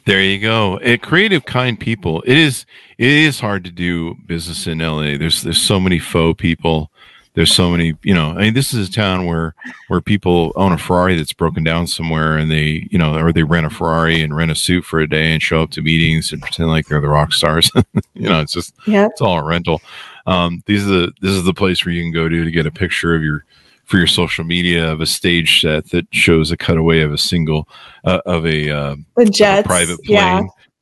There 0.05 0.21
you 0.21 0.39
go. 0.39 0.77
It, 0.81 1.01
creative, 1.01 1.45
kind 1.45 1.79
people. 1.79 2.21
It 2.25 2.37
is. 2.37 2.65
It 2.97 3.09
is 3.09 3.39
hard 3.39 3.63
to 3.65 3.71
do 3.71 4.15
business 4.25 4.65
in 4.65 4.79
LA. 4.79 5.17
There's 5.17 5.43
there's 5.43 5.61
so 5.61 5.79
many 5.79 5.99
faux 5.99 6.41
people 6.41 6.91
there's 7.37 7.53
so 7.53 7.69
many 7.69 7.93
you 8.01 8.15
know 8.15 8.31
i 8.31 8.41
mean 8.41 8.55
this 8.55 8.73
is 8.73 8.89
a 8.89 8.91
town 8.91 9.27
where 9.27 9.53
where 9.89 10.01
people 10.01 10.51
own 10.55 10.71
a 10.71 10.77
ferrari 10.77 11.15
that's 11.15 11.33
broken 11.33 11.63
down 11.63 11.85
somewhere 11.85 12.35
and 12.35 12.51
they 12.51 12.87
you 12.89 12.97
know 12.97 13.15
or 13.15 13.31
they 13.31 13.43
rent 13.43 13.67
a 13.67 13.69
ferrari 13.69 14.23
and 14.23 14.35
rent 14.35 14.49
a 14.49 14.55
suit 14.55 14.83
for 14.83 14.99
a 14.99 15.07
day 15.07 15.31
and 15.31 15.41
show 15.41 15.61
up 15.61 15.69
to 15.69 15.81
meetings 15.81 16.33
and 16.33 16.41
pretend 16.41 16.69
like 16.69 16.87
they're 16.87 16.99
the 16.99 17.07
rock 17.07 17.31
stars. 17.31 17.71
You 18.13 18.27
know 18.29 18.41
it's 18.41 18.53
just 18.53 18.73
yeah. 18.87 19.05
it's 19.05 19.21
all 19.21 19.37
a 19.37 19.43
rental. 19.43 19.79
Um, 20.25 20.63
these 20.65 20.83
are 20.85 20.89
the 20.89 21.11
this 21.21 21.31
is 21.31 21.43
the 21.43 21.53
place 21.53 21.85
where 21.85 21.93
you 21.93 22.01
can 22.01 22.11
go 22.11 22.27
to 22.27 22.43
to 22.43 22.49
get 22.49 22.65
a 22.65 22.71
picture 22.71 23.13
of 23.13 23.21
your 23.21 23.45
for 23.85 23.97
your 23.97 24.07
social 24.07 24.43
media 24.43 24.91
of 24.91 25.01
a 25.01 25.05
stage 25.05 25.61
set 25.61 25.91
that 25.91 26.07
shows 26.11 26.49
a 26.49 26.57
cutaway 26.57 27.01
of 27.01 27.13
a 27.13 27.17
single 27.17 27.67
uh, 28.05 28.21
of 28.25 28.45
a, 28.47 28.71
uh, 28.71 28.95
a 29.17 29.63
private 29.67 30.03
plane. 30.03 30.17
yeah. 30.17 30.41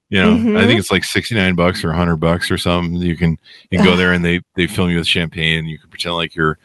You 0.09 0.21
know, 0.21 0.35
mm-hmm. 0.35 0.57
I 0.57 0.65
think 0.65 0.79
it's 0.79 0.91
like 0.91 1.03
sixty 1.03 1.35
nine 1.35 1.55
bucks 1.55 1.83
or 1.83 1.91
hundred 1.91 2.17
bucks 2.17 2.51
or 2.51 2.57
something. 2.57 2.95
You 3.01 3.17
can 3.17 3.39
you 3.71 3.79
can 3.79 3.85
go 3.85 3.95
there 3.95 4.13
and 4.13 4.23
they 4.23 4.41
they 4.55 4.67
film 4.67 4.89
you 4.89 4.97
with 4.97 5.07
champagne 5.07 5.59
and 5.59 5.67
you 5.67 5.79
can 5.79 5.89
pretend 5.89 6.15
like 6.15 6.35
you're, 6.35 6.59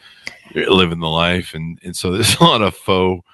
you're 0.52 0.70
living 0.70 1.00
the 1.00 1.08
life 1.08 1.54
and 1.54 1.78
and 1.82 1.96
so 1.96 2.10
there's 2.10 2.34
a 2.40 2.44
lot 2.44 2.62
of 2.62 2.76
faux 2.76 3.24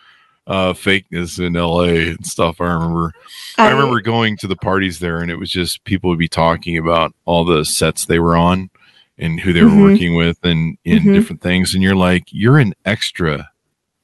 uh, 0.46 0.72
fakeness 0.72 1.44
in 1.44 1.54
LA 1.54 2.12
and 2.12 2.24
stuff. 2.24 2.60
I 2.60 2.72
remember 2.72 3.12
I, 3.58 3.68
I, 3.68 3.70
remember 3.72 4.00
going 4.00 4.36
to 4.38 4.46
the 4.46 4.56
parties 4.56 5.00
there 5.00 5.18
and 5.18 5.30
it 5.30 5.36
was 5.36 5.50
just 5.50 5.84
people 5.84 6.08
would 6.10 6.18
be 6.18 6.28
talking 6.28 6.78
about 6.78 7.14
all 7.24 7.44
the 7.44 7.64
sets 7.64 8.04
they 8.04 8.20
were 8.20 8.36
on 8.36 8.70
and 9.18 9.40
who 9.40 9.52
they 9.52 9.62
were 9.62 9.70
mm-hmm. 9.70 9.82
working 9.82 10.14
with 10.14 10.38
and 10.44 10.78
in 10.84 10.98
mm-hmm. 11.00 11.14
different 11.14 11.42
things 11.42 11.74
and 11.74 11.82
you're 11.82 11.96
like 11.96 12.24
you're 12.30 12.58
an 12.58 12.74
extra 12.84 13.50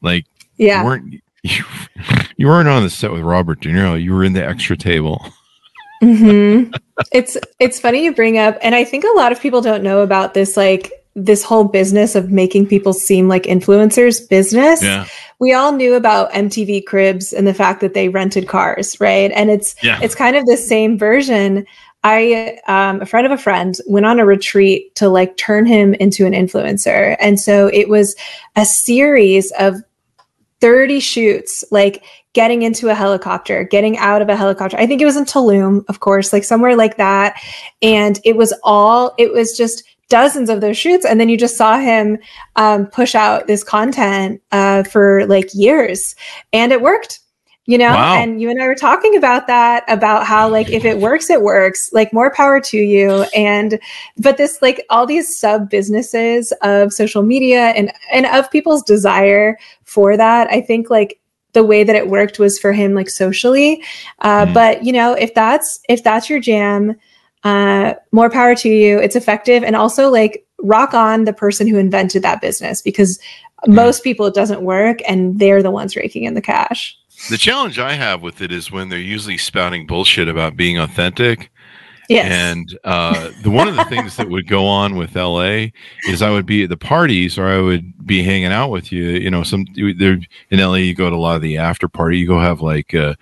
like 0.01 0.27
yeah 0.57 0.81
you 0.81 0.87
weren't 0.87 1.15
you, 1.45 1.65
you 2.37 2.47
weren't 2.47 2.69
on 2.69 2.83
the 2.83 2.91
set 2.91 3.13
with 3.13 3.23
Robert 3.23 3.61
De 3.61 3.69
Niro 3.69 4.01
you 4.01 4.13
were 4.13 4.25
in 4.25 4.33
the 4.33 4.45
extra 4.45 4.77
table 4.77 5.25
mm-hmm. 6.03 6.73
it's 7.13 7.37
it's 7.59 7.81
funny 7.81 8.05
you 8.05 8.15
bring 8.15 8.39
up, 8.39 8.59
and 8.63 8.75
I 8.75 8.85
think 8.85 9.05
a 9.05 9.17
lot 9.17 9.33
of 9.33 9.41
people 9.41 9.61
don't 9.61 9.83
know 9.83 10.03
about 10.03 10.35
this 10.35 10.57
like 10.57 10.93
this 11.15 11.43
whole 11.43 11.65
business 11.65 12.15
of 12.15 12.31
making 12.31 12.67
people 12.67 12.93
seem 12.93 13.29
like 13.29 13.45
influencers 13.45 14.27
business. 14.29 14.83
Yeah. 14.83 15.07
We 15.39 15.53
all 15.53 15.73
knew 15.73 15.95
about 15.95 16.33
MTV 16.33 16.87
Cribs 16.87 17.33
and 17.33 17.47
the 17.47 17.53
fact 17.53 17.81
that 17.83 17.93
they 17.95 18.09
rented 18.09 18.49
cars, 18.49 18.99
right? 19.01 19.31
And 19.33 19.51
it's 19.51 19.75
yeah. 19.83 19.99
it's 20.03 20.15
kind 20.15 20.37
of 20.37 20.47
the 20.47 20.57
same 20.57 20.99
version. 20.99 21.67
I 22.05 22.59
um, 22.67 23.01
a 23.01 23.07
friend 23.07 23.27
of 23.27 23.33
a 23.33 23.39
friend 23.39 23.77
went 23.87 24.07
on 24.07 24.19
a 24.19 24.25
retreat 24.25 24.95
to 24.97 25.09
like 25.09 25.37
turn 25.37 25.67
him 25.67 25.95
into 25.95 26.27
an 26.27 26.33
influencer. 26.33 27.17
And 27.21 27.39
so 27.39 27.69
it 27.69 27.89
was 27.89 28.17
a 28.57 28.65
series 28.65 29.53
of 29.59 29.77
30 30.61 31.01
shoots 31.01 31.65
like 31.71 32.05
getting 32.33 32.63
into 32.63 32.89
a 32.89 32.95
helicopter, 32.95 33.65
getting 33.65 33.99
out 33.99 34.23
of 34.23 34.29
a 34.29 34.37
helicopter. 34.37 34.77
I 34.79 34.87
think 34.87 35.03
it 35.03 35.05
was 35.05 35.17
in 35.17 35.25
Tulum, 35.25 35.85
of 35.89 36.01
course, 36.01 36.33
like 36.33 36.45
somewhere 36.45 36.77
like 36.77 36.97
that. 36.97 37.41
And 37.83 38.19
it 38.25 38.37
was 38.37 38.55
all, 38.63 39.15
it 39.19 39.33
was 39.33 39.57
just 39.57 39.85
dozens 40.09 40.49
of 40.49 40.61
those 40.61 40.79
shoots. 40.79 41.05
And 41.05 41.21
then 41.21 41.29
you 41.29 41.37
just 41.37 41.57
saw 41.57 41.79
him 41.79 42.19
um, 42.57 42.87
push 42.87 43.15
out 43.15 43.47
this 43.47 43.63
content 43.65 44.41
uh, 44.51 44.83
for 44.85 45.27
like 45.27 45.49
years. 45.55 46.15
And 46.53 46.73
it 46.73 46.81
worked 46.81 47.21
you 47.67 47.79
know 47.79 47.91
wow. 47.91 48.15
and 48.15 48.41
you 48.41 48.51
and 48.51 48.61
i 48.61 48.67
were 48.67 48.75
talking 48.75 49.17
about 49.17 49.47
that 49.47 49.85
about 49.87 50.27
how 50.27 50.49
like 50.49 50.69
if 50.71 50.85
it 50.85 50.99
works 50.99 51.31
it 51.31 51.43
works 51.43 51.91
like 51.93 52.13
more 52.13 52.33
power 52.33 52.61
to 52.61 52.77
you 52.77 53.25
and 53.37 53.79
but 54.19 54.37
this 54.37 54.61
like 54.61 54.85
all 54.91 55.07
these 55.07 55.39
sub 55.39 55.71
businesses 55.71 56.53
of 56.63 56.93
social 56.93 57.23
media 57.23 57.67
and 57.77 57.93
and 58.13 58.27
of 58.27 58.51
people's 58.51 58.83
desire 58.83 59.57
for 59.85 60.17
that 60.17 60.51
i 60.51 60.61
think 60.61 60.91
like 60.91 61.21
the 61.53 61.65
way 61.65 61.85
that 61.85 61.97
it 61.97 62.09
worked 62.09 62.39
was 62.39 62.59
for 62.59 62.73
him 62.73 62.95
like 62.95 63.09
socially 63.09 63.83
uh, 64.21 64.47
mm. 64.47 64.55
but 64.55 64.85
you 64.85 64.93
know 64.93 65.13
if 65.13 65.35
that's 65.35 65.81
if 65.89 66.03
that's 66.03 66.29
your 66.29 66.41
jam 66.41 66.97
uh, 67.45 67.95
more 68.13 68.31
power 68.31 68.55
to 68.55 68.69
you 68.69 68.99
it's 68.99 69.17
effective 69.17 69.63
and 69.63 69.77
also 69.77 70.11
like 70.11 70.47
rock 70.59 70.95
on 70.95 71.25
the 71.25 71.33
person 71.33 71.67
who 71.67 71.79
invented 71.79 72.23
that 72.23 72.41
business 72.41 72.81
because 72.81 73.19
mm. 73.67 73.75
most 73.75 74.03
people 74.03 74.27
it 74.27 74.35
doesn't 74.35 74.63
work 74.63 74.99
and 75.09 75.39
they're 75.39 75.63
the 75.63 75.71
ones 75.71 75.97
raking 75.97 76.25
in 76.25 76.35
the 76.35 76.43
cash 76.43 76.97
the 77.31 77.39
challenge 77.39 77.79
i 77.79 77.93
have 77.93 78.23
with 78.23 78.41
it 78.41 78.51
is 78.51 78.73
when 78.73 78.89
they're 78.89 78.99
usually 78.99 79.39
spouting 79.39 79.87
bullshit 79.87 80.29
about 80.29 80.57
being 80.57 80.79
authentic 80.79 81.52
Yes. 82.13 82.31
And 82.31 82.79
uh, 82.85 83.31
the 83.43 83.51
one 83.51 83.69
of 83.69 83.77
the 83.77 83.85
things 83.85 84.17
that 84.17 84.29
would 84.29 84.47
go 84.47 84.67
on 84.67 84.97
with 84.97 85.17
LA 85.17 85.69
is 86.09 86.21
I 86.21 86.31
would 86.31 86.47
be 86.47 86.65
at 86.65 86.69
the 86.69 86.77
parties 86.77 87.39
or 87.39 87.47
I 87.47 87.61
would 87.61 88.07
be 88.07 88.23
hanging 88.23 88.53
out 88.53 88.71
with 88.71 88.93
you. 88.93 89.05
You 89.05 89.31
know, 89.31 89.43
some 89.43 89.67
there 89.75 90.19
in 90.51 90.61
LA 90.61 90.75
you 90.75 90.95
go 90.95 91.09
to 91.09 91.17
a 91.17 91.19
lot 91.19 91.37
of 91.37 91.43
the 91.43 91.59
after 91.59 91.89
party. 91.89 92.19
You 92.19 92.27
go 92.27 92.39
have 92.39 92.61
like 92.61 92.95
uh, 92.95 93.15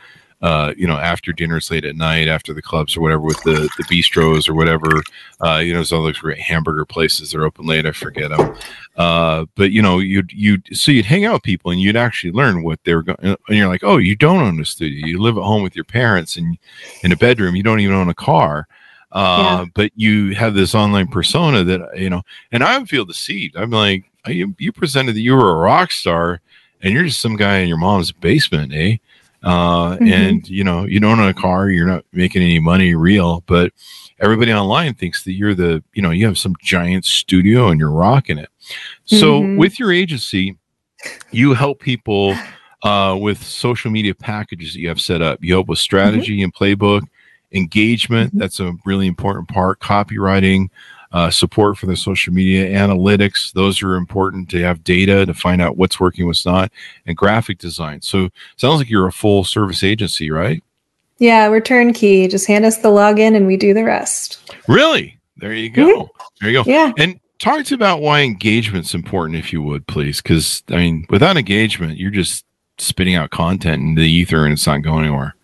uh, 0.42 0.72
you 0.76 0.86
know, 0.86 0.96
after 0.96 1.32
dinners 1.32 1.70
late 1.70 1.84
at 1.84 1.96
night, 1.96 2.26
after 2.26 2.54
the 2.54 2.62
clubs 2.62 2.96
or 2.96 3.02
whatever, 3.02 3.20
with 3.20 3.40
the, 3.42 3.68
the 3.76 3.84
bistros 3.84 4.48
or 4.48 4.54
whatever. 4.54 5.02
Uh, 5.44 5.58
you 5.58 5.72
know, 5.72 5.78
there's 5.78 5.92
all 5.92 6.02
those 6.02 6.18
great 6.18 6.38
hamburger 6.38 6.86
places 6.86 7.30
that 7.30 7.38
are 7.38 7.44
open 7.44 7.66
late. 7.66 7.84
I 7.84 7.92
forget 7.92 8.30
them. 8.30 8.56
Uh, 8.96 9.44
but 9.54 9.70
you 9.70 9.82
know, 9.82 9.98
you'd 9.98 10.32
you 10.32 10.58
so 10.72 10.92
you'd 10.92 11.04
hang 11.04 11.26
out 11.26 11.34
with 11.34 11.42
people 11.42 11.70
and 11.70 11.80
you'd 11.80 11.96
actually 11.96 12.32
learn 12.32 12.62
what 12.62 12.80
they're 12.84 13.02
going. 13.02 13.18
And 13.20 13.38
you're 13.48 13.68
like, 13.68 13.84
oh, 13.84 13.98
you 13.98 14.16
don't 14.16 14.40
own 14.40 14.60
a 14.60 14.64
studio. 14.64 15.06
You 15.06 15.20
live 15.20 15.36
at 15.36 15.44
home 15.44 15.62
with 15.62 15.76
your 15.76 15.84
parents 15.84 16.36
and 16.36 16.56
in 17.02 17.12
a 17.12 17.16
bedroom. 17.16 17.54
You 17.54 17.62
don't 17.62 17.80
even 17.80 17.94
own 17.94 18.08
a 18.08 18.14
car. 18.14 18.66
Uh, 19.12 19.64
yeah. 19.64 19.64
but 19.74 19.90
you 19.96 20.34
have 20.34 20.54
this 20.54 20.74
online 20.74 21.08
persona 21.08 21.64
that 21.64 21.98
you 21.98 22.08
know, 22.08 22.22
and 22.52 22.62
I 22.62 22.82
feel 22.84 23.04
deceived. 23.04 23.56
I'm 23.56 23.70
like, 23.70 24.04
you, 24.26 24.54
you 24.58 24.72
presented 24.72 25.14
that 25.14 25.20
you 25.20 25.34
were 25.34 25.50
a 25.50 25.60
rock 25.60 25.90
star, 25.90 26.40
and 26.82 26.94
you're 26.94 27.04
just 27.04 27.20
some 27.20 27.36
guy 27.36 27.58
in 27.58 27.68
your 27.68 27.78
mom's 27.78 28.12
basement, 28.12 28.72
eh? 28.72 28.96
Uh, 29.42 29.94
mm-hmm. 29.94 30.06
and 30.06 30.48
you 30.48 30.62
know, 30.62 30.84
you 30.84 31.00
don't 31.00 31.18
own 31.18 31.28
a 31.28 31.34
car, 31.34 31.70
you're 31.70 31.86
not 31.86 32.04
making 32.12 32.42
any 32.42 32.60
money 32.60 32.94
real, 32.94 33.42
but 33.46 33.72
everybody 34.18 34.52
online 34.52 34.94
thinks 34.94 35.24
that 35.24 35.32
you're 35.32 35.54
the, 35.54 35.82
you 35.94 36.02
know, 36.02 36.10
you 36.10 36.26
have 36.26 36.36
some 36.36 36.54
giant 36.60 37.06
studio 37.06 37.68
and 37.68 37.80
you're 37.80 37.90
rocking 37.90 38.36
it. 38.36 38.50
So 39.06 39.40
mm-hmm. 39.40 39.56
with 39.56 39.78
your 39.78 39.92
agency, 39.92 40.58
you 41.30 41.54
help 41.54 41.80
people 41.80 42.36
uh, 42.82 43.16
with 43.18 43.42
social 43.42 43.90
media 43.90 44.14
packages 44.14 44.74
that 44.74 44.80
you 44.80 44.88
have 44.88 45.00
set 45.00 45.22
up. 45.22 45.42
You 45.42 45.54
help 45.54 45.68
with 45.68 45.78
mm-hmm. 45.78 45.84
strategy 45.84 46.38
mm-hmm. 46.38 46.44
and 46.44 46.54
playbook 46.54 47.02
engagement. 47.52 48.30
Mm-hmm. 48.30 48.38
That's 48.38 48.60
a 48.60 48.74
really 48.84 49.06
important 49.06 49.48
part. 49.48 49.80
Copywriting, 49.80 50.68
uh, 51.12 51.30
support 51.30 51.76
for 51.76 51.86
the 51.86 51.96
social 51.96 52.32
media 52.32 52.70
analytics. 52.70 53.52
Those 53.52 53.82
are 53.82 53.96
important 53.96 54.48
to 54.50 54.62
have 54.62 54.84
data 54.84 55.26
to 55.26 55.34
find 55.34 55.60
out 55.60 55.76
what's 55.76 55.98
working, 55.98 56.26
what's 56.26 56.46
not, 56.46 56.70
and 57.06 57.16
graphic 57.16 57.58
design. 57.58 58.00
So 58.02 58.30
sounds 58.56 58.78
like 58.78 58.90
you're 58.90 59.08
a 59.08 59.12
full 59.12 59.44
service 59.44 59.82
agency, 59.82 60.30
right? 60.30 60.62
Yeah, 61.18 61.48
we're 61.48 61.60
turnkey. 61.60 62.28
Just 62.28 62.46
hand 62.46 62.64
us 62.64 62.78
the 62.78 62.88
login 62.88 63.36
and 63.36 63.46
we 63.46 63.56
do 63.56 63.74
the 63.74 63.84
rest. 63.84 64.54
Really? 64.68 65.18
There 65.36 65.52
you 65.52 65.70
go. 65.70 65.86
Mm-hmm. 65.86 66.22
There 66.40 66.50
you 66.50 66.62
go. 66.62 66.70
Yeah. 66.70 66.92
And 66.96 67.20
talk 67.40 67.64
to 67.64 67.74
about 67.74 68.00
why 68.00 68.20
engagement's 68.20 68.94
important, 68.94 69.38
if 69.38 69.52
you 69.52 69.60
would, 69.62 69.86
please. 69.86 70.22
Because 70.22 70.62
I 70.68 70.76
mean, 70.76 71.06
without 71.10 71.36
engagement, 71.36 71.98
you're 71.98 72.10
just 72.10 72.46
spitting 72.78 73.16
out 73.16 73.30
content 73.30 73.82
in 73.82 73.94
the 73.96 74.08
ether 74.08 74.44
and 74.44 74.52
it's 74.52 74.66
not 74.66 74.78
going 74.78 75.04
anywhere. 75.04 75.34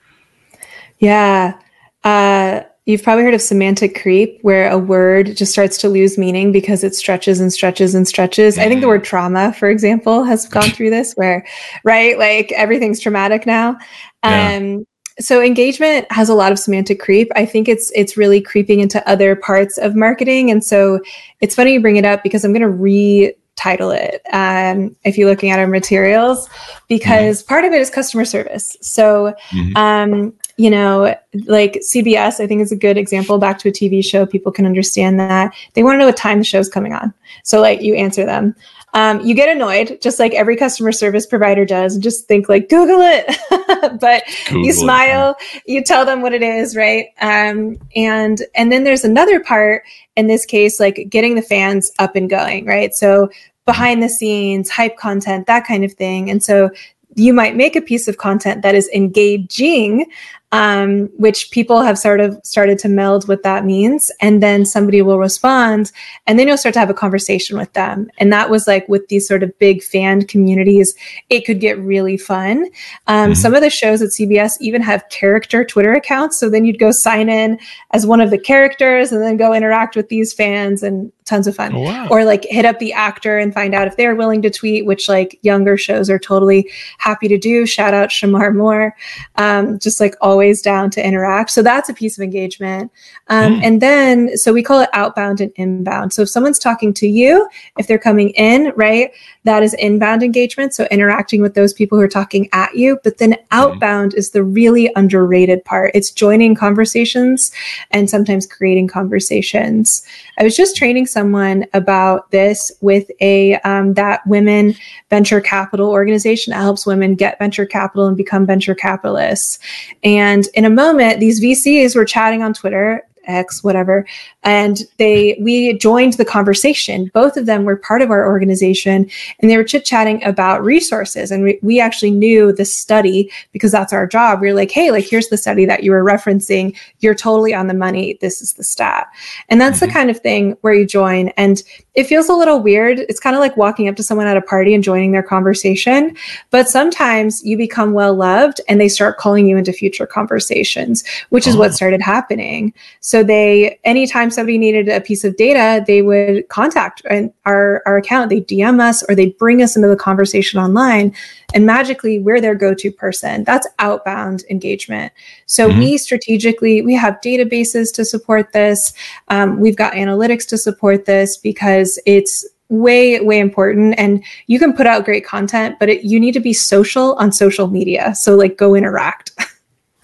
Yeah. 0.99 1.59
Uh, 2.07 2.62
you've 2.85 3.03
probably 3.03 3.25
heard 3.25 3.35
of 3.35 3.42
semantic 3.42 4.01
creep, 4.01 4.38
where 4.42 4.71
a 4.71 4.79
word 4.79 5.37
just 5.37 5.51
starts 5.51 5.77
to 5.79 5.88
lose 5.88 6.16
meaning 6.16 6.53
because 6.53 6.85
it 6.85 6.95
stretches 6.95 7.40
and 7.40 7.53
stretches 7.53 7.97
and 7.97 8.07
stretches. 8.07 8.55
Mm-hmm. 8.55 8.62
I 8.62 8.69
think 8.69 8.81
the 8.81 8.85
mm-hmm. 8.85 8.90
word 8.90 9.05
trauma, 9.05 9.53
for 9.53 9.69
example, 9.69 10.23
has 10.23 10.47
gone 10.49 10.71
through 10.71 10.90
this, 10.90 11.14
where 11.14 11.45
right, 11.83 12.16
like 12.16 12.53
everything's 12.53 13.01
traumatic 13.01 13.45
now. 13.45 13.77
Yeah. 14.25 14.57
Um, 14.57 14.87
so 15.19 15.42
engagement 15.42 16.07
has 16.12 16.29
a 16.29 16.35
lot 16.35 16.53
of 16.53 16.61
semantic 16.61 17.01
creep. 17.01 17.33
I 17.35 17.45
think 17.45 17.69
it's 17.69 17.90
it's 17.92 18.16
really 18.16 18.40
creeping 18.40 18.79
into 18.79 19.07
other 19.09 19.35
parts 19.35 19.77
of 19.77 19.97
marketing, 19.97 20.53
and 20.53 20.62
so 20.62 21.01
it's 21.40 21.57
funny 21.57 21.73
you 21.73 21.81
bring 21.81 21.97
it 21.97 22.05
up 22.05 22.23
because 22.23 22.45
I'm 22.45 22.53
going 22.53 22.62
to 22.62 22.69
retitle 22.69 23.97
it 23.99 24.23
um, 24.33 24.95
if 25.03 25.19
you're 25.19 25.29
looking 25.29 25.51
at 25.51 25.59
our 25.59 25.66
materials 25.66 26.49
because 26.87 27.42
mm-hmm. 27.42 27.49
part 27.49 27.64
of 27.64 27.73
it 27.73 27.81
is 27.81 27.88
customer 27.88 28.27
service 28.27 28.77
so 28.83 29.35
mm-hmm. 29.51 29.77
um, 29.77 30.35
you 30.57 30.71
know 30.71 31.14
like 31.47 31.75
cbs 31.83 32.40
i 32.40 32.47
think 32.47 32.62
is 32.62 32.73
a 32.73 32.77
good 32.77 32.97
example 32.97 33.38
back 33.38 33.59
to 33.59 33.69
a 33.69 33.73
tv 33.73 34.05
show 34.05 34.25
people 34.25 34.51
can 34.51 34.66
understand 34.66 35.21
that 35.21 35.53
they 35.75 35.83
want 35.83 35.95
to 35.95 35.99
know 35.99 36.07
what 36.07 36.16
time 36.16 36.38
the 36.38 36.45
show's 36.45 36.69
coming 36.69 36.92
on 36.92 37.12
so 37.42 37.61
like 37.61 37.83
you 37.83 37.95
answer 37.95 38.25
them 38.25 38.55
um, 38.97 39.21
you 39.21 39.35
get 39.35 39.55
annoyed, 39.55 39.99
just 40.01 40.19
like 40.19 40.33
every 40.33 40.57
customer 40.57 40.90
service 40.90 41.27
provider 41.27 41.66
does, 41.66 41.95
and 41.95 42.03
just 42.03 42.27
think 42.27 42.49
like 42.49 42.71
Google 42.71 43.01
it. 43.03 43.27
but 44.01 44.23
Google 44.47 44.64
you 44.64 44.73
smile, 44.73 45.37
it. 45.38 45.62
you 45.66 45.85
tell 45.85 46.07
them 46.07 46.23
what 46.23 46.33
it 46.33 46.42
is, 46.42 46.75
right? 46.75 47.09
Um, 47.21 47.77
and 47.95 48.40
and 48.55 48.73
then 48.73 48.85
there's 48.85 49.05
another 49.05 49.38
part 49.38 49.83
in 50.16 50.29
this 50.29 50.47
case, 50.47 50.81
like 50.81 51.09
getting 51.11 51.35
the 51.35 51.42
fans 51.42 51.92
up 51.99 52.16
and 52.16 52.31
going, 52.31 52.64
right? 52.64 52.95
So 52.95 53.29
behind 53.66 54.03
the 54.03 54.09
scenes, 54.09 54.71
hype 54.71 54.97
content, 54.97 55.47
that 55.47 55.66
kind 55.66 55.85
of 55.85 55.92
thing. 55.92 56.31
And 56.31 56.42
so 56.42 56.71
you 57.16 57.35
might 57.35 57.55
make 57.55 57.77
a 57.77 57.83
piece 57.83 58.09
of 58.09 58.16
content 58.16 58.62
that 58.62 58.75
is 58.75 58.88
engaging 58.95 60.07
um, 60.53 61.09
which 61.17 61.51
people 61.51 61.83
have 61.83 61.99
sort 61.99 62.21
of 62.21 62.39
started 62.45 62.79
to 62.79 62.89
meld 62.89 63.27
what 63.29 63.43
that 63.43 63.65
means. 63.65 64.11
And 64.21 64.43
then 64.43 64.65
somebody 64.65 65.03
will 65.03 65.19
respond, 65.19 65.91
and 66.27 66.39
then 66.39 66.47
you'll 66.47 66.57
start 66.57 66.73
to 66.75 66.81
have 66.81 66.91
a 66.91 66.95
conversation 66.95 67.59
with 67.59 67.73
them. 67.73 68.11
And 68.19 68.33
that 68.33 68.49
was 68.49 68.67
like 68.67 68.89
with 68.89 69.09
these 69.09 69.27
sort 69.27 69.43
of 69.43 69.59
big 69.59 69.83
fan 69.83 70.27
communities, 70.27 70.95
it 71.31 71.45
could 71.45 71.61
get 71.61 71.79
really 71.79 72.17
fun. 72.17 72.67
Um, 73.07 73.31
mm-hmm. 73.31 73.35
Some 73.35 73.55
of 73.55 73.61
the 73.61 73.71
shows 73.71 74.03
at 74.03 74.11
CBS 74.11 74.53
even 74.61 74.83
have 74.83 75.09
character 75.11 75.65
Twitter 75.65 75.92
accounts. 75.92 76.38
So 76.38 76.49
then 76.49 76.65
you'd 76.65 76.79
go 76.79 76.90
sign 76.90 77.29
in 77.29 77.59
as 77.90 78.07
one 78.07 78.21
of 78.21 78.31
the 78.31 78.38
characters 78.38 79.13
and 79.13 79.23
then 79.23 79.37
go 79.37 79.53
interact 79.53 79.97
with 79.97 80.09
these 80.09 80.33
fans 80.33 80.83
and 80.83 81.13
tons 81.25 81.49
of 81.49 81.57
fun. 81.57 81.75
Oh, 81.75 81.83
wow. 81.83 82.09
Or 82.09 82.25
like 82.25 82.44
hit 82.44 82.65
up 82.65 82.79
the 82.79 82.92
actor 82.92 83.37
and 83.37 83.53
find 83.53 83.75
out 83.75 83.88
if 83.88 83.97
they're 83.97 84.15
willing 84.15 84.42
to 84.42 84.51
tweet, 84.51 84.87
which 84.87 85.09
like 85.09 85.38
younger 85.42 85.77
shows 85.77 86.09
are 86.09 86.19
totally 86.19 86.71
happy 86.99 87.29
to 87.29 87.37
do. 87.37 87.67
Shout 87.67 87.94
out 87.94 88.11
Shemar 88.11 88.55
Moore. 88.55 88.97
Um, 89.35 89.79
just 89.79 90.01
like 90.01 90.15
all 90.21 90.36
always 90.37 90.61
down 90.61 90.91
to 90.91 91.01
interact. 91.05 91.51
So 91.51 91.63
that's 91.63 91.89
a 91.89 91.95
piece 91.95 92.19
of 92.19 92.23
engagement. 92.23 92.93
Um, 93.29 93.55
mm. 93.55 93.65
And 93.65 93.81
then, 93.81 94.37
so 94.37 94.53
we 94.53 94.63
call 94.63 94.81
it 94.83 94.91
outbound 94.93 95.41
and 95.41 95.51
inbound. 95.57 96.13
So 96.13 96.23
if 96.23 96.29
someone's 96.29 96.59
talking 96.59 96.93
to 96.93 97.09
you, 97.09 97.49
if 97.79 97.87
they're 97.87 97.99
coming 97.99 98.31
in, 98.31 98.73
right, 98.77 99.11
that 99.47 99.63
is 99.63 99.75
inbound 99.75 100.23
engagement. 100.23 100.75
So 100.75 100.87
interacting 100.90 101.40
with 101.40 101.55
those 101.55 101.73
people 101.73 101.97
who 101.97 102.05
are 102.05 102.09
talking 102.09 102.49
at 102.53 102.75
you. 102.75 102.99
But 103.03 103.19
then 103.19 103.37
outbound 103.53 104.13
mm. 104.13 104.19
is 104.19 104.31
the 104.31 104.42
really 104.42 104.90
underrated 104.97 105.65
part. 105.65 105.92
It's 105.94 106.11
joining 106.11 106.55
conversations 106.55 107.53
and 107.92 108.11
sometimes 108.11 108.44
creating 108.44 108.88
conversations. 108.88 110.05
I 110.38 110.44
was 110.44 110.57
just 110.57 110.77
training 110.77 111.07
someone 111.07 111.65
about 111.75 112.31
this 112.33 112.73
with 112.81 113.11
a 113.21 113.55
um, 113.61 113.94
that 113.94 114.27
women 114.27 114.75
venture 115.11 115.40
capital 115.40 115.90
organization 115.90 116.51
that 116.51 116.61
helps 116.61 116.85
women 116.85 117.15
get 117.15 117.38
venture 117.38 117.67
capital 117.67 118.07
and 118.07 118.17
become 118.17 118.47
venture 118.47 118.75
capitalists. 118.75 119.61
And 120.03 120.47
in 120.55 120.65
a 120.65 120.71
moment, 120.71 121.21
these 121.21 121.40
VCs 121.40 121.94
were 121.94 122.05
chatting 122.05 122.42
on 122.42 122.53
Twitter 122.53 123.07
X, 123.27 123.63
whatever. 123.63 124.07
And 124.47 124.79
they, 124.99 125.37
we 125.40 125.77
joined 125.77 126.13
the 126.15 126.25
conversation. 126.25 127.11
Both 127.13 127.37
of 127.37 127.47
them 127.47 127.65
were 127.65 127.77
part 127.77 128.01
of 128.01 128.13
our 128.13 128.25
organization 128.25 129.11
and 129.40 129.51
they 129.51 129.57
were 129.57 129.65
chit 129.65 129.85
chatting 129.85 130.23
about 130.23 130.63
resources. 130.63 131.33
And 131.33 131.42
we, 131.42 131.59
we 131.63 131.81
actually 131.81 132.13
knew 132.13 132.53
the 132.53 132.65
study 132.65 133.29
because 133.51 133.73
that's 133.73 133.92
our 133.92 134.07
job. 134.07 134.40
We 134.40 134.47
were 134.47 134.55
like, 134.55 134.71
hey, 134.71 134.92
like, 134.92 135.05
here's 135.05 135.31
the 135.31 135.37
study 135.37 135.65
that 135.65 135.83
you 135.83 135.90
were 135.90 136.05
referencing. 136.05 136.77
You're 137.01 137.17
totally 137.17 137.55
on 137.55 137.67
the 137.67 137.75
money. 137.75 138.19
This 138.21 138.40
is 138.40 138.53
the 138.53 138.63
stat. 138.63 139.09
And 139.49 139.61
that's 139.61 139.79
mm-hmm. 139.79 139.87
the 139.87 139.92
kind 139.92 140.11
of 140.11 140.21
thing 140.21 140.57
where 140.61 140.75
you 140.75 140.87
join. 140.87 141.31
And 141.31 141.61
it 141.94 142.05
feels 142.05 142.29
a 142.29 142.35
little 142.35 142.61
weird. 142.61 143.01
It's 143.01 143.19
kind 143.19 143.35
of 143.35 143.40
like 143.40 143.57
walking 143.57 143.88
up 143.88 143.97
to 143.97 144.03
someone 144.05 144.29
at 144.29 144.37
a 144.37 144.42
party 144.42 144.75
and 144.75 144.85
joining 144.85 145.11
their 145.11 145.25
conversation. 145.25 146.17
But 146.53 146.69
sometimes 146.69 147.42
you 147.44 147.57
become 147.57 147.94
well 147.94 148.15
loved 148.15 148.61
and 148.69 148.81
they 148.81 148.88
start 148.88 149.19
calling 149.19 149.49
you 149.49 149.57
into 149.57 149.73
future 149.73 150.07
conversations, 150.07 151.03
which 151.31 151.49
is 151.49 151.57
oh. 151.57 151.59
what 151.59 151.75
started 151.75 152.01
happening. 152.01 152.73
So 153.01 153.25
they, 153.25 153.81
anytime 153.83 154.31
somebody 154.37 154.59
needed 154.59 154.89
a 154.89 155.01
piece 155.01 155.25
of 155.25 155.37
data, 155.37 155.83
they 155.87 156.03
would 156.03 156.49
contact 156.49 157.03
our, 157.45 157.83
our 157.87 157.97
account, 157.97 158.31
they 158.31 158.41
DM 158.41 158.81
us 158.81 159.03
or 159.09 159.17
they 159.17 159.31
bring 159.31 159.63
us 159.63 159.75
into 159.75 159.89
the 159.89 159.97
conversation 159.97 160.61
online. 160.61 161.13
And 161.55 161.67
magically, 161.67 162.21
we're 162.21 162.41
their 162.41 162.55
go 162.55 162.75
to 162.75 162.93
person. 162.93 163.43
That's 163.43 163.67
outbound 163.81 164.45
engagement. 164.49 165.13
So 165.47 165.69
mm-hmm. 165.69 165.79
we 165.81 165.99
strategically, 165.99 166.83
we 166.83 166.95
have 166.95 167.21
databases 167.21 167.93
to 167.95 168.05
support 168.05 168.53
this. 168.53 168.93
Um, 169.29 169.59
we've 169.59 169.77
got 169.77 169.95
analytics 169.95 170.47
to 170.49 170.59
support 170.59 171.07
this 171.07 171.37
because 171.37 171.99
it's 172.07 172.47
way 172.69 173.21
way 173.21 173.39
important 173.39 173.95
and 173.97 174.25
you 174.49 174.59
can 174.59 174.73
put 174.73 174.89
out 174.89 175.05
great 175.05 175.25
content 175.25 175.77
but 175.79 175.89
it, 175.89 176.03
you 176.03 176.19
need 176.19 176.33
to 176.33 176.41
be 176.41 176.53
social 176.53 177.15
on 177.15 177.31
social 177.31 177.69
media 177.69 178.13
so 178.17 178.35
like 178.35 178.57
go 178.57 178.75
interact 178.75 179.31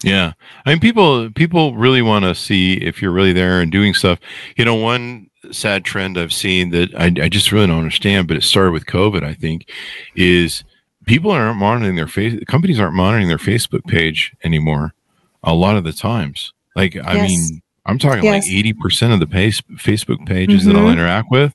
yeah 0.03 0.33
i 0.65 0.69
mean 0.69 0.79
people 0.79 1.29
people 1.31 1.75
really 1.75 2.01
want 2.01 2.25
to 2.25 2.35
see 2.35 2.73
if 2.73 3.01
you're 3.01 3.11
really 3.11 3.33
there 3.33 3.61
and 3.61 3.71
doing 3.71 3.93
stuff 3.93 4.19
you 4.55 4.65
know 4.65 4.75
one 4.75 5.29
sad 5.51 5.83
trend 5.83 6.17
i've 6.17 6.33
seen 6.33 6.69
that 6.69 6.93
I, 6.95 7.05
I 7.05 7.29
just 7.29 7.51
really 7.51 7.67
don't 7.67 7.79
understand 7.79 8.27
but 8.27 8.37
it 8.37 8.43
started 8.43 8.71
with 8.71 8.85
covid 8.85 9.23
i 9.23 9.33
think 9.33 9.69
is 10.15 10.63
people 11.05 11.31
aren't 11.31 11.57
monitoring 11.57 11.95
their 11.95 12.07
face 12.07 12.41
companies 12.47 12.79
aren't 12.79 12.95
monitoring 12.95 13.27
their 13.27 13.37
facebook 13.37 13.85
page 13.85 14.33
anymore 14.43 14.93
a 15.43 15.53
lot 15.53 15.75
of 15.75 15.83
the 15.83 15.93
times 15.93 16.53
like 16.75 16.95
i 16.95 17.15
yes. 17.15 17.29
mean 17.29 17.61
i'm 17.85 17.99
talking 17.99 18.23
yes. 18.23 18.47
like 18.47 18.65
80% 18.65 19.13
of 19.13 19.19
the 19.19 19.27
page, 19.27 19.63
facebook 19.75 20.25
pages 20.25 20.61
mm-hmm. 20.61 20.69
that 20.69 20.75
i'll 20.77 20.85
mm-hmm. 20.85 20.99
interact 20.99 21.31
with 21.31 21.53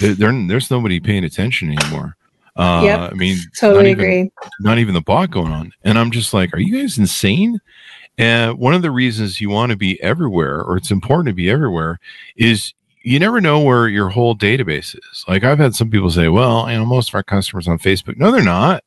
there's 0.00 0.70
nobody 0.70 1.00
paying 1.00 1.24
attention 1.24 1.76
anymore 1.76 2.16
uh, 2.58 2.82
yep, 2.84 3.12
I 3.12 3.14
mean, 3.14 3.38
totally 3.58 3.94
not 3.94 4.00
agree. 4.00 4.18
Even, 4.18 4.30
not 4.60 4.78
even 4.78 4.94
the 4.94 5.00
bot 5.00 5.30
going 5.30 5.52
on, 5.52 5.72
and 5.84 5.98
I'm 5.98 6.10
just 6.10 6.34
like, 6.34 6.52
are 6.54 6.60
you 6.60 6.80
guys 6.80 6.98
insane? 6.98 7.60
And 8.18 8.58
one 8.58 8.74
of 8.74 8.82
the 8.82 8.90
reasons 8.90 9.40
you 9.40 9.48
want 9.48 9.70
to 9.70 9.76
be 9.76 10.02
everywhere, 10.02 10.62
or 10.62 10.76
it's 10.76 10.90
important 10.90 11.28
to 11.28 11.34
be 11.34 11.48
everywhere, 11.48 12.00
is 12.36 12.74
you 13.02 13.18
never 13.20 13.40
know 13.40 13.60
where 13.60 13.88
your 13.88 14.08
whole 14.08 14.36
database 14.36 14.96
is. 14.96 15.24
Like 15.28 15.44
I've 15.44 15.60
had 15.60 15.76
some 15.76 15.88
people 15.88 16.10
say, 16.10 16.28
well, 16.28 16.68
you 16.68 16.76
know, 16.76 16.84
most 16.84 17.10
of 17.10 17.14
our 17.14 17.22
customers 17.22 17.68
on 17.68 17.78
Facebook. 17.78 18.16
No, 18.16 18.32
they're 18.32 18.42
not. 18.42 18.82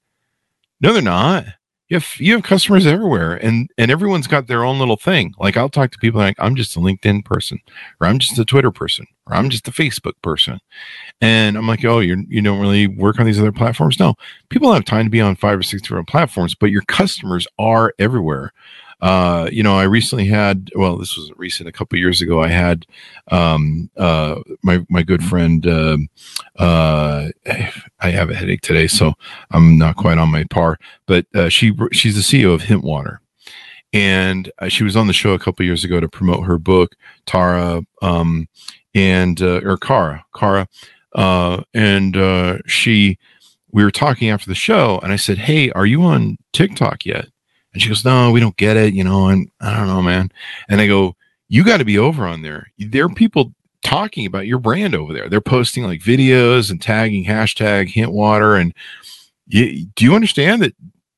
No, 0.81 0.91
they're 0.91 1.01
not 1.01 1.45
you 1.91 1.95
have 1.95 2.07
you 2.19 2.33
have 2.33 2.43
customers 2.43 2.87
everywhere 2.87 3.33
and 3.35 3.69
and 3.77 3.91
everyone's 3.91 4.25
got 4.25 4.47
their 4.47 4.63
own 4.63 4.79
little 4.79 4.95
thing. 4.95 5.33
Like 5.39 5.57
i'll 5.57 5.67
talk 5.67 5.91
to 5.91 5.97
people 5.97 6.21
like 6.21 6.37
i'm 6.39 6.55
just 6.55 6.77
a 6.77 6.79
linkedin 6.79 7.23
person 7.25 7.59
or 7.99 8.07
i'm 8.07 8.17
just 8.17 8.39
a 8.39 8.45
twitter 8.45 8.71
person 8.71 9.05
or 9.27 9.35
i'm 9.35 9.49
just 9.49 9.67
a 9.67 9.71
facebook 9.71 10.13
person. 10.21 10.57
And 11.19 11.57
i'm 11.57 11.67
like 11.67 11.83
oh 11.83 11.99
you're 11.99 12.19
you 12.29 12.41
don't 12.41 12.61
really 12.61 12.87
work 12.87 13.19
on 13.19 13.25
these 13.25 13.39
other 13.39 13.51
platforms? 13.51 13.99
No. 13.99 14.15
People 14.47 14.71
have 14.71 14.85
time 14.85 15.05
to 15.05 15.11
be 15.11 15.19
on 15.19 15.35
five 15.35 15.59
or 15.59 15.63
six 15.63 15.81
different 15.81 16.07
platforms 16.07 16.55
but 16.55 16.71
your 16.71 16.83
customers 16.83 17.45
are 17.59 17.93
everywhere 17.99 18.53
uh, 19.01 19.49
you 19.51 19.63
know, 19.63 19.75
I 19.77 19.83
recently 19.83 20.25
had, 20.25 20.69
well, 20.75 20.97
this 20.97 21.17
was 21.17 21.31
recent, 21.35 21.67
a 21.67 21.71
couple 21.71 21.97
years 21.97 22.21
ago, 22.21 22.41
I 22.41 22.49
had 22.49 22.85
um, 23.31 23.89
uh, 23.97 24.41
my, 24.61 24.85
my 24.89 25.01
good 25.01 25.23
friend, 25.23 25.65
uh, 25.65 25.97
uh, 26.57 27.29
I 27.99 28.09
have 28.11 28.29
a 28.29 28.35
headache 28.35 28.61
today, 28.61 28.87
so 28.87 29.13
I'm 29.49 29.77
not 29.77 29.95
quite 29.95 30.19
on 30.19 30.29
my 30.29 30.43
par, 30.45 30.77
but 31.07 31.25
uh, 31.33 31.49
she, 31.49 31.73
she's 31.91 32.15
the 32.15 32.21
CEO 32.21 32.53
of 32.53 32.61
Hintwater, 32.61 33.17
And 33.91 34.51
uh, 34.59 34.67
she 34.67 34.83
was 34.83 34.95
on 34.95 35.07
the 35.07 35.13
show 35.13 35.33
a 35.33 35.39
couple 35.39 35.65
years 35.65 35.83
ago 35.83 35.99
to 35.99 36.07
promote 36.07 36.45
her 36.45 36.59
book, 36.59 36.95
Tara, 37.25 37.81
um, 38.03 38.47
and, 38.93 39.41
uh, 39.41 39.61
or 39.63 39.77
Kara, 39.77 40.23
Kara. 40.35 40.67
Uh, 41.15 41.63
and 41.73 42.15
uh, 42.15 42.59
she, 42.67 43.17
we 43.71 43.83
were 43.83 43.91
talking 43.91 44.29
after 44.29 44.47
the 44.47 44.55
show, 44.55 44.99
and 45.01 45.11
I 45.11 45.15
said, 45.15 45.39
Hey, 45.39 45.71
are 45.71 45.85
you 45.85 46.03
on 46.03 46.37
TikTok 46.53 47.05
yet? 47.05 47.29
And 47.73 47.81
she 47.81 47.89
goes, 47.89 48.05
No, 48.05 48.31
we 48.31 48.39
don't 48.39 48.57
get 48.57 48.77
it. 48.77 48.93
You 48.93 49.03
know, 49.03 49.27
and 49.27 49.49
I 49.59 49.75
don't 49.75 49.87
know, 49.87 50.01
man. 50.01 50.31
And 50.69 50.81
I 50.81 50.87
go, 50.87 51.15
You 51.47 51.63
got 51.63 51.77
to 51.77 51.85
be 51.85 51.97
over 51.97 52.25
on 52.25 52.41
there. 52.41 52.71
There 52.77 53.05
are 53.05 53.13
people 53.13 53.53
talking 53.83 54.25
about 54.25 54.47
your 54.47 54.59
brand 54.59 54.95
over 54.95 55.13
there. 55.13 55.29
They're 55.29 55.41
posting 55.41 55.83
like 55.83 56.01
videos 56.01 56.69
and 56.69 56.81
tagging 56.81 57.25
hashtag 57.25 57.89
hint 57.89 58.11
water. 58.11 58.55
And 58.55 58.73
you, 59.47 59.85
do 59.95 60.05
you 60.05 60.15
understand 60.15 60.61
that 60.61 60.75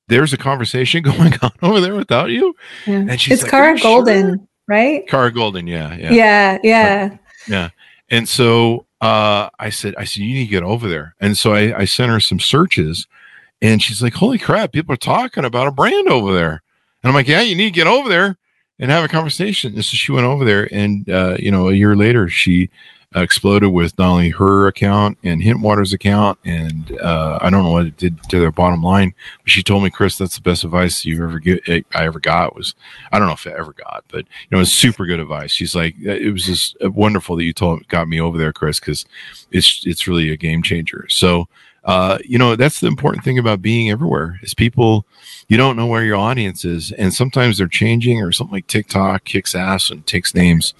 there's 0.07 0.33
a 0.33 0.37
conversation 0.37 1.03
going 1.03 1.33
on 1.41 1.51
over 1.61 1.81
there 1.81 1.95
without 1.95 2.29
you? 2.29 2.55
Yeah. 2.85 3.05
And 3.09 3.21
she's 3.21 3.33
it's 3.33 3.43
like, 3.43 3.51
Kara 3.51 3.77
Goldin, 3.77 4.37
sure? 4.37 4.47
right? 4.67 5.07
Kara 5.07 5.31
Goldin, 5.31 5.67
yeah. 5.67 5.95
Yeah. 5.95 6.11
Yeah. 6.13 6.57
Yeah. 6.63 7.07
But, 7.09 7.19
yeah. 7.47 7.69
And 8.09 8.29
so 8.29 8.85
uh, 9.01 9.49
I 9.59 9.69
said, 9.69 9.95
I 9.97 10.03
said, 10.03 10.23
you 10.23 10.33
need 10.33 10.45
to 10.45 10.51
get 10.51 10.63
over 10.63 10.87
there. 10.87 11.15
And 11.19 11.37
so 11.37 11.53
I, 11.53 11.79
I 11.79 11.85
sent 11.85 12.11
her 12.11 12.19
some 12.19 12.39
searches 12.39 13.07
and 13.63 13.81
she's 13.81 14.03
like, 14.03 14.13
Holy 14.13 14.37
crap, 14.37 14.71
people 14.73 14.93
are 14.93 14.97
talking 14.97 15.45
about 15.45 15.67
a 15.67 15.71
brand 15.71 16.09
over 16.09 16.33
there. 16.33 16.61
And 17.01 17.09
I'm 17.09 17.15
like, 17.15 17.27
Yeah, 17.27 17.41
you 17.41 17.55
need 17.55 17.73
to 17.73 17.79
get 17.79 17.87
over 17.87 18.07
there 18.09 18.37
and 18.77 18.91
have 18.91 19.03
a 19.03 19.07
conversation. 19.07 19.73
And 19.73 19.85
so 19.85 19.95
she 19.95 20.11
went 20.11 20.27
over 20.27 20.45
there, 20.45 20.67
and 20.71 21.09
uh, 21.09 21.37
you 21.39 21.49
know, 21.49 21.69
a 21.69 21.73
year 21.73 21.95
later, 21.95 22.29
she 22.29 22.69
exploded 23.15 23.71
with 23.71 23.97
not 23.97 24.09
only 24.09 24.29
her 24.31 24.67
account 24.67 25.17
and 25.23 25.41
Hintwater's 25.41 25.93
account, 25.93 26.39
and 26.43 26.97
uh, 26.99 27.37
I 27.41 27.49
don't 27.49 27.63
know 27.63 27.71
what 27.71 27.85
it 27.85 27.97
did 27.97 28.21
to 28.29 28.39
their 28.39 28.51
bottom 28.51 28.81
line. 28.81 29.13
But 29.43 29.51
she 29.51 29.63
told 29.63 29.83
me, 29.83 29.89
Chris, 29.89 30.17
that's 30.17 30.35
the 30.35 30.41
best 30.41 30.63
advice 30.63 31.05
you 31.05 31.23
ever 31.23 31.39
get. 31.39 31.85
I 31.93 32.05
ever 32.05 32.19
got 32.19 32.55
was 32.55 32.73
I 33.11 33.19
don't 33.19 33.27
know 33.27 33.33
if 33.33 33.47
I 33.47 33.51
ever 33.51 33.73
got, 33.73 34.03
but 34.09 34.25
you 34.25 34.47
know, 34.51 34.57
it 34.57 34.61
was 34.61 34.73
super 34.73 35.05
good 35.05 35.19
advice. 35.19 35.51
She's 35.51 35.75
like, 35.75 35.95
it 35.99 36.31
was 36.31 36.45
just 36.45 36.75
wonderful 36.81 37.35
that 37.37 37.43
you 37.43 37.53
told 37.53 37.87
got 37.87 38.07
me 38.07 38.19
over 38.19 38.37
there, 38.37 38.53
Chris, 38.53 38.79
because 38.79 39.05
it's 39.51 39.83
it's 39.85 40.07
really 40.07 40.29
a 40.31 40.37
game 40.37 40.63
changer. 40.63 41.05
So 41.09 41.47
uh, 41.85 42.17
you 42.23 42.37
know, 42.37 42.55
that's 42.55 42.79
the 42.79 42.87
important 42.87 43.23
thing 43.23 43.37
about 43.37 43.61
being 43.61 43.89
everywhere 43.89 44.39
is 44.41 44.53
people, 44.53 45.05
you 45.49 45.57
don't 45.57 45.75
know 45.75 45.85
where 45.85 46.03
your 46.03 46.15
audience 46.15 46.63
is. 46.63 46.91
And 46.93 47.13
sometimes 47.13 47.57
they're 47.57 47.67
changing 47.67 48.21
or 48.21 48.31
something 48.31 48.53
like 48.53 48.67
TikTok 48.67 49.25
kicks 49.25 49.53
ass 49.53 49.89
and 49.89 50.05
takes 50.05 50.33
names. 50.33 50.73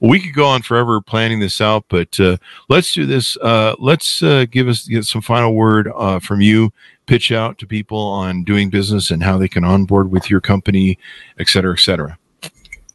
We 0.00 0.20
could 0.20 0.34
go 0.34 0.46
on 0.46 0.62
forever 0.62 1.00
planning 1.00 1.40
this 1.40 1.60
out, 1.60 1.84
but 1.88 2.18
uh, 2.20 2.36
let's 2.68 2.92
do 2.92 3.06
this. 3.06 3.36
Uh, 3.38 3.76
let's 3.78 4.22
uh, 4.22 4.46
give 4.50 4.68
us 4.68 4.86
get 4.86 5.04
some 5.04 5.22
final 5.22 5.54
word 5.54 5.90
uh, 5.94 6.18
from 6.18 6.40
you. 6.40 6.72
Pitch 7.06 7.32
out 7.32 7.58
to 7.58 7.66
people 7.66 7.98
on 7.98 8.44
doing 8.44 8.70
business 8.70 9.10
and 9.10 9.22
how 9.22 9.38
they 9.38 9.48
can 9.48 9.64
onboard 9.64 10.10
with 10.10 10.28
your 10.28 10.40
company, 10.40 10.98
et 11.38 11.48
cetera, 11.48 11.72
et 11.72 11.80
cetera. 11.80 12.18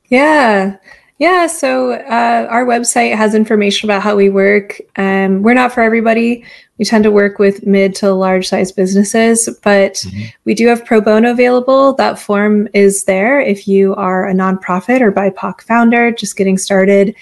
Yeah. 0.09 0.77
Yeah, 1.19 1.47
so 1.47 1.93
uh, 1.93 2.47
our 2.49 2.63
website 2.63 3.15
has 3.15 3.33
information 3.33 3.89
about 3.89 4.03
how 4.03 4.15
we 4.15 4.29
work. 4.29 4.79
Um, 4.97 5.41
we're 5.41 5.55
not 5.55 5.73
for 5.73 5.81
everybody. 5.81 6.45
We 6.77 6.85
tend 6.85 7.03
to 7.05 7.11
work 7.11 7.39
with 7.39 7.65
mid 7.65 7.95
to 7.95 8.13
large 8.13 8.47
size 8.47 8.71
businesses, 8.71 9.49
but 9.63 9.93
mm-hmm. 9.93 10.25
we 10.45 10.53
do 10.53 10.67
have 10.67 10.85
pro 10.85 11.01
bono 11.01 11.31
available. 11.31 11.93
That 11.93 12.19
form 12.19 12.67
is 12.75 13.05
there 13.05 13.39
if 13.39 13.67
you 13.67 13.95
are 13.95 14.29
a 14.29 14.33
nonprofit 14.33 15.01
or 15.01 15.11
BIPOC 15.11 15.61
founder 15.61 16.11
just 16.11 16.37
getting 16.37 16.57
started. 16.57 17.15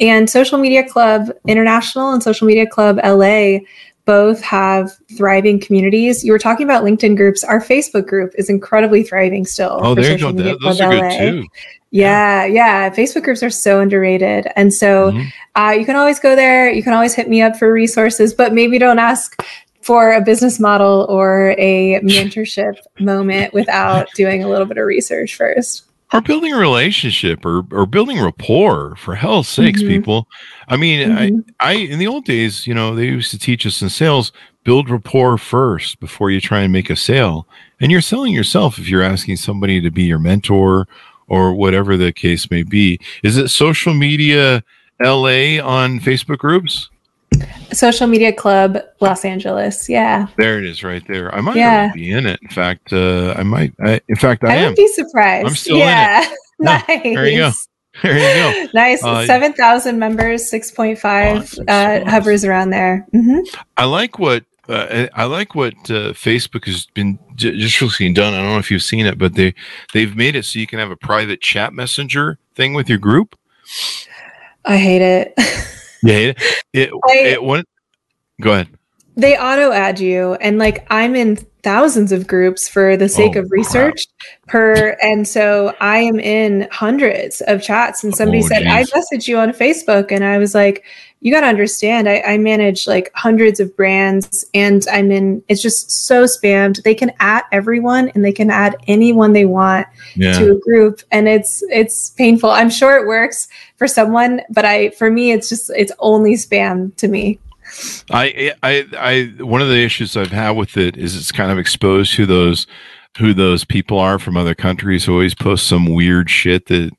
And 0.00 0.30
Social 0.30 0.56
Media 0.56 0.88
Club 0.88 1.30
International 1.46 2.12
and 2.12 2.22
Social 2.22 2.46
Media 2.46 2.66
Club 2.66 2.98
LA 3.04 3.58
both 4.04 4.42
have 4.42 4.92
thriving 5.16 5.60
communities. 5.60 6.24
You 6.24 6.32
were 6.32 6.38
talking 6.38 6.64
about 6.64 6.84
LinkedIn 6.84 7.16
groups. 7.16 7.44
Our 7.44 7.60
Facebook 7.60 8.06
group 8.06 8.32
is 8.36 8.50
incredibly 8.50 9.02
thriving 9.02 9.44
still. 9.46 9.78
Oh, 9.82 9.94
there 9.94 10.12
you 10.12 10.18
go. 10.18 10.32
those 10.32 10.80
are 10.80 10.94
LA. 10.94 11.00
good 11.00 11.18
too. 11.18 11.48
Yeah, 11.90 12.46
yeah. 12.46 12.90
Facebook 12.90 13.22
groups 13.22 13.42
are 13.42 13.50
so 13.50 13.80
underrated. 13.80 14.48
And 14.56 14.72
so 14.72 15.12
mm-hmm. 15.12 15.28
uh, 15.60 15.70
you 15.72 15.84
can 15.84 15.94
always 15.94 16.18
go 16.18 16.34
there. 16.34 16.70
You 16.70 16.82
can 16.82 16.94
always 16.94 17.14
hit 17.14 17.28
me 17.28 17.42
up 17.42 17.56
for 17.56 17.70
resources, 17.70 18.32
but 18.32 18.54
maybe 18.54 18.78
don't 18.78 18.98
ask 18.98 19.36
for 19.82 20.12
a 20.12 20.20
business 20.20 20.58
model 20.58 21.06
or 21.08 21.54
a 21.58 22.00
mentorship 22.00 22.76
moment 23.00 23.52
without 23.52 24.08
doing 24.14 24.42
a 24.42 24.48
little 24.48 24.66
bit 24.66 24.78
of 24.78 24.86
research 24.86 25.36
first. 25.36 25.84
Or 26.12 26.20
building 26.20 26.52
a 26.52 26.58
relationship 26.58 27.44
or, 27.44 27.64
or 27.70 27.86
building 27.86 28.20
rapport 28.20 28.96
for 28.96 29.14
hell's 29.14 29.48
sakes, 29.48 29.80
mm-hmm. 29.80 29.88
people. 29.88 30.28
I 30.68 30.76
mean, 30.76 31.08
mm-hmm. 31.08 31.40
I, 31.58 31.70
I, 31.70 31.72
in 31.72 31.98
the 31.98 32.06
old 32.06 32.24
days, 32.24 32.66
you 32.66 32.74
know, 32.74 32.94
they 32.94 33.06
used 33.06 33.30
to 33.30 33.38
teach 33.38 33.64
us 33.66 33.80
in 33.80 33.88
sales, 33.88 34.30
build 34.64 34.90
rapport 34.90 35.38
first 35.38 36.00
before 36.00 36.30
you 36.30 36.40
try 36.40 36.60
and 36.60 36.72
make 36.72 36.90
a 36.90 36.96
sale. 36.96 37.48
And 37.80 37.90
you're 37.90 38.00
selling 38.00 38.32
yourself 38.32 38.78
if 38.78 38.88
you're 38.88 39.02
asking 39.02 39.36
somebody 39.36 39.80
to 39.80 39.90
be 39.90 40.04
your 40.04 40.18
mentor 40.18 40.86
or 41.28 41.54
whatever 41.54 41.96
the 41.96 42.12
case 42.12 42.50
may 42.50 42.62
be. 42.62 43.00
Is 43.22 43.38
it 43.38 43.48
social 43.48 43.94
media 43.94 44.62
LA 45.00 45.60
on 45.62 45.98
Facebook 45.98 46.38
groups? 46.38 46.90
Social 47.72 48.06
Media 48.06 48.32
Club 48.32 48.78
Los 49.00 49.24
Angeles. 49.24 49.88
Yeah. 49.88 50.28
There 50.36 50.58
it 50.58 50.64
is 50.64 50.82
right 50.82 51.06
there. 51.08 51.34
I 51.34 51.40
might 51.40 51.56
yeah. 51.56 51.92
be 51.92 52.10
in 52.10 52.26
it. 52.26 52.40
In 52.42 52.48
fact, 52.48 52.92
uh, 52.92 53.34
I 53.36 53.42
might, 53.42 53.74
I, 53.80 54.00
in 54.08 54.16
fact, 54.16 54.44
I, 54.44 54.52
I 54.52 54.54
am. 54.56 54.74
be 54.74 54.88
surprised. 54.88 55.46
I'm 55.46 55.54
still 55.54 55.78
yeah. 55.78 56.22
in 56.22 56.32
it. 56.32 56.38
nice. 56.60 56.84
There 57.04 57.28
you 57.28 57.38
go. 57.38 57.50
There 58.02 58.56
you 58.56 58.66
go. 58.66 58.70
nice. 58.72 59.04
Uh, 59.04 59.26
7,000 59.26 59.98
members, 59.98 60.50
6.5 60.50 61.64
uh, 61.68 62.10
hovers 62.10 62.44
around 62.44 62.70
there. 62.70 63.06
Mm-hmm. 63.12 63.40
I 63.76 63.84
like 63.84 64.18
what 64.18 64.44
uh, 64.68 65.08
I 65.14 65.24
like 65.24 65.54
what 65.54 65.74
uh, 65.90 66.12
Facebook 66.12 66.66
has 66.66 66.86
been 66.86 67.18
just 67.34 67.80
recently 67.80 68.12
done. 68.12 68.32
I 68.32 68.38
don't 68.38 68.52
know 68.52 68.58
if 68.58 68.70
you've 68.70 68.82
seen 68.82 69.06
it, 69.06 69.18
but 69.18 69.34
they 69.34 69.54
they've 69.92 70.14
made 70.14 70.36
it 70.36 70.44
so 70.44 70.58
you 70.58 70.66
can 70.66 70.78
have 70.78 70.90
a 70.90 70.96
private 70.96 71.40
chat 71.40 71.72
messenger 71.72 72.38
thing 72.54 72.72
with 72.72 72.88
your 72.88 72.98
group. 72.98 73.36
I 74.64 74.76
hate 74.76 75.02
it. 75.02 75.34
Hate 76.02 76.30
it. 76.30 76.42
It, 76.72 76.90
I, 77.08 77.18
it 77.18 77.42
went. 77.42 77.66
Go 78.40 78.52
ahead. 78.52 78.68
They 79.16 79.36
auto 79.36 79.72
add 79.72 80.00
you, 80.00 80.34
and 80.34 80.58
like 80.58 80.86
I'm 80.90 81.14
in 81.14 81.38
thousands 81.62 82.10
of 82.10 82.26
groups 82.26 82.68
for 82.68 82.96
the 82.96 83.08
sake 83.08 83.36
oh, 83.36 83.40
of 83.40 83.50
research 83.50 84.06
per 84.48 84.96
and 85.00 85.26
so 85.26 85.74
i 85.80 85.98
am 85.98 86.18
in 86.18 86.68
hundreds 86.72 87.40
of 87.42 87.62
chats 87.62 88.02
and 88.02 88.14
somebody 88.14 88.42
oh, 88.42 88.46
said 88.48 88.62
geez. 88.62 88.92
i 88.92 88.98
messaged 88.98 89.28
you 89.28 89.38
on 89.38 89.50
facebook 89.50 90.10
and 90.10 90.24
i 90.24 90.38
was 90.38 90.54
like 90.54 90.84
you 91.20 91.32
got 91.32 91.42
to 91.42 91.46
understand 91.46 92.08
I, 92.08 92.20
I 92.26 92.38
manage 92.38 92.88
like 92.88 93.12
hundreds 93.14 93.60
of 93.60 93.76
brands 93.76 94.44
and 94.54 94.84
i'm 94.90 95.12
in 95.12 95.42
it's 95.48 95.62
just 95.62 95.88
so 95.88 96.24
spammed 96.24 96.82
they 96.82 96.96
can 96.96 97.12
add 97.20 97.44
everyone 97.52 98.08
and 98.08 98.24
they 98.24 98.32
can 98.32 98.50
add 98.50 98.74
anyone 98.88 99.32
they 99.32 99.44
want 99.44 99.86
yeah. 100.16 100.36
to 100.38 100.52
a 100.52 100.58
group 100.58 101.02
and 101.12 101.28
it's 101.28 101.62
it's 101.70 102.10
painful 102.10 102.50
i'm 102.50 102.70
sure 102.70 102.96
it 102.96 103.06
works 103.06 103.46
for 103.76 103.86
someone 103.86 104.40
but 104.50 104.64
i 104.64 104.90
for 104.90 105.12
me 105.12 105.30
it's 105.30 105.48
just 105.48 105.70
it's 105.76 105.92
only 106.00 106.34
spam 106.34 106.94
to 106.96 107.06
me 107.06 107.38
I, 108.10 108.52
I, 108.62 108.86
I, 108.98 109.42
one 109.42 109.62
of 109.62 109.68
the 109.68 109.82
issues 109.82 110.16
I've 110.16 110.32
had 110.32 110.50
with 110.50 110.76
it 110.76 110.96
is 110.96 111.16
it's 111.16 111.32
kind 111.32 111.50
of 111.50 111.58
exposed 111.58 112.14
who 112.14 112.26
those, 112.26 112.66
who 113.18 113.34
those 113.34 113.64
people 113.64 113.98
are 113.98 114.18
from 114.18 114.36
other 114.36 114.54
countries 114.54 115.04
who 115.04 115.12
always 115.12 115.34
post 115.34 115.66
some 115.66 115.86
weird 115.86 116.30
shit 116.30 116.66
that 116.66 116.90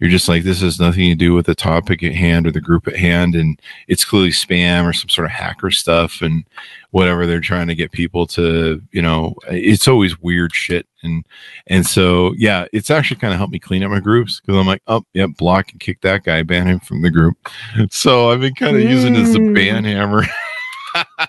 you're 0.00 0.10
just 0.10 0.28
like, 0.28 0.42
this 0.42 0.60
has 0.60 0.80
nothing 0.80 1.08
to 1.10 1.14
do 1.14 1.34
with 1.34 1.46
the 1.46 1.54
topic 1.54 2.02
at 2.02 2.12
hand 2.12 2.46
or 2.46 2.50
the 2.50 2.60
group 2.60 2.88
at 2.88 2.96
hand. 2.96 3.34
And 3.34 3.60
it's 3.88 4.04
clearly 4.04 4.30
spam 4.30 4.84
or 4.84 4.92
some 4.92 5.08
sort 5.08 5.26
of 5.26 5.30
hacker 5.30 5.70
stuff 5.70 6.20
and 6.20 6.44
whatever 6.90 7.26
they're 7.26 7.40
trying 7.40 7.68
to 7.68 7.74
get 7.74 7.92
people 7.92 8.26
to, 8.28 8.82
you 8.92 9.00
know, 9.00 9.34
it's 9.48 9.88
always 9.88 10.20
weird 10.20 10.54
shit. 10.54 10.86
And, 11.02 11.24
and 11.68 11.86
so, 11.86 12.34
yeah, 12.36 12.66
it's 12.72 12.90
actually 12.90 13.20
kind 13.20 13.32
of 13.32 13.38
helped 13.38 13.52
me 13.52 13.58
clean 13.58 13.82
up 13.82 13.90
my 13.90 14.00
groups 14.00 14.40
because 14.40 14.58
I'm 14.58 14.66
like, 14.66 14.82
oh, 14.88 15.04
yeah, 15.12 15.26
block 15.26 15.70
and 15.70 15.80
kick 15.80 16.00
that 16.00 16.24
guy, 16.24 16.42
ban 16.42 16.66
him 16.66 16.80
from 16.80 17.02
the 17.02 17.10
group. 17.10 17.36
So 17.90 18.30
I've 18.30 18.40
been 18.40 18.54
kind 18.54 18.76
of 18.76 18.82
mm. 18.82 18.90
using 18.90 19.14
it 19.14 19.20
as 19.20 19.34
a 19.34 19.38
ban 19.38 19.84
hammer. 19.84 20.24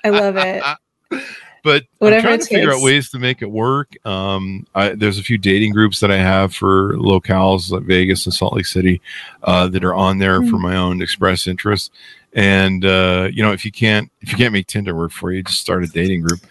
I 0.04 0.10
love 0.10 0.38
it. 0.38 0.64
but 1.66 1.84
Whatever 1.98 2.20
I'm 2.20 2.24
trying 2.24 2.40
to 2.42 2.46
figure 2.46 2.72
out 2.72 2.84
ways 2.84 3.10
to 3.10 3.18
make 3.18 3.42
it 3.42 3.50
work. 3.50 3.96
Um, 4.06 4.68
I, 4.76 4.90
there's 4.90 5.18
a 5.18 5.24
few 5.24 5.40
dating 5.40 5.74
groups 5.74 6.00
that 6.00 6.12
I 6.12 6.18
have 6.18 6.54
for 6.54 6.94
locales 6.94 7.72
like 7.72 7.82
Vegas 7.84 8.24
and 8.28 8.34
Salt 8.36 8.54
Lake 8.54 8.68
City 8.68 9.02
uh, 9.42 9.68
that 9.70 9.84
are 9.84 9.96
on 9.96 10.20
there 10.20 10.42
mm-hmm. 10.42 10.52
for 10.52 10.60
my 10.60 10.76
own 10.76 11.02
express 11.02 11.48
interest. 11.48 11.92
And 12.34 12.86
uh, 12.86 13.30
you 13.34 13.42
know, 13.42 13.52
if 13.52 13.66
you 13.66 13.72
can't 13.72 14.12
if 14.22 14.32
you 14.32 14.38
can't 14.38 14.54
make 14.54 14.68
Tinder 14.68 14.96
work 14.96 15.12
for 15.12 15.32
you, 15.32 15.42
just 15.42 15.60
start 15.60 15.84
a 15.84 15.88
dating 15.88 16.22
group. 16.22 16.42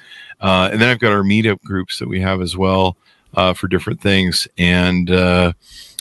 Uh, 0.40 0.70
and 0.72 0.82
then 0.82 0.88
I've 0.88 0.98
got 0.98 1.12
our 1.12 1.22
meetup 1.22 1.62
groups 1.62 2.00
that 2.00 2.08
we 2.08 2.20
have 2.20 2.40
as 2.40 2.56
well 2.56 2.96
uh, 3.34 3.54
for 3.54 3.68
different 3.68 4.00
things. 4.00 4.48
And 4.58 5.08
uh, 5.12 5.52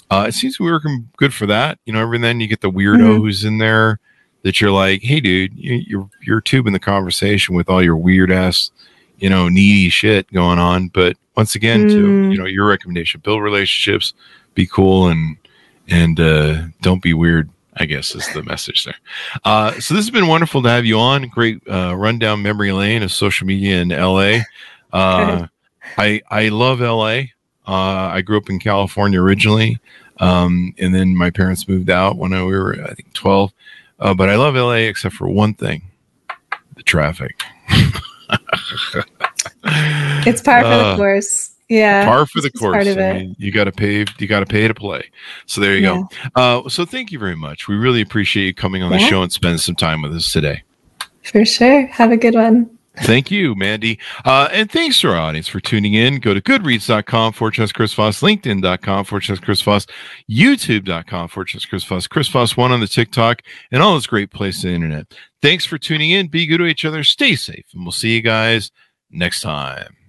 uh, 0.09 0.25
it 0.27 0.33
seems 0.33 0.57
to 0.57 0.63
be 0.63 0.71
working 0.71 1.07
good 1.17 1.35
for 1.35 1.45
that. 1.45 1.77
You 1.85 1.93
know, 1.93 2.01
every 2.01 2.17
then 2.17 2.39
you 2.39 2.47
get 2.47 2.61
the 2.61 2.71
weirdo 2.71 2.97
mm-hmm. 2.97 3.21
who's 3.21 3.45
in 3.45 3.59
there 3.59 3.99
that 4.41 4.59
you're 4.59 4.71
like, 4.71 5.03
hey, 5.03 5.19
dude, 5.19 5.53
you, 5.55 5.83
you're 5.85 6.09
you're 6.23 6.41
tubing 6.41 6.73
the 6.73 6.79
conversation 6.79 7.53
with 7.53 7.69
all 7.69 7.83
your 7.83 7.95
weird 7.95 8.31
ass 8.31 8.71
you 9.17 9.29
know, 9.29 9.49
needy 9.49 9.89
shit 9.89 10.31
going 10.31 10.59
on. 10.59 10.89
But 10.89 11.17
once 11.35 11.55
again, 11.55 11.85
mm. 11.85 11.89
to 11.89 12.31
you 12.31 12.37
know, 12.37 12.45
your 12.45 12.67
recommendation: 12.67 13.21
build 13.23 13.41
relationships, 13.41 14.13
be 14.53 14.65
cool, 14.65 15.07
and 15.07 15.37
and 15.87 16.19
uh, 16.19 16.63
don't 16.81 17.01
be 17.01 17.13
weird. 17.13 17.49
I 17.77 17.85
guess 17.85 18.13
is 18.13 18.31
the 18.33 18.43
message 18.43 18.83
there. 18.83 18.95
Uh, 19.43 19.71
so 19.79 19.95
this 19.95 20.05
has 20.05 20.11
been 20.11 20.27
wonderful 20.27 20.61
to 20.61 20.69
have 20.69 20.85
you 20.85 20.99
on. 20.99 21.27
Great 21.29 21.59
uh, 21.67 21.95
rundown 21.95 22.43
memory 22.43 22.71
lane 22.71 23.01
of 23.01 23.11
social 23.11 23.47
media 23.47 23.81
in 23.81 23.89
LA. 23.89 24.39
Uh, 24.93 25.47
I 25.97 26.21
I 26.29 26.49
love 26.49 26.79
LA. 26.79 27.21
Uh, 27.65 28.11
I 28.13 28.21
grew 28.21 28.37
up 28.37 28.47
in 28.47 28.59
California 28.59 29.19
originally, 29.19 29.79
um, 30.19 30.75
and 30.77 30.93
then 30.93 31.15
my 31.15 31.31
parents 31.31 31.67
moved 31.67 31.89
out 31.89 32.15
when 32.15 32.31
I, 32.31 32.43
we 32.43 32.55
were 32.55 32.75
I 32.75 32.93
think 32.93 33.11
twelve. 33.13 33.53
Uh, 33.99 34.13
but 34.13 34.29
I 34.29 34.35
love 34.35 34.53
LA 34.53 34.85
except 34.85 35.15
for 35.15 35.27
one 35.27 35.55
thing: 35.55 35.81
the 36.75 36.83
traffic. 36.83 37.41
it's 40.25 40.41
par 40.41 40.61
for 40.61 40.67
uh, 40.67 40.91
the 40.91 40.97
course. 40.97 41.51
Yeah, 41.69 42.05
par 42.05 42.25
for 42.25 42.41
the 42.41 42.51
course. 42.51 42.75
Part 42.75 42.87
I 42.87 43.13
mean, 43.13 43.35
you 43.39 43.51
got 43.51 43.65
to 43.65 43.71
pay. 43.71 44.05
You 44.19 44.27
got 44.27 44.41
to 44.41 44.45
pay 44.45 44.67
to 44.67 44.73
play. 44.73 45.09
So 45.45 45.61
there 45.61 45.75
you 45.75 45.81
yeah. 45.81 46.03
go. 46.35 46.65
Uh, 46.65 46.69
so 46.69 46.85
thank 46.85 47.11
you 47.11 47.19
very 47.19 47.35
much. 47.35 47.67
We 47.67 47.75
really 47.75 48.01
appreciate 48.01 48.45
you 48.45 48.53
coming 48.53 48.83
on 48.83 48.91
yeah. 48.91 48.97
the 48.97 49.05
show 49.05 49.23
and 49.23 49.31
spending 49.31 49.59
some 49.59 49.75
time 49.75 50.01
with 50.01 50.15
us 50.15 50.31
today. 50.31 50.63
For 51.23 51.45
sure. 51.45 51.87
Have 51.87 52.11
a 52.11 52.17
good 52.17 52.35
one. 52.35 52.72
Thank 53.01 53.31
you, 53.31 53.55
Mandy. 53.55 53.99
Uh, 54.23 54.49
and 54.51 54.69
thanks 54.71 55.01
to 55.01 55.09
our 55.09 55.15
audience 55.15 55.47
for 55.47 55.59
tuning 55.59 55.95
in. 55.95 56.19
Go 56.19 56.33
to 56.33 56.41
goodreads.com 56.41 57.33
for 57.33 57.51
Chris 57.51 57.93
Voss, 57.93 58.21
LinkedIn.com 58.21 59.05
for 59.05 59.19
Chris 59.19 59.61
Voss, 59.61 59.87
YouTube.com 60.29 61.27
for 61.27 61.43
Chris 61.43 61.83
Voss, 61.83 62.07
Chris 62.07 62.27
Voss 62.27 62.55
one 62.55 62.71
on 62.71 62.81
the 62.81 62.87
TikTok, 62.87 63.41
and 63.71 63.81
all 63.81 63.93
those 63.93 64.07
great 64.07 64.29
places 64.29 64.65
on 64.65 64.69
the 64.69 64.75
internet. 64.75 65.13
Thanks 65.41 65.65
for 65.65 65.79
tuning 65.79 66.11
in. 66.11 66.27
Be 66.27 66.45
good 66.45 66.59
to 66.59 66.65
each 66.65 66.85
other. 66.85 67.03
Stay 67.03 67.35
safe. 67.35 67.65
And 67.73 67.83
we'll 67.83 67.91
see 67.91 68.13
you 68.13 68.21
guys 68.21 68.71
next 69.09 69.41
time. 69.41 70.02